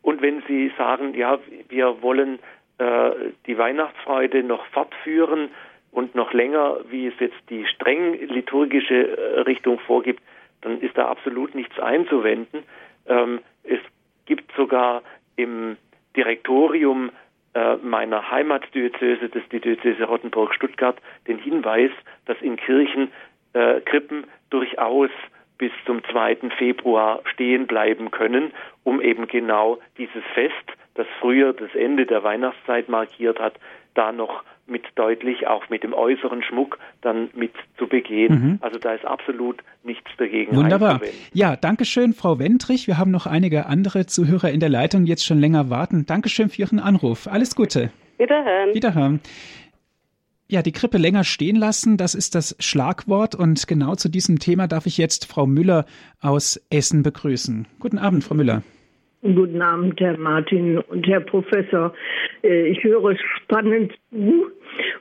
Und 0.02 0.22
wenn 0.22 0.42
Sie 0.48 0.72
sagen, 0.78 1.14
ja, 1.16 1.40
wir 1.70 2.02
wollen 2.02 2.40
äh, 2.78 3.12
die 3.46 3.58
Weihnachtsfreude 3.58 4.44
noch 4.44 4.66
fortführen 4.68 5.50
und 5.94 6.16
noch 6.16 6.34
länger, 6.34 6.78
wie 6.90 7.08
es 7.08 7.14
jetzt 7.20 7.38
die 7.50 7.66
streng 7.68 8.14
liturgische 8.28 9.16
äh, 9.16 9.40
Richtung 9.42 9.80
vorgibt, 9.80 10.22
dann 10.62 10.82
ist 10.82 10.98
da 10.98 11.08
absolut 11.08 11.56
nichts 11.56 11.80
einzuwenden. 11.80 12.64
Ähm, 13.08 13.40
es 13.64 13.80
gibt 14.26 14.52
sogar 14.56 15.04
im 15.36 15.78
Direktorium 16.16 17.12
äh, 17.54 17.76
meiner 17.78 18.32
Heimatdiözese, 18.32 19.30
das 19.30 19.44
ist 19.44 19.52
die 19.52 19.60
Diözese 19.60 20.06
Rottenburg-Stuttgart, 20.06 20.98
den 21.28 21.38
Hinweis, 21.38 21.92
dass 22.26 22.42
in 22.42 22.56
Kirchen 22.56 23.12
äh, 23.54 23.80
Krippen 23.82 24.26
durchaus 24.50 25.12
bis 25.60 25.72
zum 25.86 26.04
2. 26.06 26.50
Februar 26.58 27.22
stehen 27.26 27.68
bleiben 27.68 28.10
können, 28.10 28.52
um 28.84 29.00
eben 29.00 29.28
genau 29.28 29.80
dieses 29.98 30.24
Fest, 30.34 30.54
das 30.96 31.06
früher 31.20 31.54
das 31.54 31.74
Ende 31.76 32.08
der 32.08 32.24
Weihnachtszeit 32.24 32.90
markiert 32.90 33.40
hat, 33.40 33.54
da 33.94 34.12
noch 34.12 34.44
mit 34.66 34.84
deutlich, 34.96 35.48
auch 35.48 35.70
mit 35.70 35.84
dem 35.84 35.94
äußeren 35.94 36.42
Schmuck 36.42 36.80
dann 37.02 37.30
mit 37.36 37.52
zu 37.78 37.88
begehen. 37.88 38.34
Mhm. 38.34 38.60
Also 38.62 38.80
da 38.80 38.94
ist 38.94 39.06
absolut 39.06 39.62
nichts 39.84 40.10
dagegen. 40.18 40.56
Wunderbar. 40.56 41.02
Ja, 41.34 41.56
danke 41.56 41.86
schön, 41.86 42.14
Frau 42.14 42.40
Wentrich. 42.40 42.88
Wir 42.88 42.98
haben 42.98 43.12
noch 43.12 43.26
einige 43.26 43.66
andere 43.66 44.06
Zuhörer 44.06 44.52
in 44.52 44.60
der 44.60 44.70
Leitung, 44.70 45.06
jetzt 45.06 45.26
schon 45.26 45.40
länger 45.40 45.70
warten. 45.70 46.06
Dankeschön 46.06 46.50
für 46.50 46.62
Ihren 46.62 46.80
Anruf. 46.80 47.28
Alles 47.28 47.56
Gute. 47.56 47.92
Wiederhören. 48.18 48.74
Wiederhören. 48.74 49.20
Ja, 50.48 50.62
die 50.62 50.72
Krippe 50.72 50.98
länger 50.98 51.24
stehen 51.24 51.56
lassen, 51.56 51.98
das 51.98 52.14
ist 52.14 52.36
das 52.36 52.56
Schlagwort. 52.60 53.34
Und 53.34 53.68
genau 53.68 53.96
zu 53.96 54.08
diesem 54.08 54.40
Thema 54.40 54.68
darf 54.68 54.86
ich 54.86 54.98
jetzt 54.98 55.26
Frau 55.26 55.46
Müller 55.46 55.86
aus 56.22 56.62
Essen 56.70 57.02
begrüßen. 57.02 57.68
Guten 57.80 57.98
Abend, 57.98 58.24
Frau 58.24 58.36
Müller. 58.36 58.62
Guten 59.24 59.62
Abend, 59.62 60.02
Herr 60.02 60.18
Martin 60.18 60.80
und 60.80 61.08
Herr 61.08 61.22
Professor. 61.22 61.94
Äh, 62.44 62.68
ich 62.68 62.84
höre 62.84 63.16
spannend 63.38 63.94
zu 64.12 64.52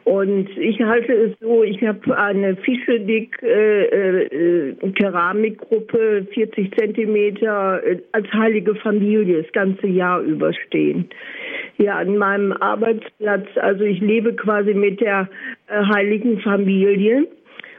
und 0.05 0.49
ich 0.57 0.81
halte 0.81 1.13
es 1.13 1.33
so, 1.41 1.65
ich 1.65 1.83
habe 1.83 2.17
eine 2.17 2.55
Fischedick 2.55 3.37
äh, 3.43 4.69
äh, 4.69 4.75
Keramikgruppe, 4.93 6.29
40 6.33 6.73
Zentimeter, 6.79 7.83
als 8.13 8.33
heilige 8.33 8.77
Familie 8.77 9.43
das 9.43 9.51
ganze 9.51 9.89
Jahr 9.89 10.21
überstehen. 10.21 11.09
Hier 11.77 11.97
an 11.97 12.17
meinem 12.17 12.53
Arbeitsplatz, 12.53 13.49
also 13.57 13.83
ich 13.83 14.01
lebe 14.01 14.35
quasi 14.35 14.73
mit 14.73 15.01
der 15.01 15.29
heiligen 15.69 16.39
Familie 16.43 17.27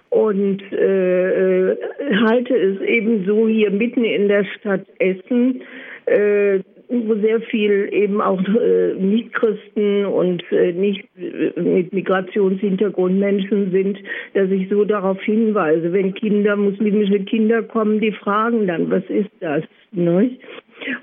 und 0.09 0.61
halte 0.71 2.53
es 2.55 2.81
eben 2.81 3.25
so 3.25 3.47
hier 3.47 3.71
mitten 3.71 4.03
in 4.03 4.27
der 4.27 4.43
Stadt 4.43 4.85
Essen 4.99 5.63
äh, 6.05 6.59
wo 6.89 7.15
sehr 7.15 7.41
viel 7.41 7.89
eben 7.91 8.21
auch 8.21 8.41
äh, 8.41 8.93
Nicht-Christen 8.93 10.05
und 10.05 10.43
äh, 10.51 10.73
nicht 10.73 11.03
äh, 11.17 11.59
mit 11.59 11.93
Migrationshintergrund 11.93 13.19
Menschen 13.19 13.71
sind, 13.71 13.97
dass 14.33 14.49
ich 14.51 14.69
so 14.69 14.83
darauf 14.83 15.19
hinweise, 15.21 15.91
wenn 15.93 16.13
Kinder, 16.13 16.55
muslimische 16.55 17.19
Kinder 17.21 17.63
kommen, 17.63 17.99
die 17.99 18.11
fragen 18.11 18.67
dann, 18.67 18.91
was 18.91 19.03
ist 19.09 19.31
das? 19.39 19.63
Ne? 19.91 20.31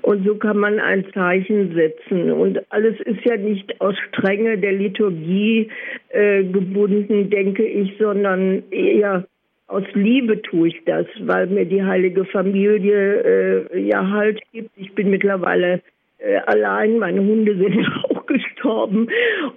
Und 0.01 0.25
so 0.25 0.35
kann 0.35 0.57
man 0.57 0.79
ein 0.79 1.05
Zeichen 1.13 1.73
setzen. 1.73 2.31
Und 2.31 2.59
alles 2.71 2.99
ist 3.01 3.23
ja 3.25 3.37
nicht 3.37 3.79
aus 3.81 3.95
Strenge 4.09 4.57
der 4.57 4.73
Liturgie 4.73 5.69
äh, 6.09 6.43
gebunden, 6.43 7.29
denke 7.29 7.65
ich, 7.65 7.93
sondern 7.97 8.63
eher 8.71 9.25
aus 9.71 9.83
Liebe 9.93 10.41
tue 10.41 10.67
ich 10.67 10.83
das, 10.85 11.05
weil 11.21 11.47
mir 11.47 11.65
die 11.65 11.83
heilige 11.83 12.25
Familie 12.25 13.69
äh, 13.71 13.79
ja 13.79 14.09
Halt 14.09 14.41
gibt. 14.51 14.71
Ich 14.75 14.93
bin 14.93 15.09
mittlerweile 15.09 15.81
äh, 16.17 16.37
allein, 16.45 16.99
meine 16.99 17.21
Hunde 17.21 17.55
sind 17.57 17.87
auch 18.03 18.25
gestorben 18.25 19.07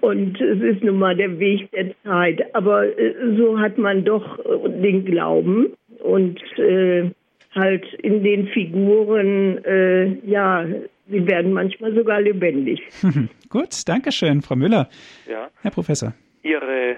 und 0.01 0.41
es 0.41 0.61
ist 0.63 0.85
nun 0.85 0.99
mal 0.99 1.17
der 1.17 1.39
Weg 1.39 1.71
der 1.73 1.95
Zeit. 2.05 2.55
Aber 2.55 2.87
äh, 2.87 3.15
so 3.37 3.59
hat 3.59 3.77
man 3.77 4.05
doch 4.05 4.39
äh, 4.39 4.69
den 4.81 5.05
Glauben 5.05 5.73
und 6.01 6.41
äh, 6.59 7.11
halt 7.55 7.85
in 7.95 8.23
den 8.23 8.47
Figuren, 8.49 9.65
äh, 9.65 10.07
ja, 10.27 10.65
sie 11.09 11.27
werden 11.27 11.53
manchmal 11.53 11.93
sogar 11.93 12.21
lebendig. 12.21 12.81
Gut, 13.49 13.89
danke 13.89 14.13
schön, 14.13 14.43
Frau 14.43 14.55
Müller. 14.57 14.89
Ja. 15.29 15.49
Herr 15.61 15.71
Professor. 15.71 16.15
Ihre 16.43 16.97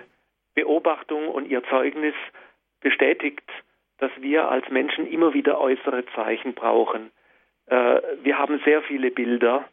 Beobachtung 0.54 1.28
und 1.28 1.48
Ihr 1.48 1.62
Zeugnis 1.70 2.14
bestätigt, 2.86 3.50
dass 3.98 4.12
wir 4.20 4.48
als 4.48 4.70
Menschen 4.70 5.10
immer 5.10 5.34
wieder 5.34 5.60
äußere 5.60 6.06
Zeichen 6.14 6.54
brauchen. 6.54 7.10
Äh, 7.66 8.00
wir 8.22 8.38
haben 8.38 8.60
sehr 8.64 8.80
viele 8.82 9.10
Bilder, 9.10 9.64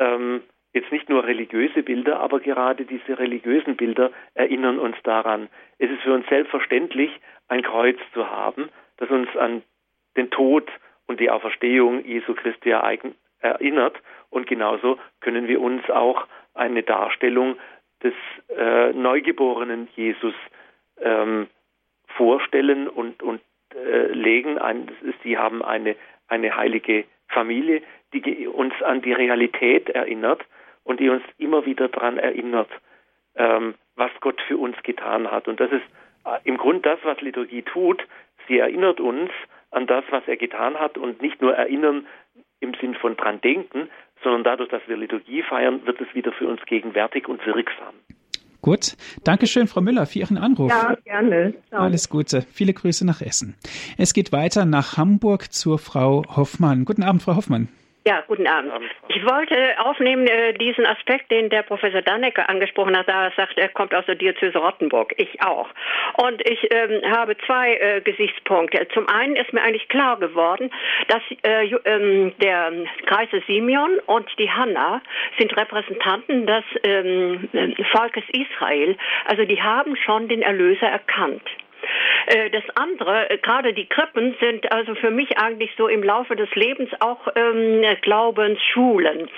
ähm, 0.00 0.42
jetzt 0.72 0.90
nicht 0.90 1.08
nur 1.08 1.22
religiöse 1.24 1.84
Bilder, 1.84 2.18
aber 2.18 2.40
gerade 2.40 2.84
diese 2.86 3.20
religiösen 3.20 3.76
Bilder 3.76 4.10
erinnern 4.34 4.80
uns 4.80 4.96
daran. 5.04 5.48
Es 5.78 5.88
ist 5.90 6.02
für 6.02 6.12
uns 6.12 6.26
selbstverständlich, 6.28 7.12
ein 7.46 7.62
Kreuz 7.62 7.98
zu 8.14 8.28
haben, 8.28 8.68
das 8.96 9.10
uns 9.10 9.28
an 9.36 9.62
den 10.16 10.30
Tod 10.30 10.68
und 11.06 11.20
die 11.20 11.30
Auferstehung 11.30 12.04
Jesu 12.04 12.34
Christi 12.34 12.70
erinnert. 12.70 13.96
Und 14.28 14.48
genauso 14.48 14.98
können 15.20 15.46
wir 15.46 15.60
uns 15.60 15.88
auch 15.88 16.26
eine 16.54 16.82
Darstellung 16.82 17.56
des 18.02 18.14
äh, 18.48 18.92
neugeborenen 18.92 19.86
Jesus 19.94 20.34
ähm, 21.00 21.46
vorstellen 22.20 22.86
und, 22.86 23.22
und 23.22 23.40
äh, 23.74 24.08
legen. 24.12 24.58
Ein, 24.58 24.90
sie 25.22 25.38
haben 25.38 25.64
eine, 25.64 25.96
eine 26.28 26.54
heilige 26.54 27.04
Familie, 27.28 27.80
die 28.12 28.46
uns 28.46 28.74
an 28.82 29.00
die 29.00 29.14
Realität 29.14 29.88
erinnert 29.88 30.42
und 30.84 31.00
die 31.00 31.08
uns 31.08 31.22
immer 31.38 31.64
wieder 31.64 31.88
daran 31.88 32.18
erinnert, 32.18 32.68
ähm, 33.36 33.74
was 33.96 34.10
Gott 34.20 34.38
für 34.46 34.58
uns 34.58 34.76
getan 34.82 35.30
hat. 35.30 35.48
Und 35.48 35.60
das 35.60 35.72
ist 35.72 35.84
äh, 36.26 36.38
im 36.44 36.58
Grunde 36.58 36.82
das, 36.82 36.98
was 37.04 37.18
Liturgie 37.22 37.62
tut. 37.62 38.06
Sie 38.46 38.58
erinnert 38.58 39.00
uns 39.00 39.30
an 39.70 39.86
das, 39.86 40.04
was 40.10 40.22
er 40.26 40.36
getan 40.36 40.78
hat 40.78 40.98
und 40.98 41.22
nicht 41.22 41.40
nur 41.40 41.54
erinnern 41.54 42.06
im 42.60 42.74
Sinn 42.74 42.94
von 42.96 43.16
dran 43.16 43.40
denken, 43.40 43.88
sondern 44.22 44.44
dadurch, 44.44 44.68
dass 44.68 44.86
wir 44.88 44.98
Liturgie 44.98 45.42
feiern, 45.42 45.86
wird 45.86 45.98
es 46.02 46.14
wieder 46.14 46.32
für 46.32 46.46
uns 46.46 46.60
gegenwärtig 46.66 47.28
und 47.28 47.46
wirksam. 47.46 47.94
Gut, 48.62 48.96
Dankeschön, 49.24 49.68
Frau 49.68 49.80
Müller, 49.80 50.06
für 50.06 50.18
Ihren 50.18 50.36
Anruf. 50.36 50.70
Ja, 50.70 50.94
gerne. 51.04 51.54
Ciao. 51.68 51.82
Alles 51.82 52.08
Gute. 52.08 52.44
Viele 52.52 52.74
Grüße 52.74 53.06
nach 53.06 53.22
Essen. 53.22 53.54
Es 53.96 54.12
geht 54.12 54.32
weiter 54.32 54.66
nach 54.66 54.96
Hamburg 54.96 55.52
zur 55.52 55.78
Frau 55.78 56.24
Hoffmann. 56.36 56.84
Guten 56.84 57.02
Abend, 57.02 57.22
Frau 57.22 57.36
Hoffmann. 57.36 57.68
Ja, 58.10 58.24
guten 58.26 58.48
Abend. 58.48 58.72
Ich 59.06 59.24
wollte 59.24 59.78
aufnehmen 59.78 60.26
äh, 60.26 60.52
diesen 60.54 60.84
Aspekt, 60.84 61.30
den 61.30 61.48
der 61.48 61.62
Professor 61.62 62.02
Dannecker 62.02 62.50
angesprochen 62.50 62.98
hat, 62.98 63.08
da 63.08 63.26
er 63.26 63.32
sagt, 63.36 63.56
er 63.56 63.68
kommt 63.68 63.94
aus 63.94 64.04
der 64.06 64.16
Diözese 64.16 64.58
Rottenburg. 64.58 65.14
Ich 65.16 65.40
auch. 65.44 65.68
Und 66.16 66.42
ich 66.44 66.58
ähm, 66.74 67.02
habe 67.08 67.36
zwei 67.46 67.76
äh, 67.76 68.00
Gesichtspunkte. 68.00 68.88
Zum 68.94 69.08
einen 69.08 69.36
ist 69.36 69.52
mir 69.52 69.62
eigentlich 69.62 69.88
klar 69.88 70.18
geworden, 70.18 70.72
dass 71.06 71.22
äh, 71.44 71.66
ähm, 71.84 72.32
der 72.42 72.72
Kreise 73.06 73.44
Simeon 73.46 74.00
und 74.06 74.28
die 74.40 74.50
Hanna 74.50 75.00
sind 75.38 75.56
Repräsentanten 75.56 76.48
des 76.48 76.64
ähm, 76.82 77.48
Volkes 77.92 78.24
Israel. 78.32 78.96
Also 79.26 79.44
die 79.44 79.62
haben 79.62 79.94
schon 79.94 80.26
den 80.26 80.42
Erlöser 80.42 80.88
erkannt. 80.88 81.44
Äh, 82.26 82.50
das 82.50 82.64
andere, 82.74 83.30
äh, 83.30 83.38
gerade 83.38 83.72
die 83.72 83.86
Krippen 83.86 84.36
sind 84.40 84.70
also 84.72 84.94
für 84.94 85.10
mich 85.10 85.38
eigentlich 85.38 85.70
so 85.76 85.88
im 85.88 86.02
Laufe 86.02 86.36
des 86.36 86.54
Lebens 86.54 86.90
auch 87.00 87.28
ähm, 87.34 87.82
Glaubensschulen. 88.02 89.28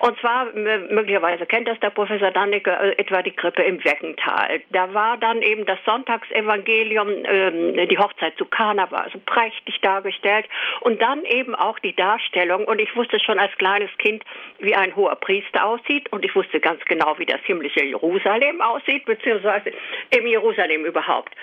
Und 0.00 0.18
zwar, 0.20 0.46
möglicherweise 0.54 1.46
kennt 1.46 1.68
das 1.68 1.78
der 1.80 1.90
Professor 1.90 2.30
Dannecke, 2.30 2.70
äh, 2.70 2.98
etwa 2.98 3.22
die 3.22 3.32
Krippe 3.32 3.62
im 3.62 3.82
Weckental. 3.84 4.60
Da 4.70 4.92
war 4.94 5.16
dann 5.18 5.42
eben 5.42 5.66
das 5.66 5.78
Sonntagsevangelium, 5.84 7.08
ähm, 7.24 7.88
die 7.88 7.98
Hochzeit 7.98 8.36
zu 8.36 8.46
Kana 8.46 8.90
war 8.90 9.04
also 9.04 9.18
prächtig 9.26 9.80
dargestellt 9.80 10.46
und 10.80 11.00
dann 11.00 11.24
eben 11.24 11.54
auch 11.54 11.78
die 11.78 11.94
Darstellung 11.94 12.64
und 12.64 12.80
ich 12.80 12.94
wusste 12.96 13.20
schon 13.20 13.38
als 13.38 13.52
kleines 13.58 13.90
Kind, 13.98 14.24
wie 14.58 14.74
ein 14.74 14.94
hoher 14.96 15.16
Priester 15.16 15.64
aussieht 15.64 16.10
und 16.12 16.24
ich 16.24 16.34
wusste 16.34 16.60
ganz 16.60 16.84
genau, 16.84 17.18
wie 17.18 17.26
das 17.26 17.40
himmlische 17.44 17.84
Jerusalem 17.84 18.60
aussieht, 18.60 19.04
beziehungsweise 19.04 19.72
im 20.10 20.26
Jerusalem 20.26 20.84
überhaupt. 20.84 21.34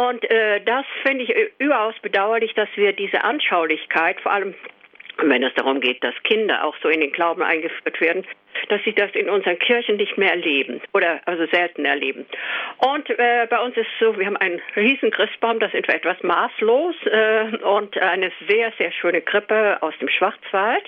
Und 0.00 0.24
äh, 0.30 0.62
das 0.64 0.86
finde 1.02 1.24
ich 1.24 1.36
äh, 1.36 1.50
überaus 1.58 1.94
bedauerlich, 2.00 2.54
dass 2.54 2.68
wir 2.74 2.94
diese 2.94 3.22
Anschaulichkeit, 3.22 4.18
vor 4.22 4.32
allem 4.32 4.54
wenn 5.18 5.42
es 5.42 5.52
darum 5.54 5.80
geht, 5.80 6.02
dass 6.02 6.14
Kinder 6.22 6.64
auch 6.64 6.74
so 6.82 6.88
in 6.88 7.00
den 7.00 7.12
Glauben 7.12 7.42
eingeführt 7.42 8.00
werden, 8.00 8.24
dass 8.70 8.82
sie 8.84 8.94
das 8.94 9.10
in 9.12 9.28
unseren 9.28 9.58
Kirchen 9.58 9.96
nicht 9.96 10.16
mehr 10.16 10.30
erleben 10.30 10.80
oder 10.94 11.20
also 11.26 11.44
selten 11.52 11.84
erleben. 11.84 12.24
Und 12.80 13.10
äh, 13.10 13.46
bei 13.50 13.60
uns 13.60 13.76
ist 13.76 13.88
so, 14.00 14.18
wir 14.18 14.24
haben 14.24 14.38
einen 14.38 14.58
riesen 14.74 15.10
Christbaum, 15.10 15.60
das 15.60 15.70
wir 15.74 15.80
etwas 15.86 16.22
maßlos 16.22 16.94
äh, 17.04 17.56
und 17.58 17.98
eine 17.98 18.32
sehr, 18.48 18.72
sehr 18.78 18.90
schöne 18.90 19.20
Krippe 19.20 19.76
aus 19.82 19.92
dem 20.00 20.08
Schwarzwald. 20.08 20.84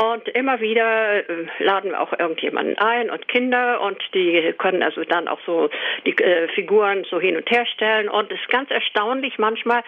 Und 0.00 0.28
immer 0.28 0.60
wieder 0.60 1.28
äh, 1.28 1.46
laden 1.58 1.90
wir 1.90 2.00
auch 2.00 2.12
irgendjemanden 2.12 2.78
ein 2.78 3.10
und 3.10 3.26
Kinder 3.26 3.80
und 3.80 4.00
die 4.14 4.54
können 4.58 4.84
also 4.84 5.02
dann 5.02 5.26
auch 5.26 5.40
so 5.44 5.70
die 6.06 6.16
äh, 6.18 6.46
Figuren 6.54 7.04
so 7.10 7.18
hin 7.18 7.36
und 7.36 7.50
her 7.50 7.66
stellen. 7.66 8.08
Und 8.08 8.30
es 8.30 8.38
ist 8.38 8.48
ganz 8.50 8.70
erstaunlich, 8.70 9.36
manchmal 9.36 9.82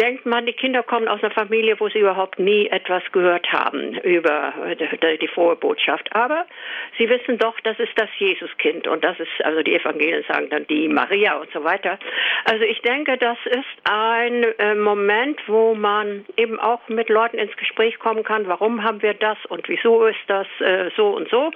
denkt 0.00 0.26
man, 0.26 0.46
die 0.46 0.52
Kinder 0.52 0.82
kommen 0.82 1.06
aus 1.06 1.22
einer 1.22 1.32
Familie, 1.32 1.78
wo 1.78 1.88
sie 1.88 2.00
überhaupt 2.00 2.40
nie 2.40 2.66
etwas 2.66 3.04
gehört 3.12 3.46
haben 3.52 3.94
über 4.00 4.52
die, 4.80 5.18
die 5.18 5.28
frohe 5.28 5.54
Botschaft. 5.54 6.08
Aber 6.16 6.44
sie 6.98 7.08
wissen 7.08 7.38
doch, 7.38 7.54
das 7.60 7.78
ist 7.78 7.92
das 7.94 8.08
Jesuskind 8.18 8.88
und 8.88 9.04
das 9.04 9.20
ist, 9.20 9.44
also 9.44 9.62
die 9.62 9.76
Evangelien 9.76 10.24
sagen 10.26 10.50
dann 10.50 10.66
die 10.66 10.87
Maria 10.92 11.36
und 11.36 11.50
so 11.52 11.64
weiter. 11.64 11.98
Also 12.44 12.64
ich 12.64 12.80
denke, 12.82 13.16
das 13.18 13.38
ist 13.46 13.90
ein 13.90 14.44
äh, 14.58 14.74
Moment, 14.74 15.40
wo 15.46 15.74
man 15.74 16.24
eben 16.36 16.58
auch 16.58 16.80
mit 16.88 17.08
Leuten 17.08 17.38
ins 17.38 17.56
Gespräch 17.56 17.98
kommen 17.98 18.24
kann, 18.24 18.48
warum 18.48 18.82
haben 18.82 19.02
wir 19.02 19.14
das 19.14 19.38
und 19.48 19.68
wieso 19.68 20.06
ist 20.06 20.18
das 20.26 20.46
äh, 20.60 20.90
so 20.96 21.08
und 21.08 21.28
so. 21.28 21.50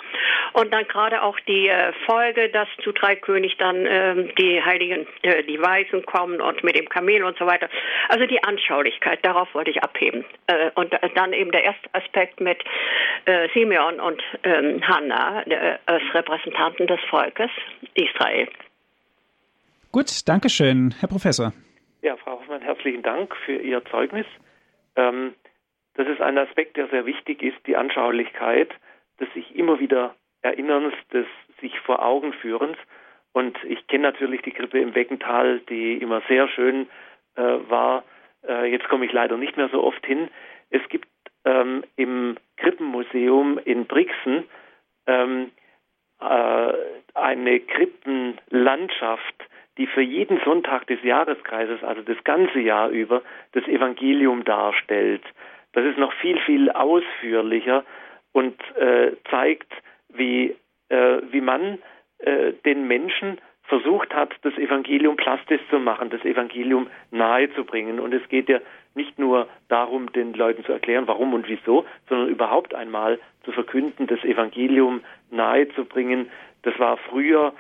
Und 0.53 0.73
dann 0.73 0.87
gerade 0.89 1.23
auch 1.23 1.39
die 1.41 1.69
äh, 1.69 1.93
Folge, 2.07 2.49
dass 2.49 2.69
zu 2.83 2.93
Dreikönig 2.93 3.57
dann 3.59 3.87
ähm, 3.87 4.31
die 4.39 4.63
Heiligen, 4.63 5.07
äh, 5.23 5.43
die 5.45 5.61
Weisen 5.61 6.05
kommen 6.05 6.41
und 6.41 6.63
mit 6.63 6.77
dem 6.77 6.89
Kamel 6.89 7.25
und 7.25 7.39
so 7.39 7.47
weiter. 7.47 7.69
Also 8.09 8.27
die 8.27 8.43
Anschaulichkeit, 8.43 9.25
darauf 9.25 9.55
wollte 9.55 9.71
ich 9.71 9.83
abheben. 9.83 10.25
Äh, 10.47 10.71
und 10.75 10.93
dann 11.15 11.33
eben 11.33 11.53
der 11.53 11.65
erste 11.65 11.89
Aspekt 11.93 12.41
mit 12.41 12.63
äh, 13.25 13.49
Simeon 13.55 14.01
und 14.01 14.23
ähm, 14.45 14.87
Hannah 14.87 15.43
äh, 15.47 15.79
als 15.87 16.03
Repräsentanten 16.15 16.87
des 16.87 17.01
Volkes 17.11 17.51
Israel. 17.95 18.49
Gut, 19.93 20.27
danke 20.27 20.49
schön, 20.49 20.95
Herr 21.01 21.09
Professor. 21.11 21.53
Ja, 22.01 22.17
Frau 22.17 22.41
Hoffmann, 22.41 22.63
herzlichen 22.63 23.03
Dank 23.03 23.37
für 23.45 23.57
Ihr 23.57 23.85
Zeugnis. 23.85 24.25
Ähm, 24.97 25.35
das 25.97 26.09
ist 26.09 26.23
ein 26.23 26.39
Aspekt, 26.39 26.79
der 26.79 26.89
sehr 26.89 27.05
wichtig 27.05 27.43
ist, 27.43 27.59
die 27.67 27.77
Anschaulichkeit 27.77 28.71
des 29.21 29.31
sich 29.35 29.55
immer 29.55 29.81
wieder 29.81 30.15
Erinnerns, 30.41 30.95
des 31.13 31.27
sich 31.61 31.79
vor 31.81 32.03
Augen 32.03 32.33
führens. 32.33 32.79
Und 33.33 33.63
ich 33.65 33.87
kenne 33.87 34.05
natürlich 34.05 34.41
die 34.41 34.53
Krippe 34.53 34.81
im 34.81 34.93
Beckental, 34.93 35.61
die 35.69 35.99
immer 35.99 36.23
sehr 36.27 36.49
schön 36.49 36.89
äh, 37.37 37.43
war. 37.43 38.05
Äh, 38.49 38.73
jetzt 38.73 38.89
komme 38.89 39.05
ich 39.05 39.13
leider 39.13 39.37
nicht 39.37 39.59
mehr 39.59 39.69
so 39.69 39.85
oft 39.85 40.07
hin. 40.07 40.31
Es 40.71 40.81
gibt 40.89 41.09
ähm, 41.45 41.85
im 41.97 42.39
Krippenmuseum 42.57 43.59
in 43.59 43.85
Brixen 43.85 44.45
ähm, 45.07 45.51
äh, 46.19 46.73
eine 47.13 47.61
Krippenlandschaft, 47.61 49.35
die 49.79 49.87
für 49.87 50.03
jeden 50.03 50.41
Sonntag 50.45 50.87
des 50.87 51.03
Jahreskreises, 51.03 51.83
also 51.83 52.03
das 52.03 52.23
ganze 52.25 52.61
Jahr 52.61 52.91
über, 52.91 53.23
das 53.53 53.65
Evangelium 53.65 54.45
darstellt. 54.45 55.23
Das 55.73 55.85
ist 55.85 55.99
noch 55.99 56.13
viel, 56.15 56.39
viel 56.41 56.71
ausführlicher 56.71 57.85
und 58.33 58.55
äh, 58.77 59.13
zeigt, 59.31 59.73
wie, 60.09 60.55
äh, 60.89 61.19
wie 61.31 61.41
man 61.41 61.79
äh, 62.19 62.53
den 62.65 62.87
Menschen 62.87 63.39
versucht 63.65 64.15
hat, 64.15 64.35
das 64.43 64.55
Evangelium 64.59 65.17
plastisch 65.17 65.61
zu 65.71 65.79
machen, 65.79 66.11
das 66.11 66.23
Evangelium 66.25 66.89
nahezubringen. 67.11 68.01
Und 68.01 68.13
es 68.13 68.29
geht 68.29 68.49
ja 68.49 68.61
nicht 68.95 69.19
nur 69.19 69.49
darum, 69.69 70.13
den 70.13 70.35
Leuten 70.35 70.65
zu 70.65 70.73
erklären, 70.73 71.07
warum 71.07 71.33
und 71.33 71.49
wieso, 71.49 71.87
sondern 72.09 72.29
überhaupt 72.29 72.75
einmal 72.75 73.19
zu 73.45 73.53
verkünden, 73.53 74.07
das 74.07 74.23
Evangelium 74.25 75.01
nahezubringen. 75.31 76.31
Das 76.63 76.79
war 76.79 76.99
früher 76.99 77.55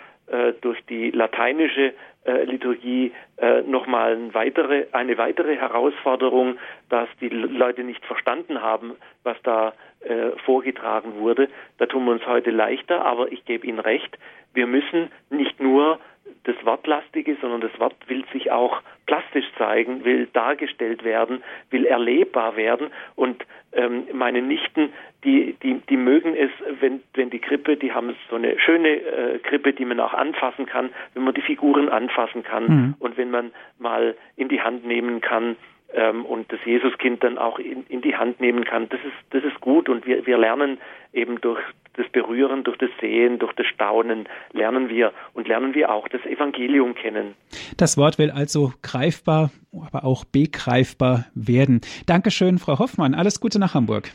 durch 0.62 0.80
die 0.86 1.10
lateinische 1.10 1.92
äh, 2.24 2.44
Liturgie 2.44 3.12
äh, 3.38 3.62
nochmal 3.62 4.12
ein 4.12 4.32
weitere, 4.32 4.86
eine 4.92 5.18
weitere 5.18 5.56
Herausforderung, 5.56 6.56
dass 6.88 7.08
die 7.20 7.28
Leute 7.28 7.82
nicht 7.82 8.04
verstanden 8.04 8.62
haben, 8.62 8.92
was 9.24 9.36
da 9.42 9.72
äh, 10.00 10.30
vorgetragen 10.44 11.16
wurde. 11.16 11.48
Da 11.78 11.86
tun 11.86 12.04
wir 12.04 12.12
uns 12.12 12.26
heute 12.26 12.50
leichter, 12.50 13.04
aber 13.04 13.32
ich 13.32 13.44
gebe 13.44 13.66
Ihnen 13.66 13.80
recht, 13.80 14.16
wir 14.54 14.66
müssen 14.66 15.10
nicht 15.30 15.60
nur 15.60 15.98
das 16.44 16.56
Wortlastige, 16.64 17.36
sondern 17.40 17.60
das 17.60 17.78
Wort 17.78 17.94
will 18.08 18.24
sich 18.32 18.50
auch 18.50 18.82
plastisch 19.06 19.46
zeigen, 19.58 20.04
will 20.04 20.28
dargestellt 20.32 21.04
werden, 21.04 21.42
will 21.70 21.86
erlebbar 21.86 22.56
werden. 22.56 22.88
Und 23.14 23.44
ähm, 23.72 24.04
meine 24.12 24.42
Nichten, 24.42 24.92
die, 25.24 25.54
die, 25.62 25.80
die 25.88 25.96
mögen 25.96 26.34
es, 26.34 26.50
wenn, 26.80 27.02
wenn 27.14 27.30
die 27.30 27.38
Krippe, 27.38 27.76
die 27.76 27.92
haben 27.92 28.14
so 28.28 28.36
eine 28.36 28.58
schöne 28.58 28.88
äh, 28.88 29.38
Krippe, 29.38 29.72
die 29.72 29.84
man 29.84 30.00
auch 30.00 30.14
anfassen 30.14 30.66
kann, 30.66 30.90
wenn 31.14 31.24
man 31.24 31.34
die 31.34 31.42
Figuren 31.42 31.88
anfassen 31.88 32.42
kann 32.42 32.64
mhm. 32.64 32.94
und 32.98 33.16
wenn 33.16 33.30
man 33.30 33.52
mal 33.78 34.16
in 34.36 34.48
die 34.48 34.60
Hand 34.60 34.84
nehmen 34.84 35.20
kann 35.20 35.56
ähm, 35.94 36.24
und 36.24 36.50
das 36.52 36.60
Jesuskind 36.64 37.22
dann 37.22 37.38
auch 37.38 37.58
in, 37.58 37.84
in 37.88 38.00
die 38.00 38.16
Hand 38.16 38.40
nehmen 38.40 38.64
kann. 38.64 38.88
Das 38.88 39.00
ist, 39.00 39.14
das 39.30 39.44
ist 39.44 39.60
gut 39.60 39.88
und 39.88 40.06
wir, 40.06 40.26
wir 40.26 40.38
lernen 40.38 40.78
eben 41.12 41.40
durch 41.40 41.60
das 41.94 42.08
Berühren, 42.08 42.64
durch 42.64 42.78
das 42.78 42.90
Sehen, 43.00 43.38
durch 43.38 43.52
das 43.52 43.66
Staunen, 43.66 44.28
lernen 44.52 44.88
wir 44.88 45.12
und 45.34 45.46
lernen 45.48 45.74
wir 45.74 45.92
auch 45.92 46.08
das 46.08 46.24
Evangelium 46.24 46.94
kennen. 46.94 47.34
Das 47.76 47.98
Wort 47.98 48.18
will 48.18 48.30
also 48.30 48.72
greifbar, 48.82 49.50
aber 49.72 50.04
auch 50.04 50.24
begreifbar 50.24 51.26
werden. 51.34 51.82
Dankeschön, 52.06 52.58
Frau 52.58 52.78
Hoffmann. 52.78 53.14
Alles 53.14 53.40
Gute 53.40 53.58
nach 53.58 53.74
Hamburg. 53.74 54.10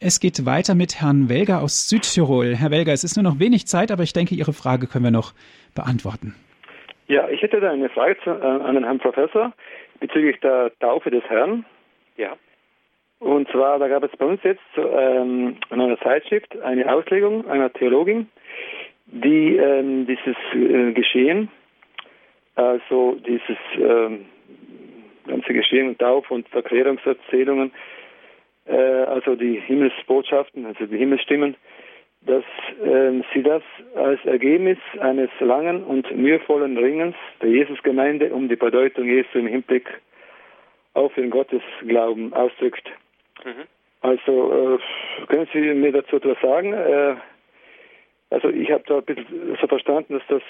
Es 0.00 0.20
geht 0.20 0.46
weiter 0.46 0.76
mit 0.76 1.00
Herrn 1.00 1.28
Welger 1.28 1.60
aus 1.60 1.88
Südtirol. 1.88 2.54
Herr 2.54 2.70
Welger, 2.70 2.92
es 2.92 3.02
ist 3.02 3.16
nur 3.16 3.24
noch 3.24 3.40
wenig 3.40 3.66
Zeit, 3.66 3.90
aber 3.90 4.04
ich 4.04 4.12
denke, 4.12 4.36
Ihre 4.36 4.52
Frage 4.52 4.86
können 4.86 5.02
wir 5.02 5.10
noch 5.10 5.32
beantworten. 5.74 6.36
Ja, 7.08 7.28
ich 7.30 7.42
hätte 7.42 7.58
da 7.58 7.70
eine 7.70 7.88
Frage 7.88 8.16
zu, 8.22 8.30
äh, 8.30 8.44
an 8.44 8.74
den 8.74 8.84
Herrn 8.84 8.98
Professor 8.98 9.52
bezüglich 10.00 10.38
der 10.40 10.72
Taufe 10.80 11.10
des 11.10 11.24
Herrn. 11.24 11.64
Ja. 12.16 12.36
Und 13.20 13.48
zwar, 13.50 13.78
da 13.78 13.88
gab 13.88 14.04
es 14.04 14.16
bei 14.16 14.26
uns 14.26 14.40
jetzt 14.44 14.60
ähm, 14.76 15.56
in 15.70 15.80
einer 15.80 15.98
Zeitschrift 16.00 16.56
eine 16.60 16.92
Auslegung 16.92 17.48
einer 17.48 17.72
Theologin, 17.72 18.28
die 19.06 19.56
ähm, 19.56 20.06
dieses 20.06 20.36
äh, 20.54 20.92
Geschehen, 20.92 21.50
also 22.54 23.16
dieses 23.26 23.58
ähm, 23.76 24.26
ganze 25.26 25.52
Geschehen 25.52 25.88
und 25.88 25.98
Taufe 25.98 26.32
und 26.32 26.48
Verklärungserzählungen, 26.48 27.72
äh, 28.66 28.76
also 28.76 29.34
die 29.34 29.60
Himmelsbotschaften, 29.60 30.66
also 30.66 30.86
die 30.86 30.98
Himmelsstimmen, 30.98 31.56
dass 32.28 32.44
äh, 32.84 33.22
sie 33.32 33.42
das 33.42 33.62
als 33.94 34.22
Ergebnis 34.24 34.78
eines 35.00 35.30
langen 35.40 35.82
und 35.82 36.14
mühevollen 36.14 36.76
Ringens 36.76 37.16
der 37.40 37.48
Jesusgemeinde 37.48 38.32
um 38.32 38.48
die 38.48 38.56
Bedeutung 38.56 39.06
Jesu 39.06 39.38
im 39.38 39.46
Hinblick 39.46 39.88
auf 40.92 41.14
den 41.14 41.30
Gottesglauben 41.30 42.34
ausdrückt. 42.34 42.86
Mhm. 43.44 43.64
Also 44.02 44.78
äh, 44.78 45.26
können 45.26 45.48
Sie 45.52 45.60
mir 45.60 45.92
dazu 45.92 46.16
etwas 46.16 46.38
sagen? 46.42 46.72
Äh, 46.74 47.16
also 48.30 48.50
ich 48.50 48.70
habe 48.70 48.84
da 48.86 48.98
ein 48.98 49.04
bisschen 49.04 49.56
so 49.60 49.66
verstanden, 49.66 50.14
dass 50.14 50.22
das 50.28 50.42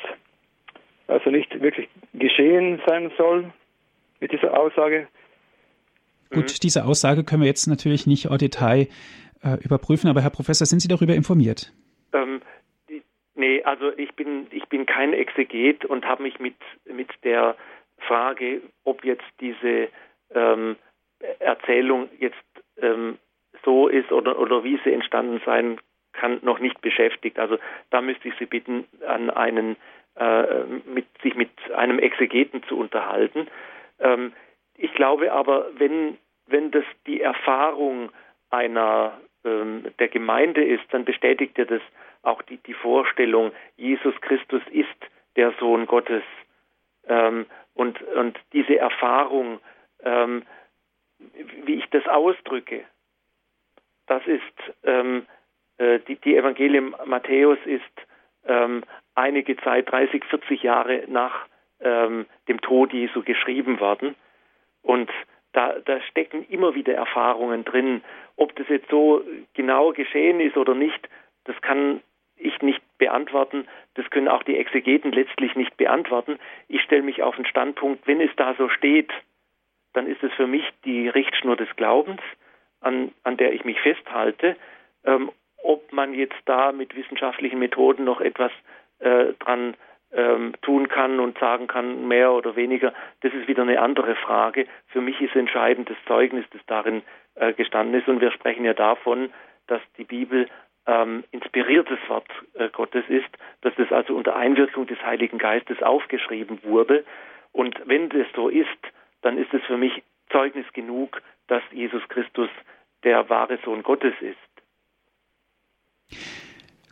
also 1.06 1.30
nicht 1.30 1.62
wirklich 1.62 1.88
geschehen 2.14 2.80
sein 2.86 3.12
soll 3.16 3.52
mit 4.20 4.32
dieser 4.32 4.58
Aussage. 4.58 5.06
Gut, 6.30 6.44
mhm. 6.44 6.58
diese 6.62 6.84
Aussage 6.84 7.22
können 7.24 7.42
wir 7.42 7.48
jetzt 7.48 7.68
natürlich 7.68 8.06
nicht 8.06 8.30
au 8.30 8.36
Detail 8.36 8.88
äh, 9.42 9.62
überprüfen, 9.64 10.08
aber 10.08 10.20
Herr 10.20 10.30
Professor, 10.30 10.66
sind 10.66 10.80
Sie 10.80 10.88
darüber 10.88 11.14
informiert? 11.14 11.72
Ähm, 12.12 12.40
nee, 13.34 13.62
also 13.62 13.96
ich 13.96 14.14
bin, 14.14 14.46
ich 14.50 14.64
bin 14.66 14.86
kein 14.86 15.12
Exeget 15.12 15.84
und 15.84 16.06
habe 16.06 16.22
mich 16.22 16.38
mit, 16.40 16.56
mit 16.84 17.08
der 17.24 17.56
Frage, 17.98 18.60
ob 18.84 19.04
jetzt 19.04 19.24
diese 19.40 19.88
ähm, 20.34 20.76
Erzählung 21.38 22.08
jetzt 22.18 22.36
ähm, 22.80 23.18
so 23.64 23.88
ist 23.88 24.12
oder, 24.12 24.38
oder 24.38 24.64
wie 24.64 24.78
sie 24.84 24.92
entstanden 24.92 25.40
sein 25.44 25.78
kann, 26.12 26.38
noch 26.42 26.58
nicht 26.58 26.80
beschäftigt. 26.80 27.38
Also 27.38 27.58
da 27.90 28.00
müsste 28.00 28.28
ich 28.28 28.34
Sie 28.38 28.46
bitten, 28.46 28.84
an 29.06 29.30
einen, 29.30 29.76
äh, 30.16 30.64
mit, 30.86 31.06
sich 31.22 31.34
mit 31.34 31.50
einem 31.74 31.98
Exegeten 31.98 32.62
zu 32.64 32.78
unterhalten. 32.78 33.48
Ähm, 34.00 34.32
ich 34.76 34.92
glaube 34.94 35.32
aber, 35.32 35.66
wenn, 35.76 36.18
wenn 36.46 36.70
das 36.70 36.84
die 37.06 37.20
Erfahrung 37.20 38.10
einer 38.50 39.20
der 39.44 40.08
Gemeinde 40.08 40.64
ist, 40.64 40.84
dann 40.90 41.04
bestätigt 41.04 41.56
ja 41.58 41.64
das 41.64 41.82
auch 42.22 42.42
die, 42.42 42.58
die 42.58 42.74
Vorstellung, 42.74 43.52
Jesus 43.76 44.14
Christus 44.20 44.62
ist 44.72 44.88
der 45.36 45.52
Sohn 45.60 45.86
Gottes. 45.86 46.24
Ähm, 47.06 47.46
und, 47.74 48.02
und 48.02 48.38
diese 48.52 48.76
Erfahrung 48.78 49.60
ähm, 50.02 50.42
wie 51.64 51.74
ich 51.74 51.86
das 51.90 52.06
ausdrücke. 52.06 52.84
Das 54.06 54.26
ist 54.26 54.42
ähm, 54.84 55.26
äh, 55.78 55.98
die, 56.00 56.16
die 56.16 56.36
Evangelium 56.36 56.94
Matthäus 57.04 57.58
ist 57.64 57.82
ähm, 58.46 58.84
einige 59.14 59.56
Zeit, 59.58 59.90
30, 59.90 60.24
40 60.24 60.62
Jahre 60.62 61.04
nach 61.08 61.46
ähm, 61.80 62.26
dem 62.48 62.60
Tod 62.60 62.92
Jesu 62.92 63.22
geschrieben 63.22 63.80
worden. 63.80 64.14
Und 64.82 65.10
da, 65.58 65.74
da 65.84 66.00
stecken 66.02 66.46
immer 66.48 66.76
wieder 66.76 66.94
Erfahrungen 66.94 67.64
drin. 67.64 68.02
Ob 68.36 68.54
das 68.54 68.68
jetzt 68.68 68.88
so 68.90 69.24
genau 69.54 69.90
geschehen 69.92 70.38
ist 70.38 70.56
oder 70.56 70.76
nicht, 70.76 71.08
das 71.44 71.60
kann 71.60 72.00
ich 72.36 72.62
nicht 72.62 72.80
beantworten, 72.98 73.66
das 73.94 74.08
können 74.10 74.28
auch 74.28 74.44
die 74.44 74.56
Exegeten 74.56 75.10
letztlich 75.10 75.56
nicht 75.56 75.76
beantworten. 75.76 76.38
Ich 76.68 76.80
stelle 76.82 77.02
mich 77.02 77.24
auf 77.24 77.34
den 77.34 77.46
Standpunkt, 77.46 78.06
wenn 78.06 78.20
es 78.20 78.30
da 78.36 78.54
so 78.54 78.68
steht, 78.68 79.10
dann 79.94 80.06
ist 80.06 80.22
es 80.22 80.32
für 80.34 80.46
mich 80.46 80.62
die 80.84 81.08
Richtschnur 81.08 81.56
des 81.56 81.74
Glaubens, 81.74 82.20
an, 82.80 83.10
an 83.24 83.36
der 83.36 83.52
ich 83.52 83.64
mich 83.64 83.80
festhalte. 83.80 84.54
Ähm, 85.04 85.32
ob 85.64 85.92
man 85.92 86.14
jetzt 86.14 86.38
da 86.44 86.70
mit 86.70 86.94
wissenschaftlichen 86.94 87.58
Methoden 87.58 88.04
noch 88.04 88.20
etwas 88.20 88.52
äh, 89.00 89.32
dran 89.40 89.74
ähm, 90.12 90.54
tun 90.62 90.88
kann 90.88 91.20
und 91.20 91.38
sagen 91.38 91.66
kann, 91.66 92.08
mehr 92.08 92.32
oder 92.32 92.56
weniger, 92.56 92.92
das 93.20 93.32
ist 93.32 93.48
wieder 93.48 93.62
eine 93.62 93.80
andere 93.80 94.16
Frage. 94.16 94.66
Für 94.88 95.00
mich 95.00 95.20
ist 95.20 95.36
entscheidend 95.36 95.90
das 95.90 95.96
Zeugnis, 96.06 96.44
das 96.52 96.62
darin 96.66 97.02
äh, 97.34 97.52
gestanden 97.52 97.98
ist. 97.98 98.08
Und 98.08 98.20
wir 98.20 98.30
sprechen 98.30 98.64
ja 98.64 98.74
davon, 98.74 99.30
dass 99.66 99.82
die 99.98 100.04
Bibel 100.04 100.48
ähm, 100.86 101.24
inspiriertes 101.30 101.98
Wort 102.08 102.28
äh, 102.54 102.68
Gottes 102.70 103.04
ist, 103.08 103.28
dass 103.60 103.74
das 103.76 103.92
also 103.92 104.16
unter 104.16 104.34
Einwirkung 104.36 104.86
des 104.86 105.00
Heiligen 105.02 105.38
Geistes 105.38 105.82
aufgeschrieben 105.82 106.60
wurde. 106.62 107.04
Und 107.52 107.76
wenn 107.86 108.08
das 108.08 108.26
so 108.34 108.48
ist, 108.48 108.68
dann 109.22 109.36
ist 109.36 109.52
es 109.52 109.62
für 109.64 109.76
mich 109.76 110.02
Zeugnis 110.30 110.66
genug, 110.72 111.22
dass 111.48 111.62
Jesus 111.70 112.02
Christus 112.08 112.48
der 113.04 113.28
wahre 113.28 113.58
Sohn 113.64 113.82
Gottes 113.82 114.14
ist. 114.20 114.36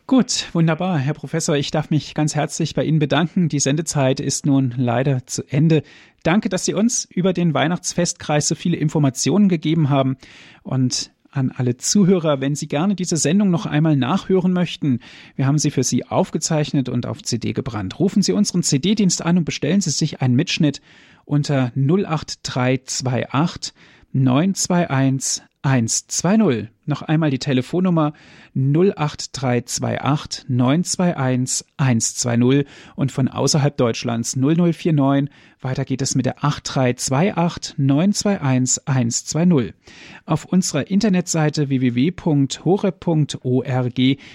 Gut, 0.09 0.51
wunderbar, 0.53 0.99
Herr 0.99 1.15
Professor. 1.15 1.57
Ich 1.57 1.73
darf 1.73 1.91
mich 1.91 2.15
ganz 2.15 2.37
herzlich 2.37 2.77
bei 2.77 2.85
Ihnen 2.85 3.01
bedanken. 3.01 3.49
Die 3.49 3.59
Sendezeit 3.59 4.21
ist 4.21 4.47
nun 4.47 4.73
leider 4.77 5.27
zu 5.27 5.43
Ende. 5.49 5.83
Danke, 6.23 6.49
dass 6.49 6.65
Sie 6.65 6.75
uns 6.75 7.07
über 7.07 7.33
den 7.33 7.55
Weihnachtsfestkreis 7.55 8.47
so 8.47 8.55
viele 8.55 8.77
Informationen 8.77 9.49
gegeben 9.49 9.91
haben. 9.91 10.17
Und 10.63 11.11
an 11.33 11.51
alle 11.51 11.77
Zuhörer, 11.77 12.41
wenn 12.41 12.55
Sie 12.55 12.69
gerne 12.69 12.95
diese 12.95 13.17
Sendung 13.17 13.51
noch 13.51 13.67
einmal 13.67 13.97
nachhören 13.97 14.53
möchten, 14.53 15.01
wir 15.35 15.49
haben 15.49 15.59
sie 15.59 15.73
für 15.73 15.83
Sie 15.83 16.07
aufgezeichnet 16.07 16.89
und 16.89 17.05
auf 17.05 17.21
CD 17.21 17.53
gebrannt. 17.53 17.99
Rufen 17.99 18.23
Sie 18.23 18.31
unseren 18.31 18.63
CD-Dienst 18.63 19.23
an 19.23 19.39
und 19.39 19.45
bestellen 19.45 19.81
Sie 19.81 19.91
sich 19.91 20.23
einen 20.23 20.37
Mitschnitt 20.37 20.81
unter 21.25 21.73
08328 21.75 23.75
921 24.13 25.43
120. 25.67 26.69
Noch 26.87 27.03
einmal 27.03 27.31
die 27.31 27.41
Telefonnummer 27.41 28.13
08328 28.55 30.49
921 30.49 31.67
120 31.77 32.67
und 32.95 33.11
von 33.11 33.27
außerhalb 33.27 33.77
Deutschlands 33.77 34.37
0049. 34.37 35.29
Weiter 35.61 35.85
geht 35.85 36.03
es 36.03 36.15
mit 36.15 36.25
der 36.25 36.45
8328 36.45 37.79
921 37.79 38.87
120. 38.87 39.75
Auf 40.25 40.45
unserer 40.45 40.89
Internetseite 40.89 41.69
www.hore.org 41.69 42.55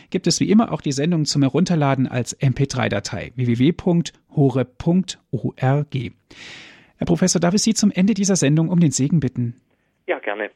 gibt 0.10 0.28
es 0.28 0.42
wie 0.42 0.50
immer 0.50 0.74
auch 0.74 0.82
die 0.82 0.92
Sendung 0.92 1.24
zum 1.24 1.44
Herunterladen 1.44 2.08
als 2.08 2.38
MP3-Datei 2.38 3.32
www.hore.org. 3.36 3.86
Herr 6.98 7.06
Professor, 7.08 7.40
darf 7.40 7.54
ich 7.54 7.62
Sie 7.62 7.74
zum 7.74 7.90
Ende 7.90 8.14
dieser 8.14 8.36
Sendung 8.36 8.68
um 8.68 8.82
den 8.82 8.92
Segen 8.92 9.22
bitten? 9.22 9.56
Ja, 10.08 10.20
gerne. 10.20 10.52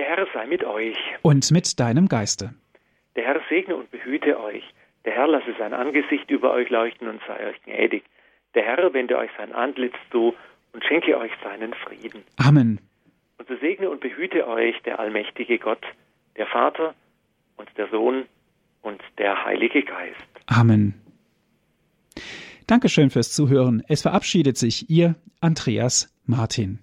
Der 0.00 0.16
Herr 0.16 0.26
sei 0.32 0.46
mit 0.46 0.64
euch. 0.64 0.96
Und 1.20 1.50
mit 1.50 1.78
deinem 1.78 2.08
Geiste. 2.08 2.54
Der 3.16 3.24
Herr 3.26 3.38
segne 3.50 3.76
und 3.76 3.90
behüte 3.90 4.40
euch. 4.40 4.64
Der 5.04 5.12
Herr 5.12 5.28
lasse 5.28 5.54
sein 5.58 5.74
Angesicht 5.74 6.30
über 6.30 6.54
euch 6.54 6.70
leuchten 6.70 7.06
und 7.06 7.20
sei 7.28 7.46
euch 7.46 7.62
gnädig. 7.64 8.04
Der 8.54 8.62
Herr 8.62 8.94
wende 8.94 9.18
euch 9.18 9.28
sein 9.36 9.52
Antlitz 9.52 9.92
zu 10.10 10.34
und 10.72 10.82
schenke 10.86 11.18
euch 11.18 11.32
seinen 11.44 11.74
Frieden. 11.74 12.24
Amen. 12.38 12.80
Und 13.36 13.46
so 13.48 13.56
segne 13.56 13.90
und 13.90 14.00
behüte 14.00 14.48
euch 14.48 14.80
der 14.86 14.98
allmächtige 15.00 15.58
Gott, 15.58 15.84
der 16.38 16.46
Vater 16.46 16.94
und 17.58 17.68
der 17.76 17.88
Sohn 17.88 18.24
und 18.80 19.02
der 19.18 19.44
Heilige 19.44 19.82
Geist. 19.82 20.30
Amen. 20.46 20.94
Dankeschön 22.66 23.10
fürs 23.10 23.32
Zuhören. 23.32 23.82
Es 23.86 24.00
verabschiedet 24.00 24.56
sich 24.56 24.88
Ihr 24.88 25.16
Andreas 25.42 26.10
Martin. 26.24 26.78